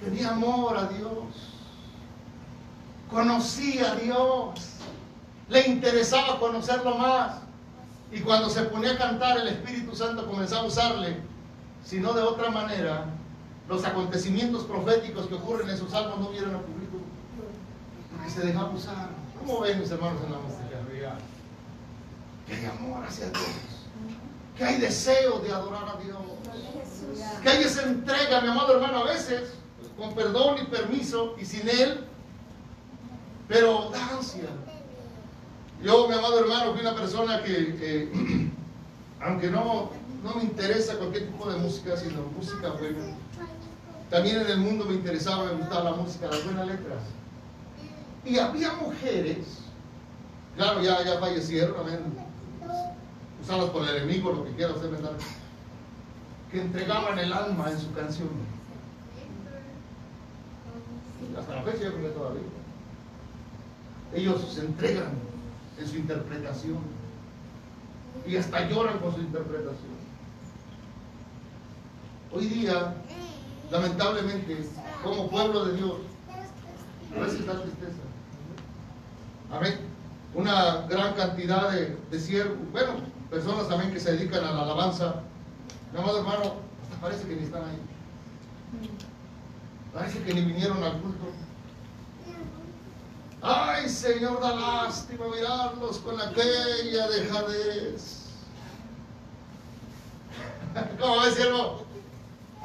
tenía 0.02 0.30
amor 0.30 0.76
a 0.76 0.84
Dios, 0.84 1.24
conocía 3.10 3.92
a 3.92 3.94
Dios, 3.96 4.60
le 5.48 5.66
interesaba 5.66 6.38
conocerlo 6.38 6.96
más. 6.96 7.40
Y 8.12 8.20
cuando 8.20 8.48
se 8.48 8.62
ponía 8.62 8.92
a 8.92 8.98
cantar, 8.98 9.38
el 9.38 9.48
Espíritu 9.48 9.94
Santo 9.94 10.26
comenzaba 10.26 10.62
a 10.62 10.66
usarle, 10.66 11.16
si 11.84 12.00
no 12.00 12.12
de 12.12 12.22
otra 12.22 12.50
manera, 12.50 13.04
los 13.70 13.84
acontecimientos 13.84 14.64
proféticos 14.64 15.26
que 15.28 15.34
ocurren 15.34 15.70
en 15.70 15.78
sus 15.78 15.90
salmos 15.92 16.18
no 16.18 16.28
hubieran 16.28 16.56
ocurrido. 16.56 16.98
Porque 18.12 18.28
se 18.30 18.40
dejaba 18.40 18.70
usar. 18.70 19.10
¿Cómo 19.38 19.60
ven 19.60 19.78
mis 19.78 19.90
hermanos 19.90 20.20
en 20.26 20.32
la 20.32 20.38
música? 20.38 20.60
Que 22.46 22.54
hay 22.56 22.66
amor 22.66 23.04
hacia 23.04 23.26
Dios. 23.26 23.46
Que 24.58 24.64
hay 24.64 24.80
deseo 24.80 25.38
de 25.38 25.52
adorar 25.52 25.88
a 25.88 26.02
Dios. 26.02 26.18
Que 27.42 27.48
hay 27.48 27.62
esa 27.62 27.84
entrega, 27.84 28.40
mi 28.40 28.48
amado 28.48 28.74
hermano, 28.74 28.98
a 28.98 29.04
veces 29.04 29.52
con 29.96 30.14
perdón 30.14 30.56
y 30.62 30.66
permiso 30.66 31.36
y 31.40 31.44
sin 31.44 31.68
Él, 31.68 32.04
pero 33.46 33.90
da 33.90 34.16
ansia. 34.16 34.48
Yo, 35.82 36.08
mi 36.08 36.14
amado 36.14 36.40
hermano, 36.40 36.72
fui 36.72 36.80
una 36.80 36.94
persona 36.94 37.42
que, 37.42 38.10
aunque 39.20 39.48
no, 39.48 39.90
no 40.24 40.34
me 40.34 40.42
interesa 40.42 40.96
cualquier 40.96 41.28
tipo 41.28 41.50
de 41.50 41.58
música, 41.58 41.96
sino 41.96 42.22
música 42.36 42.70
buena, 42.70 43.14
también 44.10 44.40
en 44.40 44.46
el 44.46 44.58
mundo 44.58 44.84
me 44.84 44.94
interesaba, 44.94 45.44
me 45.44 45.54
gustaba 45.54 45.90
la 45.90 45.96
música, 45.96 46.26
las 46.26 46.44
buenas 46.44 46.66
letras. 46.66 47.02
Y 48.24 48.38
había 48.38 48.72
mujeres, 48.74 49.38
claro, 50.56 50.82
ya, 50.82 51.02
ya 51.04 51.18
fallecieron, 51.18 51.74
usadas 53.42 53.70
por 53.70 53.88
el 53.88 53.96
enemigo, 53.96 54.32
lo 54.32 54.44
que 54.44 54.52
quiera 54.52 54.72
usted 54.74 54.90
¿verdad? 54.90 55.12
que 56.50 56.60
entregaban 56.60 57.18
el 57.18 57.32
alma 57.32 57.70
en 57.70 57.78
su 57.78 57.92
canción 57.92 58.28
hasta 61.38 61.54
la 61.54 61.62
fecha 61.62 61.84
yo 61.84 61.94
creo 61.94 62.10
todavía. 62.10 62.42
Ellos 64.14 64.52
se 64.52 64.60
entregan 64.62 65.12
en 65.78 65.88
su 65.88 65.96
interpretación 65.96 66.78
y 68.26 68.36
hasta 68.36 68.68
lloran 68.68 68.98
con 68.98 69.14
su 69.14 69.20
interpretación. 69.20 70.00
Hoy 72.32 72.46
día, 72.46 72.94
lamentablemente, 73.70 74.68
como 75.02 75.28
pueblo 75.28 75.66
de 75.66 75.76
Dios, 75.76 75.94
a 77.16 77.20
veces 77.20 77.46
da 77.46 77.60
tristeza. 77.62 77.98
Amén. 79.52 79.80
Una 80.34 80.86
gran 80.88 81.14
cantidad 81.14 81.70
de, 81.70 81.96
de 82.10 82.20
siervos, 82.20 82.56
bueno, 82.72 82.92
personas 83.30 83.68
también 83.68 83.92
que 83.92 84.00
se 84.00 84.12
dedican 84.12 84.44
a 84.44 84.52
la 84.52 84.62
alabanza. 84.62 85.22
Mi 85.92 85.98
amado 85.98 86.18
hermano, 86.18 86.54
parece 87.00 87.26
que 87.26 87.36
ni 87.36 87.42
están 87.42 87.62
ahí. 87.62 87.78
Parece 89.92 90.22
que 90.22 90.34
ni 90.34 90.42
vinieron 90.42 90.82
al 90.84 91.00
culto. 91.00 91.26
Ay, 93.42 93.88
Señor, 93.88 94.40
da 94.40 94.54
lástima 94.54 95.26
mirarlos 95.28 95.98
con 95.98 96.20
aquella 96.20 97.08
dejadez. 97.08 98.26
¿Cómo 101.00 101.20
ves, 101.22 101.34
siervo? 101.34 101.89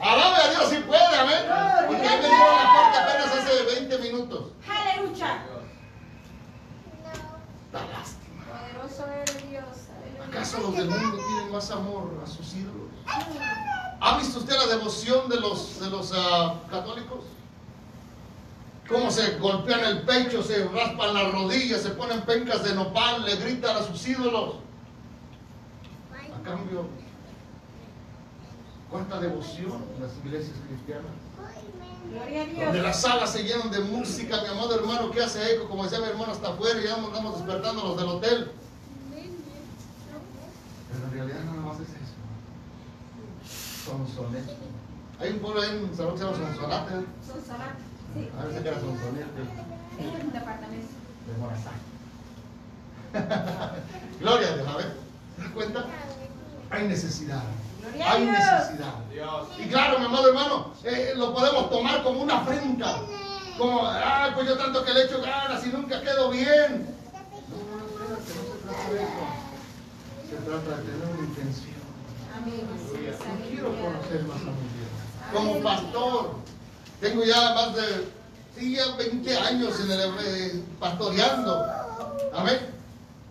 Alabe 0.01 0.35
a 0.35 0.49
Dios 0.49 0.69
si 0.69 0.77
puede, 0.77 1.17
amén. 1.17 1.45
Porque 1.87 2.07
ahí 2.07 2.21
me 2.21 2.27
dieron 2.27 2.55
la 2.55 2.73
puerta 2.73 3.03
apenas 3.03 3.35
hace 3.35 3.63
20 3.63 3.97
minutos. 3.99 4.51
Aleluya. 4.67 5.43
Da 7.71 7.85
lástima. 7.87 8.43
Poderoso 8.45 9.05
eres 9.11 9.49
Dios. 9.49 9.65
¿Acaso 10.27 10.59
los 10.59 10.75
del 10.75 10.89
mundo 10.89 11.17
tienen 11.27 11.51
más 11.51 11.71
amor 11.71 12.21
a 12.23 12.27
sus 12.27 12.53
ídolos? 12.53 12.89
¿Ha 14.01 14.17
visto 14.17 14.39
usted 14.39 14.55
la 14.55 14.67
devoción 14.67 15.29
de 15.29 15.39
los, 15.39 15.79
de 15.79 15.89
los 15.89 16.11
uh, 16.11 16.69
católicos? 16.69 17.23
Cómo 18.87 19.09
se 19.09 19.39
golpean 19.39 19.83
el 19.83 20.01
pecho, 20.03 20.43
se 20.43 20.67
raspan 20.67 21.13
las 21.13 21.31
rodillas, 21.31 21.81
se 21.81 21.89
ponen 21.89 22.21
pencas 22.21 22.63
de 22.63 22.75
nopal, 22.75 23.25
le 23.25 23.35
gritan 23.37 23.75
a 23.77 23.81
sus 23.81 24.07
ídolos. 24.07 24.55
A 26.13 26.43
cambio, 26.43 26.87
cuánta 28.95 29.19
devoción 29.19 29.83
en 29.95 30.03
las 30.03 30.15
iglesias 30.23 30.55
cristianas. 30.67 31.11
Donde 32.65 32.81
las 32.81 33.01
salas 33.01 33.29
se 33.31 33.43
llenan 33.43 33.69
de 33.69 33.81
música, 33.81 34.41
mi 34.41 34.47
amado 34.47 34.73
hermano, 34.75 35.11
que 35.11 35.21
hace 35.21 35.53
eco, 35.53 35.67
como 35.67 35.83
decía 35.83 35.99
mi 35.99 36.05
hermano, 36.05 36.31
hasta 36.31 36.49
afuera, 36.49 36.79
y 36.79 36.85
ya 36.85 36.95
andamos 36.95 37.35
despertando 37.35 37.83
los 37.83 37.97
del 37.97 38.07
hotel. 38.07 38.51
Pero 40.91 41.05
en 41.05 41.11
realidad 41.11 41.43
nada 41.43 41.61
más 41.61 41.77
es 41.81 41.89
eso. 41.89 42.15
Sonsonete. 43.85 44.53
Hay 45.19 45.31
un 45.31 45.39
pueblo 45.39 45.61
ahí 45.61 45.69
en 45.71 45.95
Salón 45.95 46.13
que 46.13 46.19
se 46.19 46.23
llama 46.23 46.37
Sonsonate. 46.37 46.93
Sonsonate, 47.27 47.83
sí. 48.13 48.29
A 48.39 48.45
ver 48.45 48.53
si 48.53 48.67
era 48.67 48.79
Sonsonete. 48.79 49.41
Es 49.99 50.23
un 50.23 50.31
departamento. 50.31 50.87
De 51.27 51.33
Morazán. 51.37 51.73
Gloria 54.21 54.47
a 54.47 54.55
Dios, 54.55 54.67
a 54.67 54.77
ver. 54.77 54.95
¿Te 55.35 55.41
das 55.41 55.51
cuenta? 55.51 55.85
Hay 56.69 56.87
necesidad. 56.87 57.43
Hay 58.03 58.25
necesidad. 58.25 58.93
Y 59.57 59.67
claro, 59.69 59.99
mi 59.99 60.05
amado 60.05 60.29
hermano, 60.29 60.73
eh, 60.83 61.13
lo 61.15 61.33
podemos 61.33 61.69
tomar 61.69 62.03
como 62.03 62.21
una 62.21 62.41
afrenta. 62.41 62.97
Como, 63.57 63.81
ah, 63.83 64.31
pues 64.36 64.47
yo 64.47 64.57
tanto 64.57 64.83
que 64.83 64.93
le 64.93 65.03
echo 65.03 65.21
ganas 65.21 65.65
y 65.65 65.69
nunca 65.69 66.01
quedo 66.01 66.29
bien. 66.29 66.95
No, 67.49 67.57
no, 67.71 68.17
espérate, 68.17 68.33
no 68.36 68.43
se 68.43 68.63
trata 68.63 68.89
de 68.89 69.03
eso. 69.03 69.25
Se 70.29 70.36
trata 70.36 70.77
de 70.77 70.83
tener 70.83 71.07
una 71.07 71.25
intención. 71.25 71.75
Amén. 72.36 72.67
Yo 72.91 73.49
quiero 73.49 73.69
conocer 73.69 74.23
más 74.23 74.41
a 74.41 74.51
mi 74.51 74.67
Dios. 74.75 75.33
Como 75.33 75.63
pastor, 75.63 76.36
tengo 76.99 77.23
ya 77.23 77.53
más 77.53 77.75
de 77.75 78.07
sí, 78.57 78.75
ya 78.75 78.95
20 78.97 79.38
años 79.38 79.79
en 79.79 79.91
el 79.91 80.01
eh, 80.01 80.63
pastoreando. 80.79 81.65
Amén. 82.33 82.74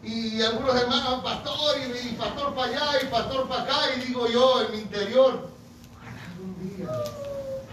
Y 0.04 0.42
algunos 0.42 0.76
hermanos, 0.76 1.22
pastor, 1.24 1.76
y, 1.78 2.12
pastor 2.12 2.54
para 2.54 2.70
allá, 2.70 3.02
y 3.02 3.06
pastor 3.06 3.48
para 3.48 3.62
acá, 3.62 3.74
y 3.96 4.06
digo 4.06 4.28
yo 4.28 4.62
en 4.62 4.72
mi 4.72 4.78
interior, 4.78 5.48
algún 6.28 6.76
día, 6.76 6.88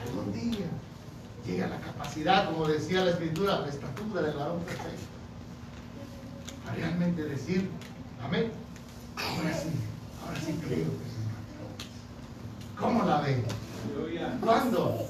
algún 0.07 0.34
día, 0.34 0.67
llegue 1.45 1.63
a 1.63 1.67
la 1.67 1.79
capacidad, 1.82 2.45
como 2.45 2.67
decía 2.67 3.03
la 3.03 3.11
escritura, 3.11 3.59
la 3.59 3.67
estatura 3.67 4.21
del 4.21 4.38
varón 4.38 4.61
perfecto. 4.61 5.07
realmente 6.73 7.23
decir, 7.23 7.69
amén. 8.23 8.51
Ahora 9.17 9.53
sí, 9.53 9.69
ahora 10.25 10.39
sí 10.39 10.57
creo 10.65 10.86
que. 10.86 11.11
¿Cómo 12.79 13.03
la 13.03 13.21
ve? 13.21 13.43
¿Cuándo? 14.41 15.05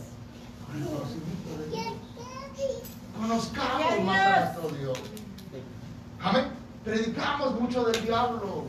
Con 0.65 0.81
el 0.81 0.87
conocimiento 0.87 1.57
de 1.59 1.69
Dios. 1.69 1.93
Conozcamos 3.17 4.03
más 4.03 4.19
a 4.19 4.39
nuestro 4.39 4.77
Dios. 4.77 4.99
Amén. 6.19 6.60
Predicamos 6.83 7.59
mucho 7.59 7.83
del 7.85 8.03
diablo. 8.03 8.65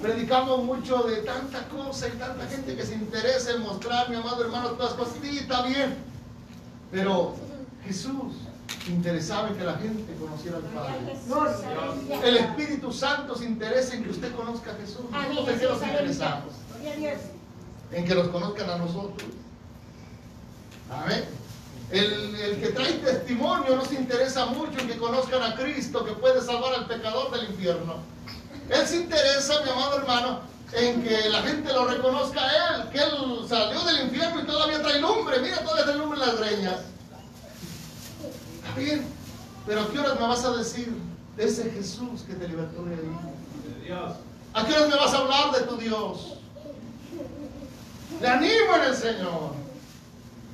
Predicamos 0.00 0.64
mucho 0.64 1.02
de 1.04 1.16
tanta 1.18 1.68
cosa 1.68 2.08
y 2.08 2.12
tanta 2.12 2.46
gente 2.46 2.76
que 2.76 2.84
se 2.84 2.94
interesa 2.94 3.52
en 3.52 3.62
mostrar, 3.62 4.08
mi 4.10 4.16
amado 4.16 4.44
hermano, 4.44 4.70
todas 4.70 4.92
las 4.92 5.00
cosas. 5.00 5.14
Sí, 5.22 5.38
está 5.38 5.62
bien. 5.66 5.96
Pero 6.90 7.34
Jesús 7.84 8.34
interesaba 8.88 9.48
en 9.48 9.56
que 9.56 9.64
la 9.64 9.74
gente 9.74 10.14
conociera 10.14 10.56
al 10.58 10.62
Padre. 10.64 11.16
El 12.24 12.36
Espíritu 12.36 12.92
Santo 12.92 13.36
se 13.36 13.44
interesa 13.44 13.94
en 13.94 14.04
que 14.04 14.10
usted 14.10 14.34
conozca 14.34 14.72
a 14.72 14.74
Jesús. 14.74 15.02
¿En 15.12 15.58
qué 15.58 15.66
nos 15.66 15.82
interesamos? 15.82 16.54
En 17.92 18.04
que 18.04 18.14
los 18.14 18.28
conozcan 18.28 18.70
a 18.70 18.78
nosotros. 18.78 19.30
Amén. 20.90 21.24
El, 21.92 22.58
que 22.58 22.68
trae 22.68 22.94
testimonio 22.94 23.76
no 23.76 23.84
se 23.84 23.96
interesa 23.96 24.46
mucho 24.46 24.78
en 24.78 24.88
que 24.88 24.96
conozcan 24.96 25.42
a 25.42 25.54
Cristo, 25.56 26.04
que 26.04 26.12
puede 26.12 26.40
salvar 26.40 26.74
al 26.74 26.86
pecador 26.86 27.30
del 27.32 27.50
infierno. 27.50 27.96
Él 28.70 28.86
se 28.86 28.96
interesa, 28.96 29.60
mi 29.62 29.70
amado 29.70 29.98
hermano, 29.98 30.40
en 30.72 31.02
que 31.02 31.28
la 31.28 31.42
gente 31.42 31.70
lo 31.70 31.86
reconozca 31.86 32.40
a 32.40 32.76
Él, 32.76 32.88
que 32.90 32.98
Él 32.98 33.46
salió 33.46 33.84
del 33.84 34.06
infierno 34.06 34.40
y 34.40 34.46
todavía 34.46 34.80
trae 34.80 35.00
lumbre. 35.00 35.40
Mira, 35.40 35.60
todavía 35.60 35.84
trae 35.84 35.98
lumbre 35.98 36.18
en 36.18 36.26
las 36.26 36.40
greñas. 36.40 36.80
Está 38.56 38.80
bien, 38.80 39.06
pero 39.66 39.82
¿a 39.82 39.90
qué 39.90 39.98
horas 39.98 40.18
me 40.18 40.26
vas 40.26 40.44
a 40.46 40.56
decir 40.56 40.94
de 41.36 41.44
ese 41.44 41.70
Jesús 41.72 42.22
que 42.26 42.32
te 42.32 42.48
libertó 42.48 42.84
de 42.84 42.94
ahí? 42.94 43.92
¿A 44.54 44.64
qué 44.64 44.72
horas 44.72 44.88
me 44.88 44.96
vas 44.96 45.12
a 45.12 45.18
hablar 45.18 45.52
de 45.52 45.66
tu 45.66 45.76
Dios? 45.76 46.38
Le 48.18 48.28
animo 48.28 48.76
en 48.76 48.82
el 48.82 48.96
Señor. 48.96 49.61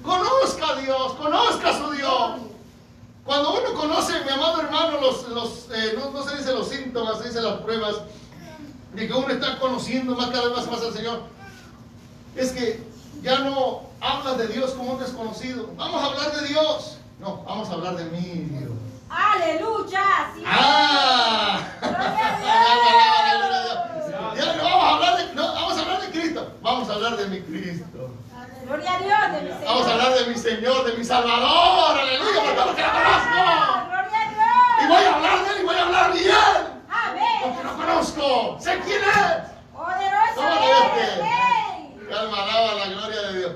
Conozca 0.03 0.69
a 0.71 0.77
Dios, 0.77 1.13
conozca 1.15 1.71
a 1.71 1.79
su 1.79 1.91
Dios. 1.93 2.41
Cuando 3.25 3.53
uno 3.53 3.75
conoce, 3.75 4.25
mi 4.25 4.31
amado 4.31 4.63
hermano, 4.63 5.01
los, 5.01 5.29
los 5.29 5.69
eh, 5.75 5.95
no, 5.99 6.11
no, 6.11 6.23
se 6.23 6.37
dice 6.37 6.53
los 6.53 6.69
síntomas, 6.69 7.19
se 7.19 7.29
dice 7.29 7.43
las 7.43 7.61
pruebas 7.61 7.97
de 8.95 9.07
que 9.07 9.13
uno 9.13 9.29
está 9.29 9.59
conociendo 9.59 10.15
más 10.15 10.31
cada 10.31 10.49
vez 10.49 10.57
más, 10.57 10.71
más 10.71 10.83
al 10.83 10.95
Señor, 10.95 11.23
es 12.37 12.53
que 12.53 12.83
ya 13.23 13.41
no 13.41 13.83
hablas 14.01 14.39
de 14.39 14.49
Dios 14.49 14.71
como 14.73 14.93
un 14.93 15.01
desconocido. 15.01 15.71
Vamos 15.77 16.03
a 16.03 16.07
hablar 16.07 16.33
de 16.41 16.49
Dios. 16.49 16.99
No, 17.21 17.43
vamos 17.45 17.69
a 17.69 17.73
hablar 17.73 17.97
de 17.97 18.05
mí, 18.05 18.47
Dios. 18.51 18.71
Aleluya. 19.11 20.33
Sí. 20.35 20.43
¡Ah! 20.47 21.61
Ya 24.37 24.55
no 24.57 24.63
vamos 24.63 24.85
a 24.85 24.95
hablar 24.95 25.17
de, 25.17 25.35
no, 25.35 25.53
vamos 25.53 25.77
a 25.77 25.81
hablar 25.81 26.01
de 26.01 26.11
Cristo. 26.11 26.53
Vamos 26.63 26.89
a 26.89 26.95
hablar 26.95 27.17
de 27.17 27.27
mi 27.27 27.41
Cristo. 27.41 28.11
Gloria 28.69 28.93
a 28.95 28.99
Dios, 28.99 29.33
de 29.33 29.41
mi 29.41 29.49
Señor. 29.51 29.65
Vamos 29.65 29.87
a 29.87 29.93
hablar 29.93 30.13
de 30.19 30.27
mi 30.27 30.35
Señor, 30.37 30.85
de 30.85 30.93
mi 30.99 31.05
Salvador. 31.05 31.99
Aleluya, 31.99 32.41
porque 32.45 32.83
lo 32.83 32.93
conozco. 32.93 33.41
Gloria 33.89 34.21
a 34.21 34.29
Dios. 34.29 34.85
Y 34.85 34.87
voy 34.89 35.05
a 35.05 35.15
hablar 35.15 35.45
de 35.45 35.51
él 35.51 35.57
y 35.63 35.65
voy 35.65 35.77
a 35.77 35.83
hablar 35.87 36.13
bien. 36.13 36.35
Amén. 36.91 37.41
Porque 37.43 37.65
lo 37.65 37.77
conozco. 37.77 38.59
Sé 38.61 38.79
quién 38.85 39.01
es. 39.03 39.49
Poderoso 39.73 40.35
¿Cómo 40.35 40.49
es 40.49 40.61
lo 40.61 40.85
el 40.85 40.91
Rey. 40.93 41.97
ves? 42.09 42.19
Alma, 42.19 42.43
alaba 42.43 42.75
la 42.75 42.87
gloria 42.87 43.23
de 43.23 43.39
Dios. 43.39 43.53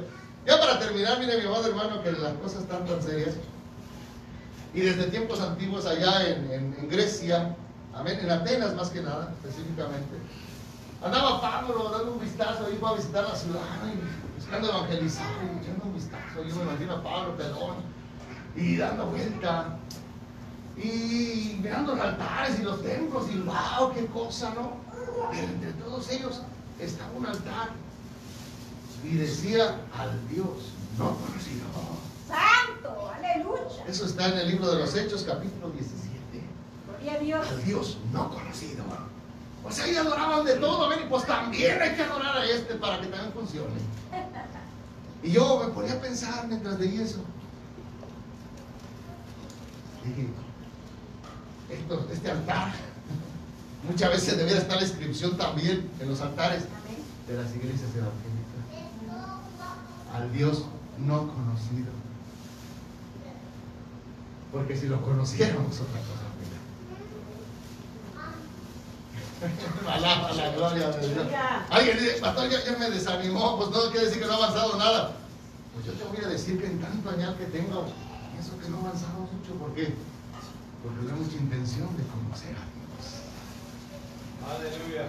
Ya 0.47 0.59
para 0.59 0.79
terminar, 0.79 1.19
mire 1.19 1.37
mi 1.39 1.47
amado 1.47 1.67
hermano, 1.69 2.03
que 2.03 2.13
las 2.13 2.33
cosas 2.35 2.63
están 2.63 2.87
tan 2.87 3.03
serias. 3.03 3.35
Y 4.75 4.81
desde 4.81 5.05
tiempos 5.11 5.41
antiguos 5.43 5.85
allá 5.85 6.27
en, 6.27 6.51
en, 6.51 6.77
en 6.79 6.89
Grecia, 6.89 7.55
amén, 7.95 8.19
en 8.23 8.31
Atenas 8.31 8.75
más 8.75 8.89
que 8.89 9.03
nada, 9.03 9.31
específicamente, 9.37 10.17
andaba 11.05 11.41
Pablo 11.43 11.91
dando 11.91 12.13
un 12.15 12.21
vistazo, 12.21 12.67
iba 12.73 12.89
a 12.89 12.95
visitar 12.95 13.25
la 13.25 13.37
ciudad 13.37 13.61
y 13.85 14.32
buscando 14.53 14.69
evangelizar 14.69 15.27
y 15.43 15.65
echando 15.65 15.85
un 15.87 15.95
vistazo. 15.95 16.45
Yo 16.47 16.57
me 16.57 16.63
imagino 16.63 16.93
a 16.93 17.03
Pablo, 17.03 17.37
pelón, 17.37 17.77
y 18.55 18.77
dando 18.77 19.07
vuelta, 19.07 19.79
y 20.77 21.59
mirando 21.63 21.95
los 21.95 22.05
altares 22.05 22.61
y 22.61 22.63
los 22.63 22.83
templos, 22.83 23.27
y 23.33 23.39
wow, 23.39 23.95
qué 23.95 24.05
cosa, 24.07 24.53
¿no? 24.55 24.73
Pero 25.31 25.45
entre 25.45 25.73
todos 25.73 26.11
ellos 26.11 26.43
estaba 26.79 27.11
un 27.13 27.27
altar 27.27 27.71
y 29.05 29.15
decía 29.15 29.81
al 29.97 30.29
Dios 30.29 30.73
no 30.99 31.17
conocido. 31.17 31.65
Santo, 32.29 33.11
aleluya. 33.11 33.85
Eso 33.89 34.05
está 34.05 34.29
en 34.29 34.39
el 34.39 34.49
libro 34.49 34.71
de 34.71 34.81
los 34.81 34.95
Hechos, 34.95 35.25
capítulo 35.27 35.71
17. 35.71 36.11
Gloria 36.87 37.15
a 37.15 37.19
Dios. 37.19 37.49
Al 37.49 37.65
Dios 37.65 37.99
no 38.13 38.31
conocido. 38.31 38.85
O 39.65 39.71
sea, 39.71 39.85
ahí 39.85 39.97
adoraban 39.97 40.45
de 40.45 40.57
todo, 40.57 40.89
ven, 40.91 41.01
y 41.07 41.09
pues 41.09 41.25
también 41.25 41.81
hay 41.81 41.95
que 41.95 42.03
adorar 42.03 42.37
a 42.37 42.45
este 42.45 42.75
para 42.75 43.01
que 43.01 43.07
también 43.07 43.33
funcione. 43.33 44.02
Y 45.23 45.31
yo 45.31 45.63
me 45.65 45.73
ponía 45.73 45.93
a 45.95 46.01
pensar 46.01 46.47
mientras 46.49 46.79
leía 46.81 47.03
eso. 47.03 47.21
Dije, 50.05 50.29
esto, 51.71 52.09
este 52.13 52.31
altar, 52.31 52.73
muchas 53.89 54.11
veces 54.11 54.37
debería 54.37 54.59
estar 54.59 54.77
la 54.77 54.83
inscripción 54.83 55.37
también 55.37 55.89
en 56.01 56.09
los 56.09 56.21
altares 56.21 56.65
de 57.29 57.35
las 57.35 57.55
iglesias 57.55 57.91
evangélicas. 57.95 58.43
Al 60.13 60.33
Dios 60.33 60.65
no 60.99 61.29
conocido. 61.29 61.93
Porque 64.53 64.77
si 64.77 64.87
lo 64.87 65.01
conociéramos, 65.03 65.81
otra 65.81 66.01
cosa. 66.01 66.27
mira. 66.39 66.59
Alaba 69.89 70.33
la 70.33 70.51
gloria 70.51 70.91
de 70.91 71.09
Dios. 71.09 71.27
Alguien 71.71 71.99
dice, 71.99 72.19
pastor, 72.21 72.49
ya, 72.49 72.65
ya 72.65 72.79
me 72.79 72.91
desanimó, 72.91 73.57
pues 73.57 73.71
no 73.71 73.91
quiere 73.91 74.07
decir 74.07 74.21
que 74.21 74.27
no 74.27 74.35
ha 74.35 74.37
avanzado 74.37 74.77
nada. 74.79 75.13
Pues 75.75 75.87
yo 75.87 75.93
te 75.93 76.05
voy 76.05 76.25
a 76.25 76.29
decir 76.29 76.61
que 76.61 76.67
en 76.67 76.81
tanto 76.81 77.11
añal 77.11 77.37
que 77.37 77.47
tengo, 77.47 77.87
pienso 78.33 78.59
que 78.59 78.69
no 78.69 78.77
ha 78.79 78.81
avanzado 78.81 79.21
mucho. 79.21 79.55
¿Por 79.59 79.75
qué? 79.75 79.95
Porque 80.83 81.03
no 81.03 81.15
hay 81.15 81.21
mucha 81.21 81.37
intención 81.37 81.97
de 81.97 82.05
conocer 82.05 82.55
a 82.57 82.65
Dios. 82.71 83.23
Aleluya. 84.47 85.07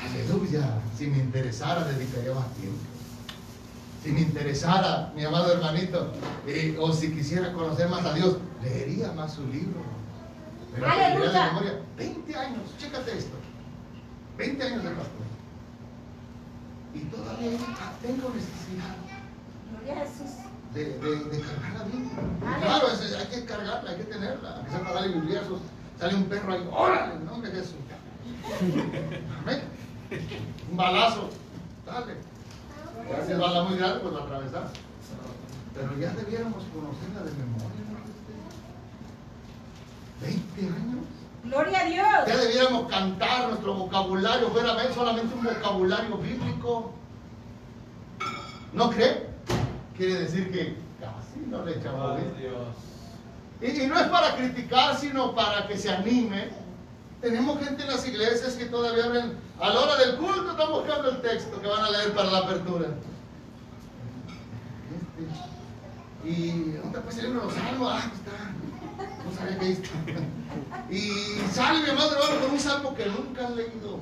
Aleluya. 0.00 0.80
Si 0.96 1.06
me 1.06 1.18
interesara, 1.18 1.84
dedicaría 1.84 2.34
más 2.34 2.52
tiempo. 2.54 2.78
Si 4.02 4.10
me 4.10 4.20
interesara, 4.20 5.12
mi 5.14 5.24
amado 5.24 5.52
hermanito, 5.52 6.12
eh, 6.46 6.76
o 6.80 6.92
si 6.92 7.12
quisiera 7.12 7.52
conocer 7.52 7.88
más 7.88 8.04
a 8.04 8.14
Dios, 8.14 8.38
leería 8.62 9.12
más 9.12 9.34
su 9.34 9.46
libro. 9.46 9.80
Aleluya. 10.84 11.46
memoria. 11.48 11.80
20 11.96 12.36
años, 12.36 12.62
chécate 12.78 13.18
esto. 13.18 13.36
20 14.42 14.62
años 14.64 14.82
de 14.84 14.90
pastor. 14.90 15.26
Y 16.94 16.98
todavía 17.04 17.58
tengo 18.02 18.28
necesidad 18.34 18.96
Gloria 19.70 20.02
a 20.02 20.06
Jesús. 20.06 20.30
de, 20.74 20.84
de, 20.98 21.24
de 21.24 21.40
cargar 21.40 21.72
la 21.78 21.84
Biblia. 21.84 22.60
Claro, 22.60 22.88
es- 22.92 23.14
hay 23.14 23.26
que 23.28 23.44
cargarla, 23.46 23.90
hay 23.90 23.96
que 23.96 24.04
tenerla. 24.04 24.56
Aunque 24.56 24.70
sea 24.70 24.80
para 24.80 24.94
darle 24.94 25.14
bibliazos, 25.14 25.60
sale 25.98 26.14
un 26.16 26.24
perro 26.24 26.52
ahí, 26.52 26.68
órale, 26.72 27.14
en 27.14 27.24
nombre 27.24 27.50
de 27.50 27.56
Jesús. 27.60 27.76
Amén. 29.42 29.60
Un 30.70 30.76
balazo, 30.76 31.30
dale. 31.86 32.16
Ya 33.10 33.24
si 33.26 33.32
es 33.32 33.38
bala 33.38 33.62
muy 33.64 33.78
grande, 33.78 34.00
pues 34.00 34.12
lo 34.12 34.22
atravesas. 34.24 34.70
Pero 35.74 35.98
ya 35.98 36.10
debiéramos 36.12 36.62
conocerla 36.64 37.22
de 37.24 37.30
memoria, 37.32 37.82
¿no? 37.90 38.02
20 40.20 40.60
años. 40.66 41.06
Gloria 41.44 41.80
a 41.80 41.84
Dios. 41.84 42.06
Ya 42.26 42.36
debiéramos 42.36 42.88
cantar 42.90 43.48
nuestro 43.48 43.74
vocabulario, 43.74 44.48
fuera 44.50 44.74
ver 44.74 44.94
solamente 44.94 45.34
un 45.34 45.44
vocabulario 45.44 46.16
bíblico. 46.18 46.92
¿No 48.72 48.90
cree? 48.90 49.26
Quiere 49.96 50.20
decir 50.20 50.52
que 50.52 50.76
casi 51.00 51.40
no 51.48 51.64
le 51.64 51.78
echamos. 51.78 52.20
Dios. 52.38 52.68
Y, 53.60 53.82
y 53.82 53.86
no 53.86 53.98
es 53.98 54.06
para 54.06 54.36
criticar, 54.36 54.96
sino 54.96 55.34
para 55.34 55.66
que 55.66 55.76
se 55.76 55.90
anime. 55.90 56.50
Tenemos 57.20 57.58
gente 57.64 57.82
en 57.82 57.88
las 57.88 58.06
iglesias 58.06 58.54
que 58.54 58.66
todavía 58.66 59.04
abren, 59.04 59.36
a 59.60 59.68
la 59.68 59.80
hora 59.80 59.96
del 59.96 60.16
culto 60.16 60.50
están 60.50 60.72
buscando 60.72 61.10
el 61.10 61.20
texto 61.22 61.60
que 61.60 61.68
van 61.68 61.84
a 61.84 61.90
leer 61.90 62.12
para 62.14 62.30
la 62.30 62.38
apertura. 62.38 62.88
Este, 64.90 66.28
y 66.28 66.72
¿dónde 66.72 67.00
puede 67.00 67.16
salir 67.16 67.30
uno 67.30 67.40
de 67.40 67.46
los 67.46 67.54
salmos? 67.54 67.92
Ah, 67.92 68.10
está. 68.12 68.32
Y 70.90 71.10
sale 71.50 71.82
mi 71.82 71.90
amado 71.90 72.12
hermano 72.12 72.40
con 72.42 72.50
un 72.52 72.60
salmo 72.60 72.94
que 72.94 73.06
nunca 73.06 73.46
han 73.46 73.56
leído. 73.56 73.98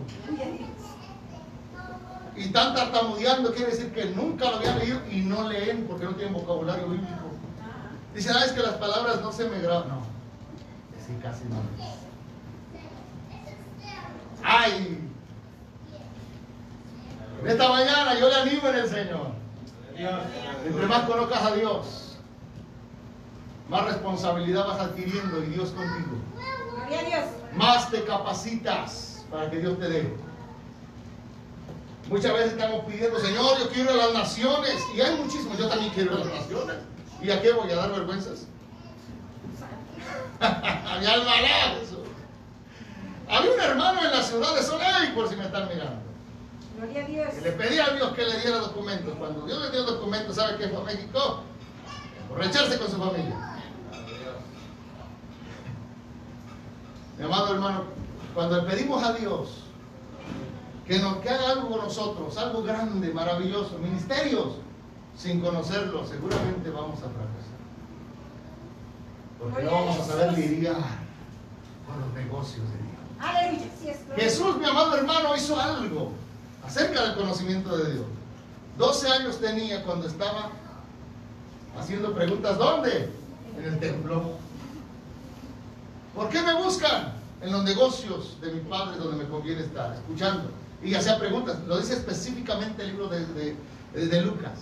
Y 2.37 2.43
están 2.43 2.75
tartamudeando, 2.75 3.53
quiere 3.53 3.73
decir 3.73 3.93
que 3.93 4.07
nunca 4.07 4.51
lo 4.51 4.57
habían 4.57 4.79
leído 4.79 5.01
y 5.11 5.21
no 5.21 5.49
leen 5.49 5.87
porque 5.87 6.05
no 6.05 6.15
tienen 6.15 6.35
vocabulario 6.35 6.89
bíblico. 6.89 7.31
Dice, 8.15 8.31
ah, 8.35 8.45
es 8.45 8.53
que 8.53 8.63
las 8.63 8.75
palabras 8.75 9.21
no 9.21 9.31
se 9.31 9.49
me 9.49 9.61
graban. 9.61 9.89
No, 9.89 10.01
sí, 11.07 11.17
casi 11.23 11.45
no. 11.45 11.57
¡Ay! 14.43 14.99
Esta 17.47 17.69
mañana 17.69 18.19
yo 18.19 18.29
le 18.29 18.35
animo 18.35 18.69
en 18.69 18.75
el 18.75 18.89
Señor. 18.89 19.33
Entre 20.67 20.87
más 20.87 21.03
conozcas 21.03 21.43
a 21.43 21.55
Dios, 21.55 22.10
más 23.71 23.85
responsabilidad 23.85 24.67
vas 24.67 24.81
adquiriendo 24.81 25.45
y 25.45 25.47
Dios 25.47 25.71
contigo. 25.71 26.19
Gloria 26.75 27.01
a 27.01 27.05
Dios. 27.05 27.25
más 27.55 27.89
te 27.91 28.05
capacitas 28.05 29.25
para 29.31 29.49
que 29.49 29.61
Dios 29.61 29.79
te 29.79 29.89
dé. 29.89 30.17
Muchas 32.09 32.33
veces 32.33 32.53
estamos 32.53 32.85
pidiendo, 32.85 33.21
Señor, 33.21 33.59
yo 33.61 33.69
quiero 33.69 33.95
ir 33.95 34.01
a 34.01 34.07
las 34.07 34.13
naciones. 34.13 34.75
Y 34.97 35.01
hay 35.01 35.17
muchísimos, 35.17 35.57
yo 35.57 35.69
también 35.69 35.93
quiero 35.93 36.15
ir 36.15 36.21
a 36.21 36.25
las 36.25 36.35
naciones. 36.41 36.77
¿Y 37.23 37.31
a 37.31 37.41
qué 37.41 37.53
voy 37.53 37.71
a 37.71 37.77
dar 37.77 37.93
vergüenzas? 37.93 38.47
Mi 41.01 41.07
alma 41.07 41.33
eso. 41.81 42.03
Había 43.29 43.53
un 43.53 43.61
hermano 43.61 44.05
en 44.05 44.11
la 44.11 44.23
ciudad 44.25 44.57
de 44.57 44.63
Soleil, 44.65 45.13
por 45.15 45.29
si 45.29 45.37
me 45.37 45.45
están 45.45 45.69
mirando. 45.69 46.01
Gloria 46.77 47.05
a 47.05 47.07
Dios. 47.07 47.35
Que 47.35 47.41
le 47.43 47.53
pedía 47.53 47.85
a 47.85 47.91
Dios 47.91 48.13
que 48.15 48.25
le 48.25 48.41
diera 48.41 48.59
documentos. 48.59 49.15
Cuando 49.17 49.47
Dios 49.47 49.63
le 49.63 49.71
dio 49.71 49.85
documentos, 49.85 50.35
¿sabe 50.35 50.57
qué 50.57 50.69
fue 50.69 50.81
a 50.81 50.85
México? 50.85 51.45
Borracharse 52.29 52.77
con 52.77 52.91
su 52.91 52.97
familia. 52.97 53.51
Mi 57.21 57.27
amado 57.27 57.50
hermano, 57.61 57.85
cuando 58.35 58.63
le 58.63 58.71
pedimos 58.71 59.03
a 59.03 59.13
Dios 59.13 59.49
que 60.87 60.99
nos 60.99 61.19
que 61.19 61.29
haga 61.29 61.51
algo 61.51 61.71
con 61.71 61.85
nosotros, 61.85 62.37
algo 62.37 62.63
grande, 62.63 63.13
maravilloso, 63.13 63.79
ministerios, 63.79 64.55
sin 65.17 65.41
conocerlo, 65.41 66.05
seguramente 66.07 66.71
vamos 66.71 66.99
a 66.99 67.03
fracasar. 67.03 67.61
Porque 69.39 69.63
no 69.63 69.71
vamos 69.71 70.01
a 70.01 70.05
saber 70.05 70.33
lidiar 70.33 70.77
con 71.87 72.01
los 72.01 72.13
negocios 72.15 72.67
de 72.71 72.77
Dios. 72.77 72.91
Aleluya. 73.21 74.17
Jesús, 74.17 74.57
mi 74.57 74.65
amado 74.65 74.97
hermano, 74.97 75.37
hizo 75.37 75.61
algo 75.61 76.13
acerca 76.67 77.03
del 77.03 77.15
conocimiento 77.15 77.77
de 77.77 77.93
Dios. 77.93 78.07
12 78.79 79.09
años 79.09 79.39
tenía 79.39 79.85
cuando 79.85 80.07
estaba 80.07 80.51
haciendo 81.79 82.15
preguntas. 82.15 82.59
¿Dónde? 82.59 83.11
En 83.59 83.65
el 83.65 83.79
templo. 83.79 84.33
¿Por 86.15 86.29
qué 86.31 86.43
me 86.43 86.55
buscan? 86.55 87.20
En 87.43 87.53
los 87.53 87.65
negocios 87.65 88.39
de 88.41 88.53
mi 88.53 88.61
padre 88.61 88.99
donde 88.99 89.25
me 89.25 89.31
conviene 89.31 89.63
estar, 89.63 89.95
escuchando. 89.95 90.51
Y 90.83 90.95
hacía 90.95 91.19
preguntas. 91.19 91.59
Lo 91.67 91.79
dice 91.79 91.95
específicamente 91.95 92.83
el 92.83 92.89
libro 92.89 93.09
de, 93.09 93.57
de, 93.95 94.23
Lucas. 94.23 94.59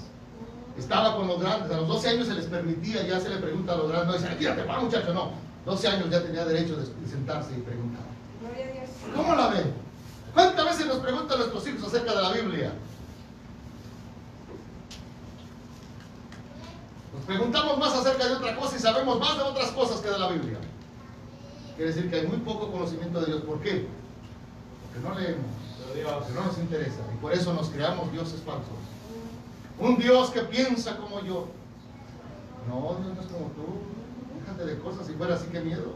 Estaba 0.78 1.16
con 1.16 1.26
los 1.26 1.40
grandes. 1.40 1.70
A 1.72 1.76
los 1.78 1.88
12 1.88 2.08
años 2.08 2.26
se 2.28 2.34
les 2.34 2.46
permitía, 2.46 3.06
ya 3.06 3.20
se 3.20 3.28
le 3.28 3.36
pregunta 3.36 3.72
a 3.72 3.76
los 3.76 3.88
grandes. 3.88 4.08
No 4.08 4.12
dicen, 4.14 4.38
quírate 4.38 4.62
para 4.62 4.80
muchacho. 4.80 5.12
No. 5.12 5.30
12 5.66 5.88
años 5.88 6.10
ya 6.10 6.22
tenía 6.22 6.44
derecho 6.44 6.76
de 6.76 6.86
sentarse 7.08 7.52
y 7.56 7.60
preguntar. 7.60 8.04
¿Cómo 9.14 9.34
la 9.34 9.48
ven? 9.48 9.72
¿Cuántas 10.34 10.64
veces 10.64 10.86
nos 10.86 10.98
preguntan 10.98 11.38
nuestros 11.38 11.66
hijos 11.66 11.84
acerca 11.84 12.14
de 12.14 12.22
la 12.22 12.32
Biblia? 12.32 12.72
Nos 17.14 17.24
preguntamos 17.24 17.78
más 17.78 17.92
acerca 17.94 18.26
de 18.26 18.34
otra 18.34 18.56
cosa 18.56 18.76
y 18.76 18.78
sabemos 18.78 19.18
más 19.18 19.36
de 19.36 19.42
otras 19.42 19.70
cosas 19.72 20.00
que 20.00 20.10
de 20.10 20.18
la 20.18 20.28
Biblia. 20.28 20.58
Quiere 21.78 21.94
decir 21.94 22.10
que 22.10 22.16
hay 22.16 22.26
muy 22.26 22.38
poco 22.38 22.72
conocimiento 22.72 23.20
de 23.20 23.26
Dios. 23.26 23.42
¿Por 23.42 23.60
qué? 23.60 23.86
Porque 24.82 25.08
no 25.08 25.14
leemos, 25.14 25.46
porque 25.86 26.34
no 26.34 26.46
nos 26.46 26.58
interesa. 26.58 26.98
Y 27.14 27.18
por 27.18 27.32
eso 27.32 27.54
nos 27.54 27.68
creamos 27.68 28.10
dioses 28.10 28.42
falsos. 28.42 28.66
Un 29.78 29.96
Dios 29.96 30.30
que 30.30 30.40
piensa 30.40 30.96
como 30.96 31.20
yo. 31.20 31.46
No, 32.68 32.96
Dios 32.96 33.14
no 33.14 33.22
es 33.22 33.28
como 33.28 33.46
tú. 33.52 33.78
Déjate 34.40 34.64
de 34.66 34.78
cosas. 34.80 35.06
Si 35.06 35.12
fuera 35.12 35.36
así, 35.36 35.46
qué 35.52 35.60
miedo. 35.60 35.92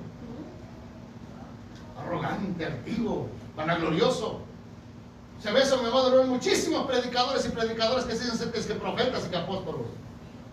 Arrogante, 1.98 2.64
altivo, 2.64 3.26
vanaglorioso. 3.56 4.38
Se 5.42 5.50
ve 5.50 5.62
eso, 5.62 5.82
mi 5.82 5.88
amado, 5.88 6.22
hay 6.22 6.28
muchísimos 6.28 6.86
predicadores 6.86 7.44
y 7.44 7.48
predicadoras 7.48 8.04
que 8.04 8.14
se 8.14 8.22
dicen 8.22 8.38
ser 8.38 8.52
que 8.52 8.74
profetas 8.74 9.26
y 9.26 9.30
que 9.30 9.36
apóstolos. 9.36 9.88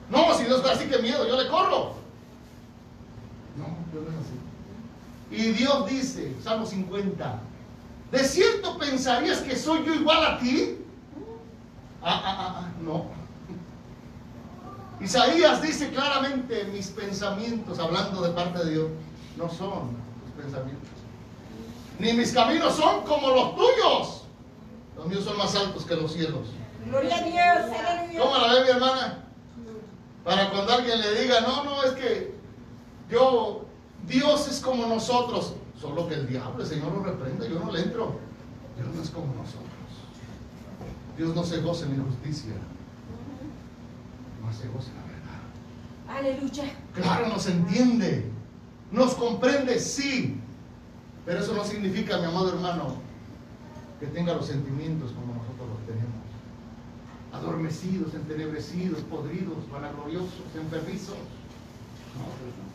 No, 0.09 0.33
si 0.33 0.45
Dios 0.45 0.65
es 0.65 0.71
así, 0.71 0.87
que 0.87 0.97
miedo, 0.97 1.27
yo 1.27 1.39
le 1.39 1.47
corro. 1.47 1.93
No, 3.55 3.77
Dios 3.91 4.03
no 4.05 4.09
es 4.09 4.25
así. 4.25 4.38
Y 5.31 5.51
Dios 5.51 5.89
dice, 5.89 6.35
Salmo 6.43 6.65
50, 6.65 7.39
¿de 8.11 8.23
cierto 8.23 8.77
pensarías 8.77 9.39
que 9.39 9.55
soy 9.55 9.85
yo 9.85 9.93
igual 9.93 10.25
a 10.25 10.39
ti? 10.39 10.77
Ah, 12.01 12.21
ah, 12.23 12.35
ah, 12.39 12.55
ah, 12.61 12.71
no. 12.81 13.05
Isaías 15.01 15.61
dice 15.61 15.89
claramente, 15.89 16.65
mis 16.65 16.87
pensamientos, 16.87 17.79
hablando 17.79 18.21
de 18.21 18.29
parte 18.29 18.65
de 18.65 18.71
Dios, 18.71 18.87
no 19.37 19.49
son 19.49 19.95
tus 20.25 20.43
pensamientos. 20.43 20.89
Ni 21.99 22.13
mis 22.13 22.31
caminos 22.31 22.75
son 22.75 23.03
como 23.03 23.29
los 23.29 23.55
tuyos. 23.55 24.23
Los 24.97 25.07
míos 25.07 25.23
son 25.23 25.37
más 25.37 25.55
altos 25.55 25.85
que 25.85 25.95
los 25.95 26.11
cielos. 26.13 26.47
Gloria 26.85 27.17
a 27.17 27.21
Dios, 27.21 27.77
¿Cómo 28.17 28.37
la 28.37 28.53
ve 28.53 28.63
mi 28.63 28.69
hermana? 28.69 29.25
Para 30.23 30.49
cuando 30.49 30.73
alguien 30.73 30.99
le 30.99 31.21
diga, 31.21 31.41
no, 31.41 31.63
no, 31.63 31.83
es 31.83 31.91
que 31.91 32.35
yo 33.09 33.65
Dios 34.07 34.47
es 34.47 34.59
como 34.59 34.87
nosotros, 34.87 35.53
solo 35.79 36.07
que 36.07 36.15
el 36.15 36.27
diablo, 36.27 36.61
el 36.63 36.67
Señor 36.67 36.91
lo 36.91 37.03
reprende, 37.03 37.49
yo 37.49 37.59
no 37.59 37.71
le 37.71 37.81
entro. 37.81 38.19
Dios 38.75 38.95
no 38.95 39.01
es 39.01 39.09
como 39.09 39.33
nosotros. 39.33 39.69
Dios 41.17 41.35
no 41.35 41.43
se 41.43 41.59
goza 41.61 41.85
en 41.85 41.91
la 41.91 41.97
injusticia, 41.97 42.53
no 44.41 44.53
se 44.53 44.67
goza 44.69 44.89
en 44.89 44.95
la 44.95 45.03
verdad. 45.03 46.17
Aleluya. 46.17 46.63
Claro, 46.93 47.27
nos 47.27 47.45
entiende, 47.47 48.31
nos 48.91 49.15
comprende, 49.15 49.79
sí, 49.79 50.39
pero 51.25 51.41
eso 51.41 51.53
no 51.53 51.63
significa, 51.65 52.17
mi 52.19 52.25
amado 52.25 52.53
hermano, 52.53 52.95
que 53.99 54.07
tenga 54.07 54.33
los 54.33 54.47
sentimientos 54.47 55.11
como 55.11 55.33
nosotros 55.33 55.69
los 55.69 55.85
tenemos. 55.85 56.09
Adormecidos, 57.33 58.13
entenebrecidos, 58.13 59.01
podridos, 59.01 59.69
vanagloriosos, 59.69 60.41
enfermizos. 60.55 61.17
No, 62.15 62.68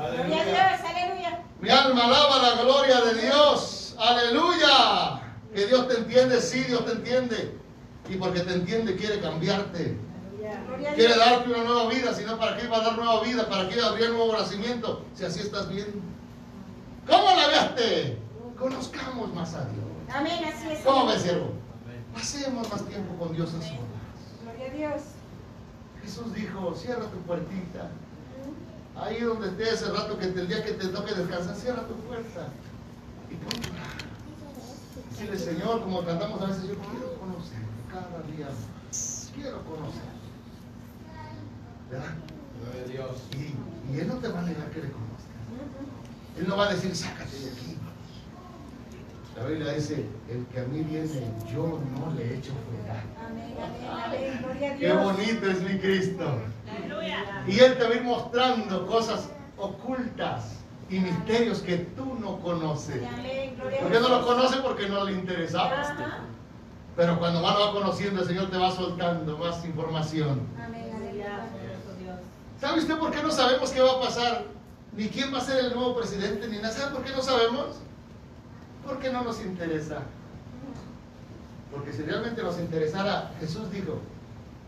aleluya. 0.00 1.44
Mi 1.60 1.68
alma 1.68 2.04
alaba 2.04 2.38
la 2.38 2.62
gloria 2.62 3.00
de 3.02 3.22
Dios. 3.22 3.94
Aleluya. 3.98 5.20
Que 5.54 5.66
Dios 5.66 5.88
te 5.88 5.98
entiende, 5.98 6.40
sí, 6.40 6.60
Dios 6.64 6.84
te 6.86 6.92
entiende. 6.92 7.58
Y 8.08 8.16
porque 8.16 8.40
te 8.40 8.54
entiende, 8.54 8.96
quiere 8.96 9.20
cambiarte. 9.20 9.96
Quiere 10.94 11.16
darte 11.16 11.50
una 11.50 11.64
nueva 11.64 11.88
vida, 11.90 12.14
sino 12.14 12.38
para 12.38 12.56
qué 12.56 12.64
iba 12.64 12.78
a 12.78 12.80
dar 12.80 12.96
nueva 12.96 13.22
vida, 13.22 13.48
para 13.48 13.68
qué 13.68 13.80
habría 13.80 14.08
nuevo 14.08 14.32
nacimiento, 14.32 15.04
si 15.14 15.24
así 15.24 15.40
estás 15.40 15.68
bien. 15.68 15.86
¿Cómo 17.06 17.24
la 17.24 17.46
veaste? 17.48 18.18
Conozcamos 18.58 19.34
más 19.34 19.54
a 19.54 19.64
Dios. 19.66 19.84
Amén, 20.12 20.44
así 20.44 20.70
es. 20.70 20.80
¿Cómo 20.80 21.06
me 21.06 21.18
siervo? 21.18 21.52
Pasemos 22.14 22.70
más 22.70 22.84
tiempo 22.86 23.14
con 23.18 23.34
Dios 23.34 23.50
a 23.50 23.62
solas. 23.62 23.78
Gloria 24.42 24.66
a 24.66 24.70
Dios. 24.70 25.02
Jesús 26.02 26.34
dijo, 26.34 26.74
cierra 26.74 27.02
tu 27.02 27.18
puertita 27.18 27.90
Ahí 29.00 29.20
donde 29.20 29.48
esté 29.48 29.70
ese 29.70 29.90
rato 29.90 30.18
que 30.18 30.26
el 30.26 30.48
día 30.48 30.62
que 30.62 30.72
te 30.72 30.88
toque 30.88 31.14
descansar, 31.14 31.56
cierra 31.56 31.86
tu 31.86 31.94
puerta 32.06 32.48
y 33.30 33.34
ponte 33.34 33.70
Dile, 35.18 35.38
Señor, 35.38 35.82
como 35.82 36.04
cantamos 36.04 36.40
a 36.42 36.46
veces, 36.46 36.62
yo 36.64 36.74
quiero 36.76 37.14
conocer 37.18 37.58
cada 37.90 38.22
día 38.22 38.48
Quiero 39.34 39.62
conocer. 39.64 40.02
¿Verdad? 41.90 42.14
Dios. 42.88 43.22
Y, 43.32 43.94
y 43.94 44.00
Él 44.00 44.08
no 44.08 44.14
te 44.16 44.28
va 44.28 44.40
a 44.40 44.42
negar 44.42 44.70
que 44.70 44.82
le 44.82 44.90
conozcas. 44.90 45.26
Él 46.36 46.48
no 46.48 46.56
va 46.56 46.68
a 46.68 46.74
decir, 46.74 46.94
sácate 46.94 47.38
de 47.38 47.50
aquí. 47.50 47.76
La 49.40 49.46
Biblia 49.46 49.72
dice, 49.72 50.04
el 50.28 50.44
que 50.48 50.60
a 50.60 50.64
mí 50.64 50.82
viene, 50.82 51.08
yo 51.50 51.80
no 51.96 52.12
le 52.14 52.34
echo 52.36 52.52
fuera. 52.68 53.02
Amén, 53.26 53.56
amén, 53.56 54.44
amén. 54.44 54.78
Qué 54.78 54.92
bonito 54.92 55.50
es 55.50 55.62
mi 55.62 55.78
Cristo. 55.78 56.24
Y 57.46 57.58
Él 57.58 57.78
te 57.78 57.84
va 57.84 57.90
a 57.90 57.94
ir 57.94 58.02
mostrando 58.02 58.86
cosas 58.86 59.30
ocultas 59.56 60.56
y 60.90 60.98
misterios 60.98 61.60
que 61.60 61.78
tú 61.78 62.16
no 62.20 62.38
conoces. 62.40 63.00
¿Por 63.80 63.90
qué 63.90 64.00
no 64.00 64.08
lo 64.10 64.26
conoces? 64.26 64.58
Porque 64.58 64.88
no 64.90 65.04
le 65.04 65.12
interesaba. 65.12 65.84
Pero 66.94 67.18
cuando 67.18 67.40
más 67.40 67.58
lo 67.58 67.66
va 67.66 67.72
conociendo, 67.72 68.20
el 68.20 68.28
Señor 68.28 68.50
te 68.50 68.58
va 68.58 68.70
soltando 68.70 69.38
más 69.38 69.64
información. 69.64 70.40
¿Sabe 72.60 72.78
usted 72.78 72.98
por 72.98 73.10
qué 73.10 73.22
no 73.22 73.30
sabemos 73.30 73.70
qué 73.70 73.80
va 73.80 73.92
a 73.92 74.00
pasar? 74.00 74.44
Ni 74.94 75.08
quién 75.08 75.32
va 75.32 75.38
a 75.38 75.40
ser 75.40 75.64
el 75.64 75.74
nuevo 75.74 75.96
presidente, 75.96 76.46
ni 76.46 76.58
nada. 76.58 76.72
¿Sabe 76.74 76.92
por 76.92 77.04
qué 77.04 77.12
no 77.12 77.22
sabemos? 77.22 77.80
Porque 78.90 79.10
no 79.10 79.22
nos 79.22 79.40
interesa. 79.40 80.02
Porque 81.70 81.92
si 81.92 82.02
realmente 82.02 82.42
nos 82.42 82.58
interesara, 82.58 83.30
Jesús 83.38 83.70
dijo, 83.70 84.00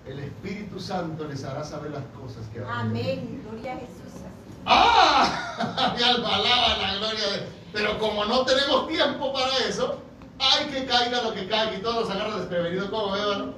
el 0.07 0.21
Espíritu 0.21 0.79
Santo 0.79 1.27
les 1.27 1.45
hará 1.45 1.65
saber 1.65 1.91
las 1.91 2.05
cosas 2.21 2.47
que 2.53 2.61
van 2.61 2.87
Amén, 2.87 3.43
gloria 3.45 3.73
a 3.73 3.77
Jesús. 3.77 4.23
¡Ah! 4.65 5.95
Mi 5.97 6.03
alma 6.05 6.37
alaba 6.37 6.77
la 6.79 6.95
gloria 6.99 7.27
de 7.33 7.49
Pero 7.73 7.99
como 7.99 8.25
no 8.25 8.45
tenemos 8.45 8.87
tiempo 8.87 9.33
para 9.33 9.59
eso, 9.69 9.99
hay 10.39 10.67
que 10.67 10.87
caiga 10.87 11.23
lo 11.23 11.35
que 11.35 11.49
caiga 11.49 11.75
y 11.75 11.83
todos 11.83 12.07
nos 12.07 12.17
agarra 12.17 12.37
desprevenidos, 12.37 12.91
como 12.91 13.11
veo, 13.11 13.39
¿no? 13.39 13.55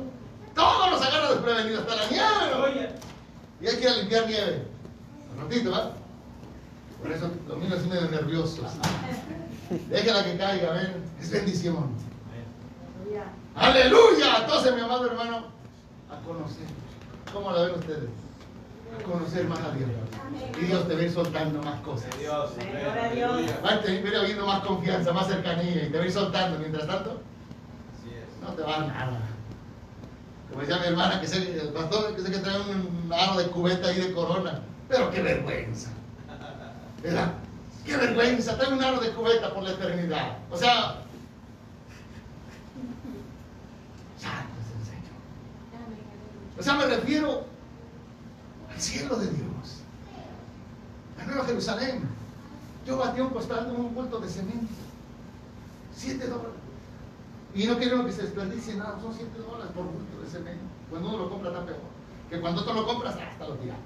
Todos 0.55 0.91
nos 0.93 1.03
agarra 1.03 1.31
desprevenidos, 1.31 1.81
hasta 1.81 1.97
la 1.97 2.11
nieve, 2.11 2.91
Y 3.61 3.67
hay 3.67 3.77
que 3.77 3.83
ir 3.83 3.89
a 3.89 3.97
limpiar 3.97 4.27
nieve. 4.27 4.67
Un 5.35 5.43
ratito, 5.43 5.71
¿va? 5.71 5.91
Por 7.05 7.13
eso 7.13 7.31
los 7.47 7.59
niños 7.59 7.79
así 7.79 7.87
medio 7.87 8.09
nerviosos. 8.09 8.65
Déjala 9.91 10.25
que 10.25 10.39
caiga, 10.39 10.73
ven. 10.73 11.05
Es 11.21 11.31
bendición. 11.31 11.91
Aleluya. 13.55 14.39
Entonces, 14.41 14.75
mi 14.75 14.81
amado 14.81 15.11
hermano, 15.11 15.49
a 16.11 16.27
conocer. 16.27 16.65
¿Cómo 17.31 17.53
la 17.53 17.65
ven 17.65 17.75
ustedes? 17.75 18.09
a 18.99 19.03
conocer 19.03 19.45
más 19.47 19.59
a 19.59 19.73
Dios. 19.73 19.91
Y 20.59 20.65
Dios 20.65 20.89
te 20.89 20.95
va 20.95 21.01
a 21.01 21.03
ir 21.03 21.13
soltando 21.13 21.63
más 21.63 21.79
cosas. 21.81 22.09
Dios. 22.19 22.53
Gloria 22.55 23.05
a 23.05 23.13
Dios. 23.13 23.53
Va 23.63 23.71
a 23.71 23.91
ir 23.91 24.17
habiendo 24.17 24.47
más 24.47 24.65
confianza, 24.65 25.13
más 25.13 25.27
cercanía 25.27 25.85
y 25.85 25.91
te 25.91 25.99
va 25.99 26.05
a 26.05 26.07
ir 26.07 26.13
soltando. 26.13 26.59
Mientras 26.59 26.87
tanto, 26.87 27.21
no 28.41 28.49
te 28.55 28.63
va 28.63 28.77
a 28.77 28.81
dar 28.81 28.89
nada. 28.89 29.21
Como 30.49 30.63
decía 30.63 30.79
mi 30.79 30.87
hermana, 30.87 31.21
que 31.21 31.27
sé, 31.27 31.61
el 31.61 31.69
pastor 31.69 32.17
que 32.17 32.23
sé 32.23 32.31
que 32.31 32.39
trae 32.39 32.59
un 32.63 33.13
aro 33.13 33.37
de 33.37 33.49
cubeta 33.49 33.89
ahí 33.89 34.01
de 34.01 34.15
corona. 34.15 34.63
Pero 34.89 35.11
qué 35.11 35.21
vergüenza. 35.21 35.91
¿Verdad? 37.05 37.35
Qué 37.85 37.97
vergüenza, 37.99 38.57
trae 38.57 38.73
un 38.73 38.83
aro 38.83 38.99
de 38.99 39.11
cubeta 39.11 39.53
por 39.53 39.63
la 39.63 39.73
eternidad. 39.73 40.39
O 40.51 40.57
sea, 40.57 41.03
santo 44.19 44.55
es 44.63 44.81
el 44.81 44.87
Señor. 44.87 45.13
O 46.59 46.63
sea, 46.63 46.75
me 46.75 46.87
refiero 46.87 47.45
al 48.73 48.81
cielo 48.81 49.17
de 49.17 49.27
Dios. 49.27 49.83
La 51.19 51.27
Nueva 51.27 51.45
Jerusalén. 51.45 52.09
Yo 52.87 52.97
batí 52.97 53.21
un 53.21 53.31
costal 53.31 53.71
un 53.77 53.95
bulto 53.95 54.19
de 54.19 54.29
cemento. 54.29 54.73
Siete 55.95 56.27
dólares. 56.27 56.53
Y 57.55 57.67
no 57.67 57.77
quiero 57.77 58.05
que 58.05 58.13
se 58.13 58.23
desperdicie 58.23 58.75
nada, 58.75 58.99
son 59.01 59.15
7 59.15 59.31
dólares 59.39 59.71
por 59.75 59.85
bulto 59.85 60.23
de 60.23 60.29
cemento. 60.29 60.65
Cuando 60.91 61.11
uno 61.11 61.19
lo 61.19 61.31
compra 61.31 61.51
está 61.51 61.65
peor. 61.65 61.79
Que 62.29 62.41
cuando 62.41 62.65
tú 62.65 62.75
lo 62.75 62.87
compras, 62.87 63.15
hasta 63.17 63.47
lo 63.47 63.55
tiramos. 63.55 63.85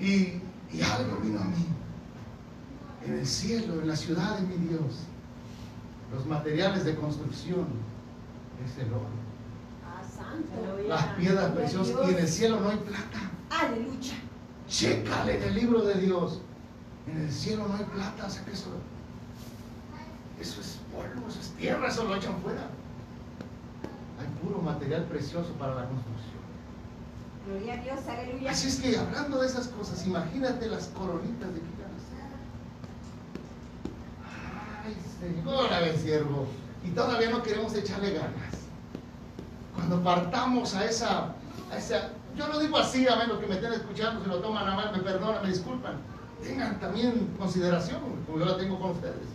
Y, 0.00 0.40
y 0.72 0.80
algo 0.82 1.16
vino 1.18 1.40
a 1.40 1.44
mí. 1.44 1.66
En 3.04 3.18
el 3.18 3.26
cielo, 3.26 3.80
en 3.80 3.88
la 3.88 3.96
ciudad 3.96 4.38
de 4.38 4.46
mi 4.46 4.68
Dios, 4.68 5.00
los 6.12 6.26
materiales 6.26 6.84
de 6.84 6.94
construcción 6.94 7.66
es 8.64 8.78
el 8.78 8.92
oro. 8.92 9.08
Ah, 9.84 10.02
santo. 10.04 10.88
Las 10.88 11.04
piedras 11.14 11.52
preciosas. 11.52 12.08
Y 12.08 12.10
en 12.12 12.18
el 12.18 12.28
cielo 12.28 12.60
no 12.60 12.70
hay 12.70 12.76
plata. 12.78 13.30
Aleluya. 13.50 14.14
Chécale 14.68 15.36
en 15.36 15.42
el 15.42 15.54
libro 15.54 15.82
de 15.82 15.94
Dios. 15.94 16.40
En 17.06 17.20
el 17.20 17.32
cielo 17.32 17.66
no 17.66 17.74
hay 17.74 17.84
plata, 17.84 18.26
o 18.26 18.30
sea 18.30 18.44
que 18.44 18.52
eso, 18.52 18.70
eso 20.40 20.60
es 20.60 20.78
polvo, 20.92 21.28
eso 21.28 21.40
es 21.40 21.48
tierra, 21.50 21.88
eso 21.88 22.04
lo 22.04 22.14
echan 22.14 22.40
fuera. 22.40 22.70
Hay 24.20 24.26
puro 24.40 24.62
material 24.62 25.04
precioso 25.04 25.52
para 25.54 25.74
la 25.74 25.88
construcción. 25.88 26.21
Gloria 27.46 27.74
a 27.74 27.76
Dios, 27.78 28.00
aleluya. 28.08 28.50
Así 28.50 28.68
es 28.68 28.76
que 28.76 28.96
hablando 28.96 29.40
de 29.40 29.46
esas 29.48 29.68
cosas, 29.68 30.06
imagínate 30.06 30.66
las 30.66 30.86
coronitas 30.88 31.52
de 31.52 31.60
quitarlas. 31.60 32.02
Ay, 34.84 34.96
Señor, 35.20 35.72
a 35.72 35.80
ver, 35.80 35.98
siervo. 35.98 36.46
Y 36.84 36.90
todavía 36.90 37.30
no 37.30 37.42
queremos 37.42 37.74
echarle 37.74 38.12
ganas. 38.12 38.62
Cuando 39.74 40.02
partamos 40.02 40.74
a 40.74 40.84
esa, 40.84 41.34
a 41.72 41.76
esa, 41.76 42.10
yo 42.36 42.46
lo 42.46 42.60
digo 42.60 42.78
así, 42.78 43.08
a 43.08 43.16
ver, 43.16 43.28
los 43.28 43.38
que 43.38 43.46
me 43.46 43.54
estén 43.54 43.72
escuchando, 43.72 44.22
si 44.22 44.28
lo 44.28 44.38
toman 44.38 44.68
a 44.68 44.76
mal, 44.76 44.92
me 44.92 45.02
perdonan, 45.02 45.42
me 45.42 45.48
disculpan. 45.48 45.96
Tengan 46.42 46.78
también 46.78 47.34
consideración, 47.38 48.00
como 48.26 48.38
yo 48.38 48.44
la 48.44 48.56
tengo 48.56 48.78
con 48.78 48.90
ustedes. 48.92 49.28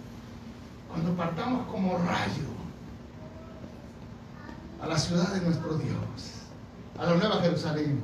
Cuando 0.90 1.14
partamos 1.16 1.68
como 1.68 1.98
rayo 1.98 2.48
a 4.82 4.88
la 4.88 4.98
ciudad 4.98 5.34
de 5.34 5.42
nuestro 5.42 5.78
Dios, 5.78 6.37
a 7.00 7.06
la 7.06 7.16
Nueva 7.16 7.42
Jerusalén. 7.42 8.02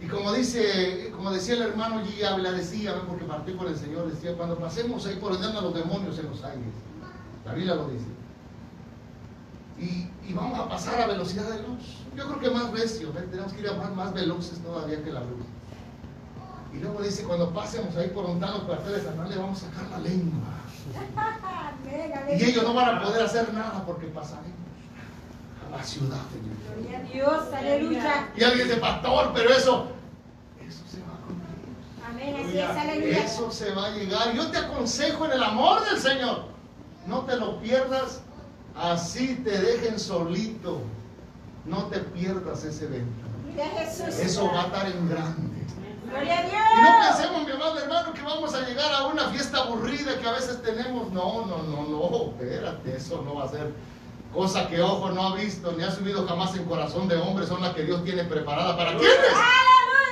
Y 0.00 0.06
como 0.06 0.32
dice, 0.32 1.10
como 1.14 1.32
decía 1.32 1.54
el 1.54 1.62
hermano 1.62 2.00
G. 2.04 2.38
la 2.38 2.52
decía, 2.52 3.02
porque 3.08 3.24
partí 3.24 3.52
con 3.52 3.66
el 3.66 3.76
Señor, 3.76 4.10
decía, 4.10 4.36
cuando 4.36 4.56
pasemos 4.58 5.04
ahí 5.06 5.16
por 5.16 5.32
donde 5.32 5.48
andan 5.48 5.64
los 5.64 5.74
demonios 5.74 6.18
en 6.18 6.26
los 6.26 6.44
aires, 6.44 6.72
la 7.44 7.54
Biblia 7.54 7.74
lo 7.74 7.88
dice. 7.88 8.06
Y, 9.78 10.10
y 10.28 10.32
vamos 10.34 10.58
a 10.58 10.68
pasar 10.68 11.00
a 11.00 11.06
velocidad 11.06 11.50
de 11.50 11.62
luz. 11.62 11.98
Yo 12.16 12.26
creo 12.26 12.40
que 12.40 12.50
más 12.50 12.70
recio, 12.70 13.12
¿ven? 13.12 13.30
tenemos 13.30 13.52
que 13.52 13.60
ir 13.60 13.68
a 13.68 13.74
más, 13.74 13.94
más 13.94 14.14
veloces 14.14 14.58
todavía 14.60 15.02
que 15.02 15.12
la 15.12 15.20
luz. 15.20 15.46
Y 16.72 16.78
luego 16.78 17.02
dice, 17.02 17.24
cuando 17.24 17.52
pasemos 17.52 17.96
ahí 17.96 18.08
por 18.08 18.26
donde 18.26 18.46
los 18.46 18.60
cuarteles 18.60 19.02
le 19.04 19.36
vamos 19.36 19.62
a 19.62 19.66
sacar 19.66 19.90
la 19.90 19.98
lengua. 19.98 20.48
Y 22.28 22.44
ellos 22.44 22.62
no 22.64 22.74
van 22.74 22.96
a 22.96 23.02
poder 23.02 23.22
hacer 23.22 23.52
nada 23.54 23.84
porque 23.86 24.06
pasaremos 24.08 24.67
a 25.72 25.76
la 25.76 25.82
ciudad 25.82 26.16
de 26.32 26.40
Dios. 26.40 26.58
Gloria 26.76 26.98
a 26.98 27.02
Dios, 27.02 27.54
aleluya. 27.54 28.28
Y 28.36 28.44
alguien 28.44 28.68
dice, 28.68 28.80
pastor, 28.80 29.32
pero 29.34 29.50
eso, 29.50 29.88
eso 30.66 30.82
se 30.90 31.00
va 31.00 31.14
a 31.14 31.26
cumplir. 31.26 32.06
Amén, 32.08 32.46
así 32.46 32.58
es, 32.58 32.70
aleluya. 32.70 33.24
Eso 33.24 33.50
se 33.50 33.72
va 33.74 33.86
a 33.86 33.90
llegar. 33.90 34.32
Yo 34.34 34.50
te 34.50 34.58
aconsejo 34.58 35.24
en 35.26 35.32
el 35.32 35.42
amor 35.42 35.84
del 35.88 35.98
Señor. 36.00 36.44
No 37.06 37.20
te 37.22 37.36
lo 37.36 37.60
pierdas. 37.60 38.20
Así 38.76 39.34
te 39.44 39.50
dejen 39.58 39.98
solito. 39.98 40.80
No 41.64 41.84
te 41.86 41.98
pierdas 42.00 42.64
ese 42.64 42.84
evento. 42.84 43.24
Jesús. 43.76 44.18
Eso 44.20 44.46
va 44.52 44.62
a 44.62 44.66
estar 44.66 44.86
en 44.86 45.08
grande. 45.08 45.58
Gloria 46.08 46.38
a 46.38 46.42
Y 46.42 46.46
no 46.46 46.50
Dios. 46.50 47.06
pensemos, 47.16 47.44
mi 47.46 47.52
amado 47.52 47.78
hermano, 47.78 48.14
que 48.14 48.22
vamos 48.22 48.54
a 48.54 48.60
llegar 48.66 48.90
a 48.92 49.06
una 49.08 49.28
fiesta 49.30 49.58
aburrida 49.58 50.18
que 50.18 50.26
a 50.28 50.32
veces 50.32 50.62
tenemos. 50.62 51.12
No, 51.12 51.44
no, 51.44 51.62
no, 51.64 51.82
no. 51.88 52.32
Espérate, 52.40 52.96
eso 52.96 53.20
no 53.22 53.34
va 53.34 53.44
a 53.44 53.48
ser 53.48 53.72
cosa 54.32 54.68
que 54.68 54.80
ojo 54.80 55.10
no 55.10 55.28
ha 55.28 55.34
visto 55.34 55.72
ni 55.72 55.84
ha 55.84 55.90
subido 55.90 56.26
jamás 56.26 56.54
en 56.54 56.64
corazón 56.64 57.08
de 57.08 57.16
hombre. 57.16 57.46
Son 57.46 57.62
las 57.62 57.74
que 57.74 57.84
Dios 57.84 58.04
tiene 58.04 58.24
preparada. 58.24 58.76
¿Para 58.76 58.96
quiénes? 58.96 59.16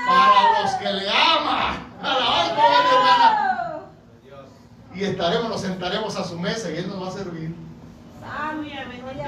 Para 0.07 0.63
los 0.63 0.71
que 0.75 0.93
le 0.93 1.09
aman. 1.09 1.87
Y 4.95 5.05
estaremos, 5.05 5.51
nos 5.51 5.61
sentaremos 5.61 6.17
a 6.17 6.25
su 6.25 6.39
mesa 6.39 6.71
y 6.71 6.79
Él 6.79 6.89
nos 6.89 7.03
va 7.03 7.09
a 7.09 7.13
servir. 7.13 7.55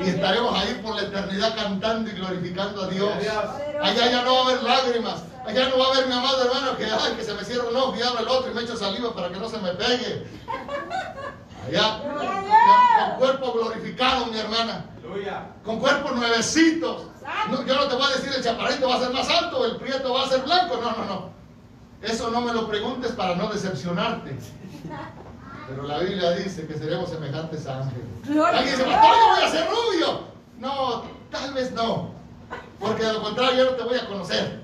Y 0.03 0.09
estaremos 0.09 0.59
ahí 0.59 0.81
por 0.83 0.97
la 0.97 1.03
eternidad 1.03 1.55
cantando 1.55 2.11
y 2.11 2.15
glorificando 2.15 2.85
a 2.85 2.89
Dios. 2.89 3.21
Dios. 3.21 3.35
Allá 3.83 4.11
ya 4.11 4.23
no 4.23 4.35
va 4.35 4.41
a 4.41 4.45
haber 4.45 4.63
lágrimas. 4.63 5.25
Allá 5.47 5.69
no 5.69 5.79
va 5.79 5.87
a 5.87 5.89
haber 5.93 6.07
mi 6.07 6.13
amado 6.13 6.45
hermano 6.45 6.77
que, 6.77 6.85
ay, 6.85 7.15
que 7.17 7.25
se 7.25 7.35
me 7.35 7.45
cierra 7.45 7.69
un 7.69 7.77
ojo 7.77 7.95
y 7.97 8.03
abre 8.03 8.23
el 8.23 8.29
otro 8.29 8.51
y 8.51 8.55
me 8.55 8.63
echo 8.63 8.77
saliva 8.77 9.15
para 9.15 9.29
que 9.31 9.39
no 9.39 9.49
se 9.49 9.59
me 9.59 9.71
pegue. 9.71 10.27
Allá, 11.69 12.01
con 13.09 13.19
cuerpo 13.19 13.53
glorificado, 13.53 14.27
mi 14.27 14.39
hermana. 14.39 14.85
Con 15.65 15.79
cuerpos 15.79 16.15
nuevecitos. 16.17 17.07
No, 17.51 17.65
yo 17.65 17.75
no 17.75 17.89
te 17.89 17.95
voy 17.95 18.05
a 18.05 18.17
decir 18.17 18.33
el 18.35 18.43
chaparrito 18.43 18.89
va 18.89 18.97
a 18.97 19.01
ser 19.01 19.13
más 19.13 19.29
alto, 19.29 19.65
el 19.65 19.77
prieto 19.77 20.13
va 20.13 20.25
a 20.25 20.29
ser 20.29 20.43
blanco. 20.43 20.77
No, 20.77 20.91
no, 20.93 21.05
no. 21.05 21.31
Eso 22.03 22.31
no 22.31 22.41
me 22.41 22.53
lo 22.53 22.69
preguntes 22.69 23.13
para 23.13 23.35
no 23.35 23.49
decepcionarte. 23.49 24.39
Pero 25.69 25.83
la 25.83 25.99
Biblia 25.99 26.31
dice 26.33 26.67
que 26.67 26.75
seremos 26.75 27.11
semejantes 27.11 27.67
a 27.67 27.81
ángeles. 27.81 28.07
Alguien 28.27 28.77
dice, 28.77 28.85
pastor, 28.85 29.17
yo 29.17 29.35
voy 29.35 29.45
a 29.45 29.51
ser 29.51 29.69
rubio. 29.69 30.21
No, 30.59 31.05
tal 31.31 31.53
vez 31.53 31.73
no. 31.73 32.11
Porque 32.81 33.05
de 33.05 33.13
lo 33.13 33.23
contrario 33.23 33.65
yo 33.65 33.71
no 33.71 33.77
te 33.77 33.83
voy 33.83 33.99
a 33.99 34.07
conocer. 34.07 34.63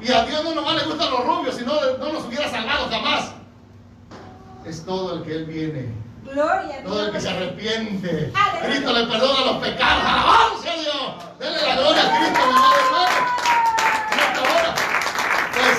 Y 0.00 0.12
a 0.12 0.24
Dios 0.24 0.44
no 0.44 0.54
nomás 0.54 0.74
le 0.74 0.84
gustan 0.84 1.10
los 1.10 1.24
rubios, 1.24 1.54
si 1.54 1.64
no, 1.64 1.72
no 1.98 2.12
nos 2.12 2.24
hubiera 2.26 2.50
salvado 2.50 2.88
jamás. 2.90 3.32
Es 4.66 4.84
todo 4.84 5.14
el 5.16 5.22
que 5.22 5.32
Él 5.32 5.44
viene. 5.46 5.88
Gloria 6.24 6.80
a 6.80 6.82
Todo 6.84 7.06
el 7.06 7.12
que 7.12 7.20
se 7.20 7.28
Dios. 7.28 7.38
arrepiente. 7.40 8.32
Aleluya. 8.34 8.66
Cristo 8.66 8.92
le 8.92 9.06
perdona 9.06 9.40
los 9.52 9.56
pecados. 9.62 10.02
¡Alabanza 10.04 10.72
a 10.72 10.76
Dios! 10.76 11.38
Denle 11.38 11.62
la 11.66 11.76
gloria 11.76 12.02
a 12.02 12.18
Cristo, 12.18 12.40
mi 12.46 12.52
amado 12.52 12.74
hermano. 12.84 13.16
En 14.12 14.18
esta 14.18 14.42
hora. 14.42 14.74
Pues 15.52 15.78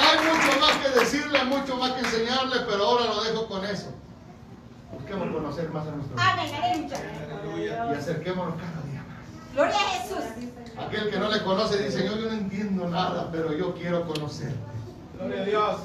hay 0.00 0.18
mucho 0.26 0.60
más 0.60 0.72
que 0.78 0.98
decirle, 0.98 1.44
mucho 1.44 1.76
más 1.76 1.90
que 1.92 2.00
enseñarle, 2.00 2.56
pero 2.68 2.84
ahora 2.84 3.04
lo 3.06 3.22
dejo 3.22 3.46
con 3.46 3.64
eso. 3.64 3.92
Busquemos 4.92 5.32
conocer 5.32 5.68
más 5.70 5.86
a 5.86 5.90
nuestro 5.92 6.16
Dios. 6.16 6.26
Amén, 6.28 6.90
aleluya. 7.44 7.92
Y 7.92 7.94
acerquémonos 7.94 8.54
cada 8.56 8.82
día 8.90 9.04
más. 9.06 9.54
Gloria 9.54 9.76
a 9.76 9.90
Jesús. 10.00 10.24
Aquel 10.76 11.08
que 11.10 11.18
no 11.18 11.28
le 11.30 11.42
conoce 11.44 11.78
dice, 11.84 12.04
yo, 12.04 12.16
yo 12.16 12.26
no 12.26 12.32
entiendo 12.32 12.88
nada, 12.88 13.28
pero 13.30 13.52
yo 13.52 13.74
quiero 13.74 14.04
conocerte. 14.06 14.58
Gloria 15.16 15.42
a 15.42 15.44
Dios. 15.44 15.76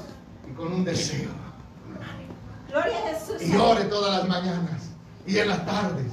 Y 0.50 0.54
con 0.54 0.72
un 0.72 0.84
deseo. 0.84 1.30
Gloria 2.68 2.98
a 2.98 3.14
Jesús. 3.14 3.42
y 3.42 3.56
ore 3.56 3.84
todas 3.84 4.18
las 4.18 4.28
mañanas 4.28 4.90
y 5.26 5.38
en 5.38 5.48
las 5.48 5.64
tardes 5.66 6.06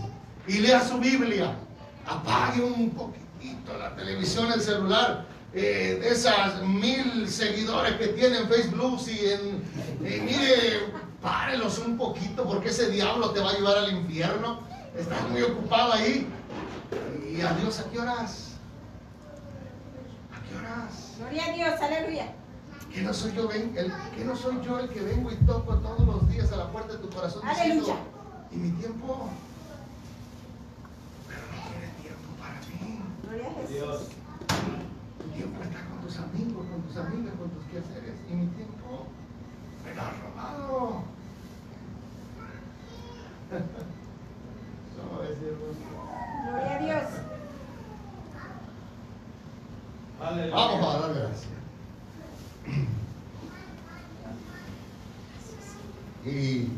y 0.47 0.59
lea 0.59 0.81
su 0.81 0.97
Biblia. 0.97 1.55
Apague 2.05 2.61
un 2.61 2.91
poquitito 2.91 3.77
la 3.77 3.95
televisión, 3.95 4.51
el 4.51 4.61
celular, 4.61 5.25
eh, 5.53 5.99
de 6.01 6.09
esas 6.09 6.61
mil 6.63 7.29
seguidores 7.29 7.93
que 7.93 8.07
tiene 8.07 8.39
en 8.39 8.49
Facebook 8.49 9.01
y 9.07 9.29
en, 9.29 9.63
eh, 10.03 10.21
mire, 10.25 11.03
párelos 11.21 11.79
un 11.79 11.97
poquito 11.97 12.43
porque 12.43 12.69
ese 12.69 12.89
diablo 12.89 13.31
te 13.31 13.39
va 13.39 13.51
a 13.51 13.53
llevar 13.53 13.77
al 13.77 13.93
infierno. 13.93 14.61
Estás 14.97 15.27
muy 15.29 15.41
ocupado 15.41 15.93
ahí. 15.93 16.27
¿Y 17.31 17.41
a 17.41 17.53
Dios 17.53 17.79
a 17.79 17.89
qué 17.89 17.99
horas? 17.99 18.49
¿A 20.31 20.47
qué 20.47 20.57
horas? 20.57 21.13
Gloria 21.19 21.45
a 21.45 21.51
Dios, 21.53 21.81
aleluya. 21.81 22.33
¿Que 22.93 23.01
no 23.01 23.11
soy 23.13 23.33
yo, 23.33 23.47
ven- 23.47 23.73
el, 23.75 23.91
que 24.15 24.23
no 24.23 24.35
soy 24.35 24.61
yo 24.63 24.79
el 24.79 24.87
que 24.89 25.01
vengo 25.01 25.31
y 25.31 25.35
toco 25.47 25.75
todos 25.77 26.05
los 26.05 26.29
días 26.29 26.51
a 26.51 26.57
la 26.57 26.67
puerta 26.71 26.93
de 26.93 26.99
tu 26.99 27.09
corazón 27.09 27.41
diciendo, 27.49 27.83
Aleluya. 27.85 27.95
y 28.51 28.55
mi 28.57 28.69
tiempo? 28.79 29.29
Pero 31.27 31.41
no 31.41 31.57
tienes 31.69 31.91
tiempo 31.97 32.29
para 32.39 32.59
mí. 32.69 33.01
Gloria 33.23 33.47
a 33.49 33.53
Jesús. 33.53 33.69
Dios. 33.69 34.01
Tu 35.23 35.27
tiempo 35.29 35.63
está 35.63 35.79
con 35.89 36.01
tus 36.01 36.17
amigos, 36.17 36.65
con 36.69 36.81
tus 36.83 36.97
amigas, 36.97 37.33
con 37.39 37.49
tus 37.49 37.63
quehaceres. 37.65 38.15
Y 38.29 38.33
mi 38.35 38.45
tiempo 38.47 39.07
me 39.83 39.95
lo 39.95 40.01
has 40.01 40.13
robado. 40.21 41.03
Gloria 46.45 46.75
a 46.75 46.79
Dios. 46.79 47.09
Y 56.25 56.69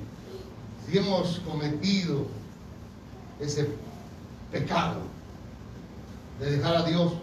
si 0.88 0.98
hemos 0.98 1.40
cometido 1.40 2.26
ese 3.40 3.70
pecado 4.52 5.02
de 6.40 6.58
dejar 6.58 6.78
a 6.78 6.84
Dios, 6.84 7.14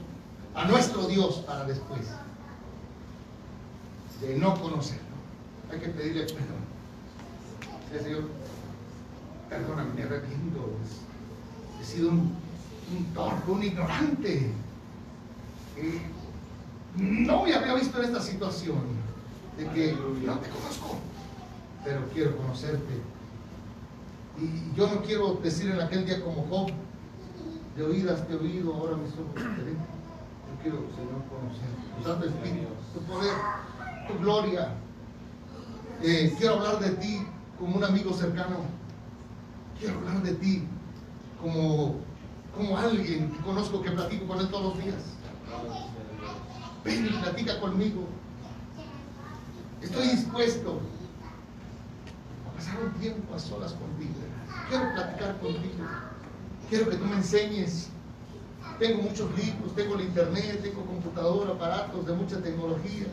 a 0.54 0.66
nuestro 0.66 1.06
Dios 1.08 1.36
para 1.46 1.64
después, 1.64 2.02
de 4.20 4.38
no 4.38 4.60
conocerlo, 4.60 5.02
hay 5.70 5.80
que 5.80 5.88
pedirle 5.88 6.22
perdón. 6.24 6.62
Perdóname, 9.48 9.92
me 9.94 10.02
arrepiento. 10.04 10.70
He 11.80 11.84
sido 11.84 12.10
un, 12.10 12.34
un 12.92 13.52
un 13.54 13.62
ignorante 13.62 14.50
no 16.96 17.44
me 17.44 17.54
había 17.54 17.74
visto 17.74 17.98
en 17.98 18.04
esta 18.04 18.20
situación 18.20 18.80
de 19.56 19.66
que 19.68 19.92
no 19.92 20.38
te 20.38 20.48
conozco, 20.50 20.98
pero 21.84 22.00
quiero 22.12 22.36
conocerte. 22.36 23.00
Y 24.38 24.76
yo 24.76 24.88
no 24.88 25.02
quiero 25.02 25.34
decir 25.42 25.70
en 25.70 25.80
aquel 25.80 26.04
día 26.06 26.22
como 26.22 26.46
Job, 26.48 26.70
de 27.76 27.82
oídas 27.84 28.26
te 28.26 28.34
he 28.34 28.36
oído, 28.36 28.74
ahora 28.74 28.96
mis 28.96 29.12
ojos 29.12 29.34
te 29.34 29.62
ven. 29.62 29.76
Yo 29.76 30.62
quiero, 30.62 30.78
Señor, 30.94 31.22
conocer 31.28 31.68
tu 31.96 32.04
Santo 32.04 32.26
Espíritu, 32.26 32.68
tu 32.92 33.00
poder, 33.00 33.34
tu 34.08 34.18
gloria. 34.18 34.74
Eh, 36.02 36.34
quiero 36.38 36.56
hablar 36.56 36.80
de 36.80 36.90
ti 36.90 37.26
como 37.58 37.76
un 37.76 37.84
amigo 37.84 38.12
cercano. 38.12 38.56
Quiero 39.78 39.98
hablar 39.98 40.22
de 40.22 40.34
ti 40.34 40.64
como, 41.40 41.96
como 42.56 42.76
alguien 42.76 43.30
que 43.30 43.38
conozco, 43.40 43.82
que 43.82 43.90
platico 43.90 44.26
con 44.26 44.40
él 44.40 44.48
todos 44.48 44.74
los 44.74 44.84
días. 44.84 45.02
Ven 46.84 47.06
y 47.06 47.10
platica 47.10 47.60
conmigo. 47.60 48.06
Estoy 49.80 50.08
dispuesto 50.08 50.80
a 52.46 52.56
pasar 52.56 52.82
un 52.82 52.92
tiempo 52.94 53.34
a 53.34 53.38
solas 53.38 53.72
contigo. 53.72 54.14
Quiero 54.68 54.92
platicar 54.94 55.38
contigo. 55.40 55.84
Quiero 56.68 56.90
que 56.90 56.96
tú 56.96 57.04
me 57.04 57.16
enseñes. 57.16 57.88
Tengo 58.78 59.02
muchos 59.02 59.30
libros, 59.36 59.74
tengo 59.74 59.94
el 59.96 60.02
internet, 60.02 60.60
tengo 60.62 60.84
computadora, 60.84 61.52
aparatos 61.52 62.06
de 62.06 62.12
mucha 62.14 62.40
tecnología 62.40 63.06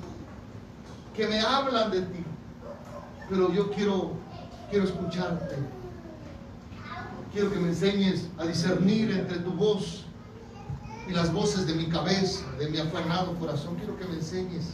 que 1.16 1.28
me 1.28 1.40
hablan 1.42 1.92
de 1.92 2.02
ti. 2.02 2.24
Pero 3.30 3.52
yo 3.54 3.70
quiero, 3.72 4.14
quiero 4.70 4.86
escucharte. 4.86 5.56
Quiero 7.32 7.52
que 7.52 7.60
me 7.60 7.70
enseñes 7.70 8.28
a 8.40 8.46
discernir 8.46 9.12
entre 9.12 9.40
tu 9.40 9.52
voz 9.52 10.06
y 11.10 11.14
las 11.14 11.34
voces 11.34 11.66
de 11.66 11.74
mi 11.74 11.88
cabeza, 11.88 12.46
de 12.60 12.70
mi 12.70 12.78
afanado 12.78 13.34
corazón. 13.40 13.76
Quiero 13.76 13.98
que 13.98 14.06
me 14.06 14.16
enseñes. 14.16 14.74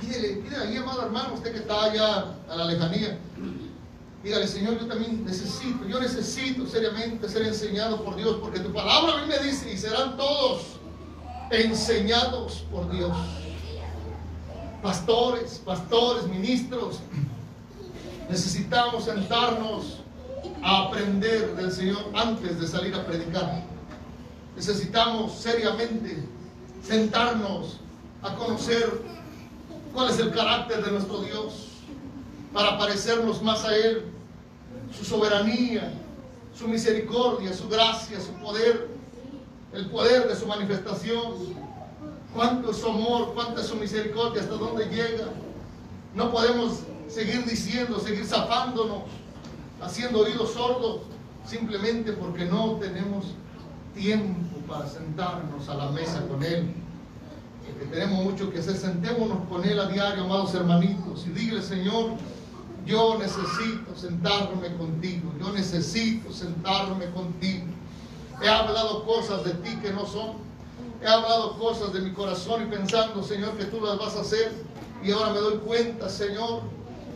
Pídele, 0.00 0.36
pídele 0.36 0.64
ahí, 0.64 0.76
amado 0.76 1.02
hermano, 1.02 1.34
usted 1.34 1.52
que 1.52 1.58
está 1.58 1.84
allá 1.84 2.34
a 2.48 2.56
la 2.56 2.64
lejanía. 2.64 3.18
Dígale, 4.24 4.48
Señor, 4.48 4.78
yo 4.78 4.86
también 4.86 5.24
necesito, 5.24 5.86
yo 5.86 6.00
necesito 6.00 6.66
seriamente 6.66 7.28
ser 7.28 7.42
enseñado 7.42 8.02
por 8.02 8.16
Dios, 8.16 8.38
porque 8.40 8.60
tu 8.60 8.72
palabra 8.72 9.14
a 9.14 9.20
mí 9.22 9.28
me 9.28 9.38
dice, 9.38 9.72
y 9.72 9.78
serán 9.78 10.16
todos 10.16 10.62
enseñados 11.50 12.64
por 12.70 12.90
Dios. 12.90 13.16
Pastores, 14.82 15.60
pastores, 15.64 16.26
ministros, 16.26 16.98
necesitamos 18.28 19.04
sentarnos 19.04 20.00
a 20.62 20.84
aprender 20.84 21.54
del 21.54 21.70
Señor 21.70 22.04
antes 22.14 22.60
de 22.60 22.66
salir 22.66 22.94
a 22.94 23.04
predicar. 23.06 23.69
Necesitamos 24.60 25.36
seriamente 25.38 26.22
sentarnos 26.86 27.78
a 28.20 28.34
conocer 28.34 29.00
cuál 29.94 30.10
es 30.10 30.18
el 30.18 30.32
carácter 30.32 30.84
de 30.84 30.90
nuestro 30.90 31.22
Dios 31.22 31.68
para 32.52 32.76
parecernos 32.76 33.42
más 33.42 33.64
a 33.64 33.74
Él, 33.74 34.04
su 34.94 35.06
soberanía, 35.06 35.94
su 36.54 36.68
misericordia, 36.68 37.54
su 37.54 37.70
gracia, 37.70 38.20
su 38.20 38.34
poder, 38.34 38.88
el 39.72 39.86
poder 39.86 40.28
de 40.28 40.36
su 40.36 40.46
manifestación, 40.46 41.36
cuánto 42.34 42.72
es 42.72 42.76
su 42.76 42.86
amor, 42.86 43.32
cuánta 43.32 43.62
es 43.62 43.66
su 43.66 43.76
misericordia, 43.76 44.42
hasta 44.42 44.56
dónde 44.56 44.84
llega. 44.90 45.28
No 46.14 46.30
podemos 46.30 46.80
seguir 47.08 47.46
diciendo, 47.46 47.98
seguir 47.98 48.26
zafándonos, 48.26 49.04
haciendo 49.80 50.18
oídos 50.18 50.52
sordos, 50.52 50.98
simplemente 51.46 52.12
porque 52.12 52.44
no 52.44 52.72
tenemos 52.72 53.24
tiempo 53.94 54.58
para 54.68 54.88
sentarnos 54.88 55.68
a 55.68 55.74
la 55.74 55.90
mesa 55.90 56.26
con 56.28 56.42
Él. 56.42 56.74
Porque 57.66 57.86
tenemos 57.86 58.24
mucho 58.24 58.50
que 58.50 58.58
hacer, 58.58 58.76
sentémonos 58.76 59.48
con 59.48 59.64
Él 59.64 59.78
a 59.78 59.86
diario, 59.86 60.24
amados 60.24 60.54
hermanitos, 60.54 61.26
y 61.26 61.30
dígale, 61.30 61.62
Señor, 61.62 62.12
yo 62.86 63.18
necesito 63.18 63.94
sentarme 63.94 64.74
contigo, 64.76 65.32
yo 65.38 65.52
necesito 65.52 66.32
sentarme 66.32 67.10
contigo. 67.10 67.66
He 68.42 68.48
hablado 68.48 69.04
cosas 69.04 69.44
de 69.44 69.52
ti 69.54 69.76
que 69.82 69.92
no 69.92 70.06
son. 70.06 70.38
He 71.02 71.06
hablado 71.06 71.58
cosas 71.58 71.92
de 71.92 72.00
mi 72.00 72.12
corazón 72.12 72.62
y 72.62 72.66
pensando, 72.66 73.22
Señor, 73.22 73.56
que 73.56 73.64
tú 73.66 73.80
las 73.80 73.98
vas 73.98 74.16
a 74.16 74.20
hacer. 74.20 74.52
Y 75.02 75.12
ahora 75.12 75.32
me 75.32 75.40
doy 75.40 75.58
cuenta, 75.58 76.08
Señor, 76.08 76.62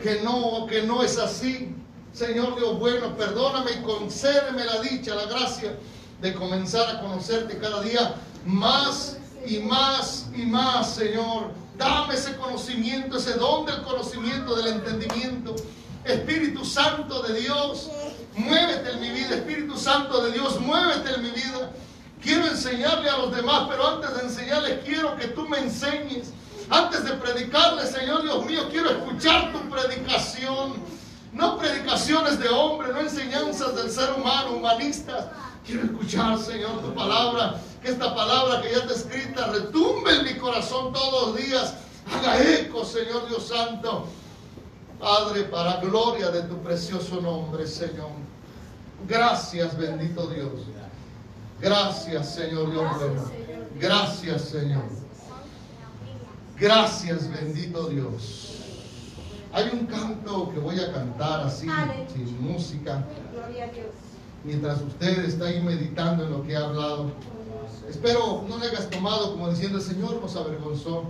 que 0.02 0.20
no, 0.22 0.66
que 0.66 0.82
no 0.82 1.02
es 1.02 1.18
así. 1.18 1.74
Señor 2.12 2.56
Dios 2.56 2.78
bueno, 2.78 3.16
perdóname 3.16 3.72
y 3.72 3.82
concédeme 3.82 4.64
la 4.64 4.80
dicha, 4.80 5.14
la 5.14 5.26
gracia 5.26 5.76
de 6.24 6.32
comenzar 6.32 6.88
a 6.88 7.00
conocerte 7.00 7.58
cada 7.58 7.82
día 7.82 8.14
más 8.46 9.18
y 9.46 9.58
más 9.58 10.26
y 10.34 10.46
más, 10.46 10.94
Señor. 10.94 11.50
Dame 11.76 12.14
ese 12.14 12.34
conocimiento, 12.36 13.18
ese 13.18 13.34
don 13.34 13.66
del 13.66 13.82
conocimiento, 13.82 14.56
del 14.56 14.68
entendimiento. 14.68 15.54
Espíritu 16.02 16.64
Santo 16.64 17.22
de 17.24 17.40
Dios, 17.40 17.90
muévete 18.36 18.92
en 18.92 19.00
mi 19.02 19.10
vida. 19.10 19.34
Espíritu 19.34 19.76
Santo 19.76 20.24
de 20.24 20.32
Dios, 20.32 20.58
muévete 20.60 21.14
en 21.14 21.22
mi 21.24 21.30
vida. 21.30 21.70
Quiero 22.22 22.46
enseñarle 22.46 23.10
a 23.10 23.18
los 23.18 23.36
demás, 23.36 23.66
pero 23.68 23.86
antes 23.86 24.16
de 24.16 24.22
enseñarles 24.22 24.78
quiero 24.82 25.16
que 25.16 25.26
tú 25.28 25.46
me 25.46 25.58
enseñes. 25.58 26.32
Antes 26.70 27.04
de 27.04 27.12
predicarles, 27.12 27.90
Señor 27.90 28.22
Dios 28.22 28.46
mío, 28.46 28.62
quiero 28.70 28.88
escuchar 28.88 29.52
tu 29.52 29.60
predicación. 29.68 30.72
No 31.34 31.58
predicaciones 31.58 32.38
de 32.38 32.48
hombre, 32.48 32.94
no 32.94 33.00
enseñanzas 33.00 33.76
del 33.76 33.90
ser 33.90 34.10
humano, 34.14 34.52
humanistas. 34.52 35.26
Quiero 35.64 35.84
escuchar, 35.84 36.38
Señor, 36.38 36.82
tu 36.82 36.94
palabra. 36.94 37.60
Que 37.82 37.90
esta 37.90 38.14
palabra 38.14 38.60
que 38.62 38.70
ya 38.70 38.78
está 38.78 38.94
escrita 38.94 39.46
retumbe 39.48 40.14
en 40.14 40.24
mi 40.24 40.34
corazón 40.34 40.92
todos 40.92 41.28
los 41.28 41.36
días. 41.36 41.74
Haga 42.12 42.42
eco, 42.42 42.84
Señor 42.84 43.28
Dios 43.28 43.48
Santo. 43.48 44.06
Padre, 45.00 45.44
para 45.44 45.80
gloria 45.80 46.30
de 46.30 46.42
tu 46.42 46.58
precioso 46.58 47.20
nombre, 47.20 47.66
Señor. 47.66 48.10
Gracias, 49.08 49.76
bendito 49.76 50.26
Dios. 50.28 50.52
Gracias, 51.60 52.34
Señor 52.34 52.70
Dios 52.70 52.98
bueno. 52.98 53.22
Gracias, 53.78 54.42
Señor. 54.42 54.84
Gracias, 56.58 57.30
bendito 57.30 57.88
Dios. 57.88 58.50
Hay 59.52 59.70
un 59.72 59.86
canto 59.86 60.50
que 60.52 60.58
voy 60.58 60.80
a 60.80 60.92
cantar 60.92 61.46
así, 61.46 61.66
sin 62.12 62.42
música. 62.42 63.04
Gloria 63.32 63.64
a 63.64 63.68
Dios. 63.68 64.03
Mientras 64.44 64.82
usted 64.82 65.24
está 65.24 65.46
ahí 65.46 65.60
meditando 65.60 66.24
en 66.24 66.30
lo 66.30 66.42
que 66.42 66.52
he 66.52 66.56
hablado. 66.56 67.10
Espero 67.88 68.44
no 68.48 68.58
le 68.58 68.66
hayas 68.66 68.90
tomado 68.90 69.32
como 69.32 69.50
diciendo 69.50 69.78
el 69.78 69.84
Señor 69.84 70.20
nos 70.20 70.36
avergonzó. 70.36 71.04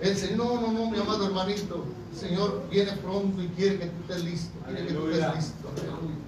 El 0.00 0.16
Señor, 0.16 0.38
no, 0.38 0.60
no, 0.62 0.72
no, 0.72 0.90
mi 0.90 0.98
amado 0.98 1.26
hermanito. 1.26 1.84
El 2.12 2.18
Señor 2.18 2.62
viene 2.70 2.92
pronto 2.92 3.42
y 3.42 3.48
quiere 3.48 3.78
que 3.78 3.86
tú 3.86 4.00
estés 4.02 4.24
listo. 4.24 4.58
Quiere 4.64 4.86
que 4.86 4.94
tú 4.94 5.10
estés 5.10 5.34
listo. 5.34 5.68
Aleluya. 5.68 6.20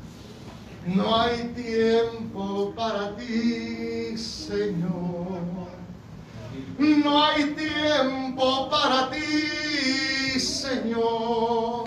No 0.86 1.16
hay 1.16 1.52
tiempo 1.54 2.72
para 2.74 3.16
ti, 3.16 4.16
Señor. 4.18 5.40
No 6.78 7.24
hay 7.24 7.44
tiempo 7.54 8.68
para 8.68 9.10
ti, 9.10 10.40
Señor. 10.40 11.84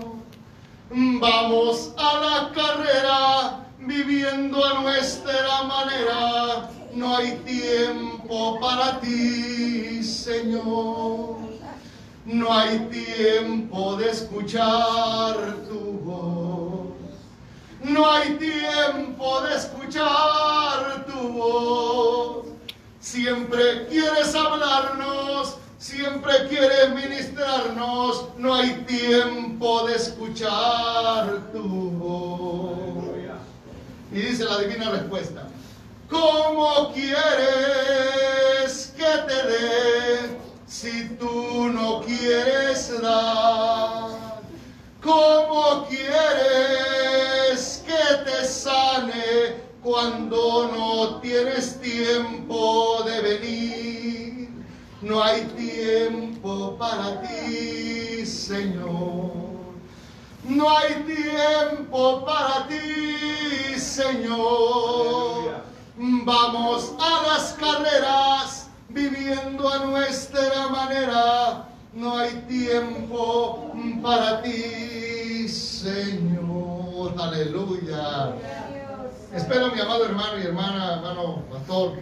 Vamos 0.90 1.92
a 1.98 2.20
la 2.20 2.52
carrera 2.54 3.66
viviendo 3.86 4.64
a 4.64 4.82
nuestra 4.82 5.64
manera. 5.64 6.70
No 6.94 7.18
hay 7.18 7.38
tiempo 7.46 8.60
para 8.60 9.00
ti, 9.00 10.04
Señor. 10.04 11.38
No 12.26 12.54
hay 12.54 12.80
tiempo 12.90 13.98
de 13.98 14.10
escuchar 14.10 15.36
tu 15.70 15.80
voz. 16.04 16.88
No 17.84 18.12
hay 18.12 18.36
tiempo 18.38 19.42
de 19.42 19.56
escuchar 19.56 21.06
tu 21.06 21.30
voz. 21.34 22.46
Siempre 23.00 23.86
quieres 23.88 24.34
hablarnos, 24.34 25.58
siempre 25.78 26.48
quieres 26.50 26.96
ministrarnos. 26.96 28.26
No 28.38 28.56
hay 28.56 28.72
tiempo 28.88 29.86
de 29.86 29.96
escuchar 29.96 31.52
tu 31.54 31.92
voz. 31.92 32.85
Y 34.16 34.22
dice 34.22 34.46
la 34.46 34.60
divina 34.60 34.92
respuesta. 34.92 35.46
¿Cómo 36.10 36.94
quieres 36.94 38.94
que 38.96 39.04
te 39.28 39.44
dé 39.46 40.40
si 40.66 41.10
tú 41.20 41.68
no 41.68 42.00
quieres 42.00 43.02
dar? 43.02 44.40
¿Cómo 45.04 45.86
quieres 45.90 47.84
que 47.86 48.16
te 48.24 48.46
sane 48.46 49.58
cuando 49.84 50.72
no 50.72 51.20
tienes 51.20 51.82
tiempo 51.82 53.04
de 53.04 53.22
venir? 53.22 54.50
No 55.02 55.22
hay 55.22 55.42
tiempo 55.58 56.78
para 56.78 57.22
ti, 57.22 58.26
Señor. 58.26 59.45
No 60.48 60.70
hay 60.78 60.94
tiempo 61.06 62.24
para 62.24 62.68
ti, 62.68 63.80
Señor. 63.80 65.56
Vamos 65.98 66.94
a 67.00 67.28
las 67.28 67.54
carreras 67.54 68.68
viviendo 68.90 69.68
a 69.68 69.80
nuestra 69.86 70.68
manera. 70.68 71.70
No 71.94 72.18
hay 72.18 72.32
tiempo 72.48 73.74
para 74.04 74.44
ti, 74.44 75.48
Señor. 75.50 77.14
Aleluya. 77.20 78.34
Espero, 79.34 79.72
mi 79.72 79.82
amado 79.82 80.06
hermano 80.06 80.38
y 80.38 80.44
hermana, 80.44 80.94
hermano 80.94 81.42
pastor, 81.52 81.94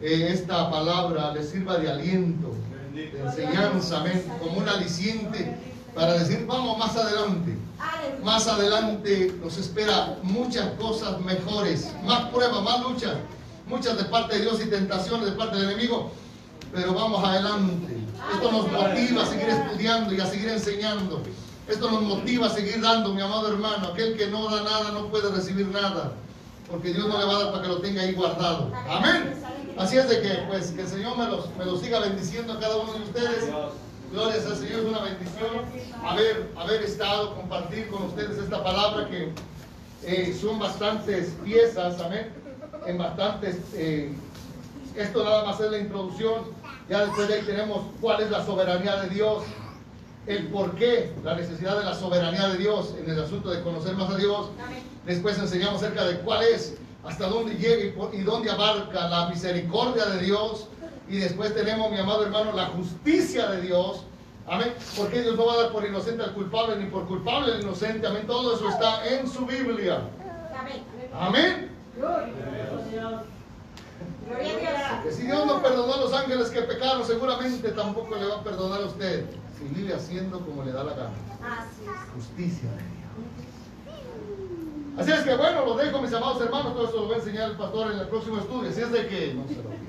eh, 0.00 0.28
esta 0.30 0.70
palabra 0.70 1.32
le 1.32 1.42
sirva 1.42 1.78
de 1.78 1.90
aliento, 1.90 2.54
de 2.94 3.20
enseñanza, 3.20 4.00
amén, 4.00 4.24
como 4.40 4.58
un 4.58 4.68
aliciente 4.68 5.71
para 5.94 6.14
decir, 6.14 6.46
vamos 6.46 6.78
más 6.78 6.96
adelante. 6.96 7.56
Más 8.22 8.46
adelante 8.46 9.34
nos 9.42 9.58
espera 9.58 10.16
muchas 10.22 10.70
cosas 10.74 11.20
mejores, 11.20 11.92
más 12.04 12.26
pruebas, 12.26 12.62
más 12.62 12.80
luchas, 12.80 13.16
muchas 13.66 13.96
de 13.96 14.04
parte 14.04 14.36
de 14.36 14.42
Dios 14.42 14.60
y 14.64 14.66
tentaciones 14.66 15.26
de 15.26 15.32
parte 15.32 15.56
del 15.56 15.70
enemigo, 15.70 16.12
pero 16.72 16.94
vamos 16.94 17.22
adelante. 17.24 17.96
Esto 18.32 18.52
nos 18.52 18.70
motiva 18.70 19.22
a 19.22 19.26
seguir 19.26 19.48
estudiando 19.48 20.14
y 20.14 20.20
a 20.20 20.26
seguir 20.26 20.48
enseñando. 20.48 21.22
Esto 21.68 21.90
nos 21.90 22.02
motiva 22.02 22.46
a 22.46 22.50
seguir 22.50 22.80
dando, 22.80 23.12
mi 23.12 23.20
amado 23.20 23.48
hermano. 23.48 23.88
Aquel 23.88 24.16
que 24.16 24.28
no 24.28 24.48
da 24.48 24.62
nada 24.62 24.90
no 24.92 25.06
puede 25.08 25.30
recibir 25.30 25.66
nada, 25.68 26.12
porque 26.70 26.92
Dios 26.92 27.08
no 27.08 27.18
le 27.18 27.24
va 27.24 27.36
a 27.36 27.38
dar 27.44 27.52
para 27.52 27.62
que 27.62 27.68
lo 27.68 27.78
tenga 27.78 28.02
ahí 28.02 28.14
guardado. 28.14 28.70
Amén. 28.88 29.34
Así 29.76 29.96
es 29.96 30.08
de 30.08 30.20
que, 30.20 30.28
pues, 30.48 30.70
que 30.70 30.82
el 30.82 30.88
Señor 30.88 31.16
me 31.16 31.26
los, 31.26 31.48
me 31.56 31.64
los 31.64 31.80
siga 31.80 32.00
bendiciendo 32.00 32.52
a 32.52 32.60
cada 32.60 32.76
uno 32.76 32.92
de 32.92 33.02
ustedes. 33.02 33.50
Gloria 34.12 34.34
al 34.34 34.56
Señor, 34.56 34.80
es 34.80 34.86
una 34.88 35.00
bendición 35.00 35.64
haber, 36.04 36.50
haber 36.54 36.82
estado, 36.82 37.34
compartir 37.34 37.88
con 37.88 38.02
ustedes 38.02 38.36
esta 38.36 38.62
palabra 38.62 39.08
que 39.08 39.32
eh, 40.04 40.38
son 40.38 40.58
bastantes 40.58 41.32
piezas, 41.42 41.98
amén, 41.98 42.30
en 42.86 42.98
bastantes, 42.98 43.56
eh, 43.72 44.12
esto 44.96 45.24
nada 45.24 45.46
más 45.46 45.58
es 45.60 45.70
la 45.70 45.78
introducción, 45.78 46.42
ya 46.90 47.06
después 47.06 47.26
de 47.26 47.34
ahí 47.36 47.42
tenemos 47.46 47.86
cuál 48.02 48.20
es 48.20 48.30
la 48.30 48.44
soberanía 48.44 48.96
de 48.96 49.08
Dios, 49.08 49.44
el 50.26 50.48
por 50.48 50.74
qué, 50.74 51.10
la 51.24 51.34
necesidad 51.34 51.78
de 51.78 51.84
la 51.84 51.94
soberanía 51.94 52.48
de 52.48 52.58
Dios 52.58 52.94
en 53.02 53.10
el 53.10 53.22
asunto 53.22 53.48
de 53.48 53.62
conocer 53.62 53.96
más 53.96 54.10
a 54.10 54.18
Dios, 54.18 54.50
después 55.06 55.38
enseñamos 55.38 55.82
acerca 55.82 56.04
de 56.04 56.18
cuál 56.18 56.44
es, 56.44 56.74
hasta 57.02 57.28
dónde 57.28 57.54
llega 57.54 57.82
y, 58.12 58.18
y 58.18 58.20
dónde 58.24 58.50
abarca 58.50 59.08
la 59.08 59.30
misericordia 59.30 60.04
de 60.04 60.22
Dios, 60.22 60.68
y 61.12 61.18
después 61.18 61.54
tenemos, 61.54 61.90
mi 61.90 61.98
amado 61.98 62.24
hermano, 62.24 62.52
la 62.52 62.68
justicia 62.68 63.50
de 63.50 63.60
Dios. 63.60 64.02
Amén. 64.48 64.72
Porque 64.96 65.20
Dios 65.20 65.36
no 65.36 65.44
va 65.44 65.52
a 65.52 65.62
dar 65.64 65.72
por 65.72 65.84
inocente 65.84 66.22
al 66.22 66.32
culpable, 66.32 66.76
ni 66.76 66.86
por 66.86 67.06
culpable 67.06 67.52
al 67.52 67.60
inocente. 67.60 68.06
Amén. 68.06 68.26
Todo 68.26 68.56
eso 68.56 68.66
está 68.70 69.06
en 69.06 69.28
su 69.28 69.44
Biblia. 69.44 70.00
Amén. 71.14 71.70
Que 75.04 75.12
si 75.12 75.24
Dios 75.24 75.44
no 75.44 75.60
perdonó 75.60 75.92
a 75.92 75.96
los 75.98 76.14
ángeles 76.14 76.48
que 76.48 76.62
pecaron, 76.62 77.04
seguramente 77.06 77.72
tampoco 77.72 78.16
le 78.16 78.24
va 78.24 78.36
a 78.36 78.42
perdonar 78.42 78.80
a 78.80 78.86
usted. 78.86 79.26
Si 79.58 79.64
vive 79.64 79.92
haciendo 79.94 80.40
como 80.40 80.64
le 80.64 80.72
da 80.72 80.82
la 80.82 80.94
gana. 80.94 81.10
Justicia 82.14 82.70
de 82.70 82.76
Dios. 82.76 83.01
Así 84.98 85.10
es 85.10 85.20
que 85.20 85.34
bueno, 85.36 85.64
lo 85.64 85.74
dejo, 85.74 86.02
mis 86.02 86.12
amados 86.12 86.40
hermanos. 86.42 86.74
Todo 86.74 86.84
esto 86.84 87.00
lo 87.00 87.08
va 87.08 87.14
a 87.14 87.18
enseñar 87.18 87.50
el 87.50 87.56
pastor 87.56 87.92
en 87.92 87.98
el 87.98 88.08
próximo 88.08 88.38
estudio. 88.38 88.70
Así 88.70 88.80
es 88.80 88.92
de 88.92 89.06
que 89.08 89.34
no 89.34 89.48
se 89.48 89.56
lo. 89.56 89.82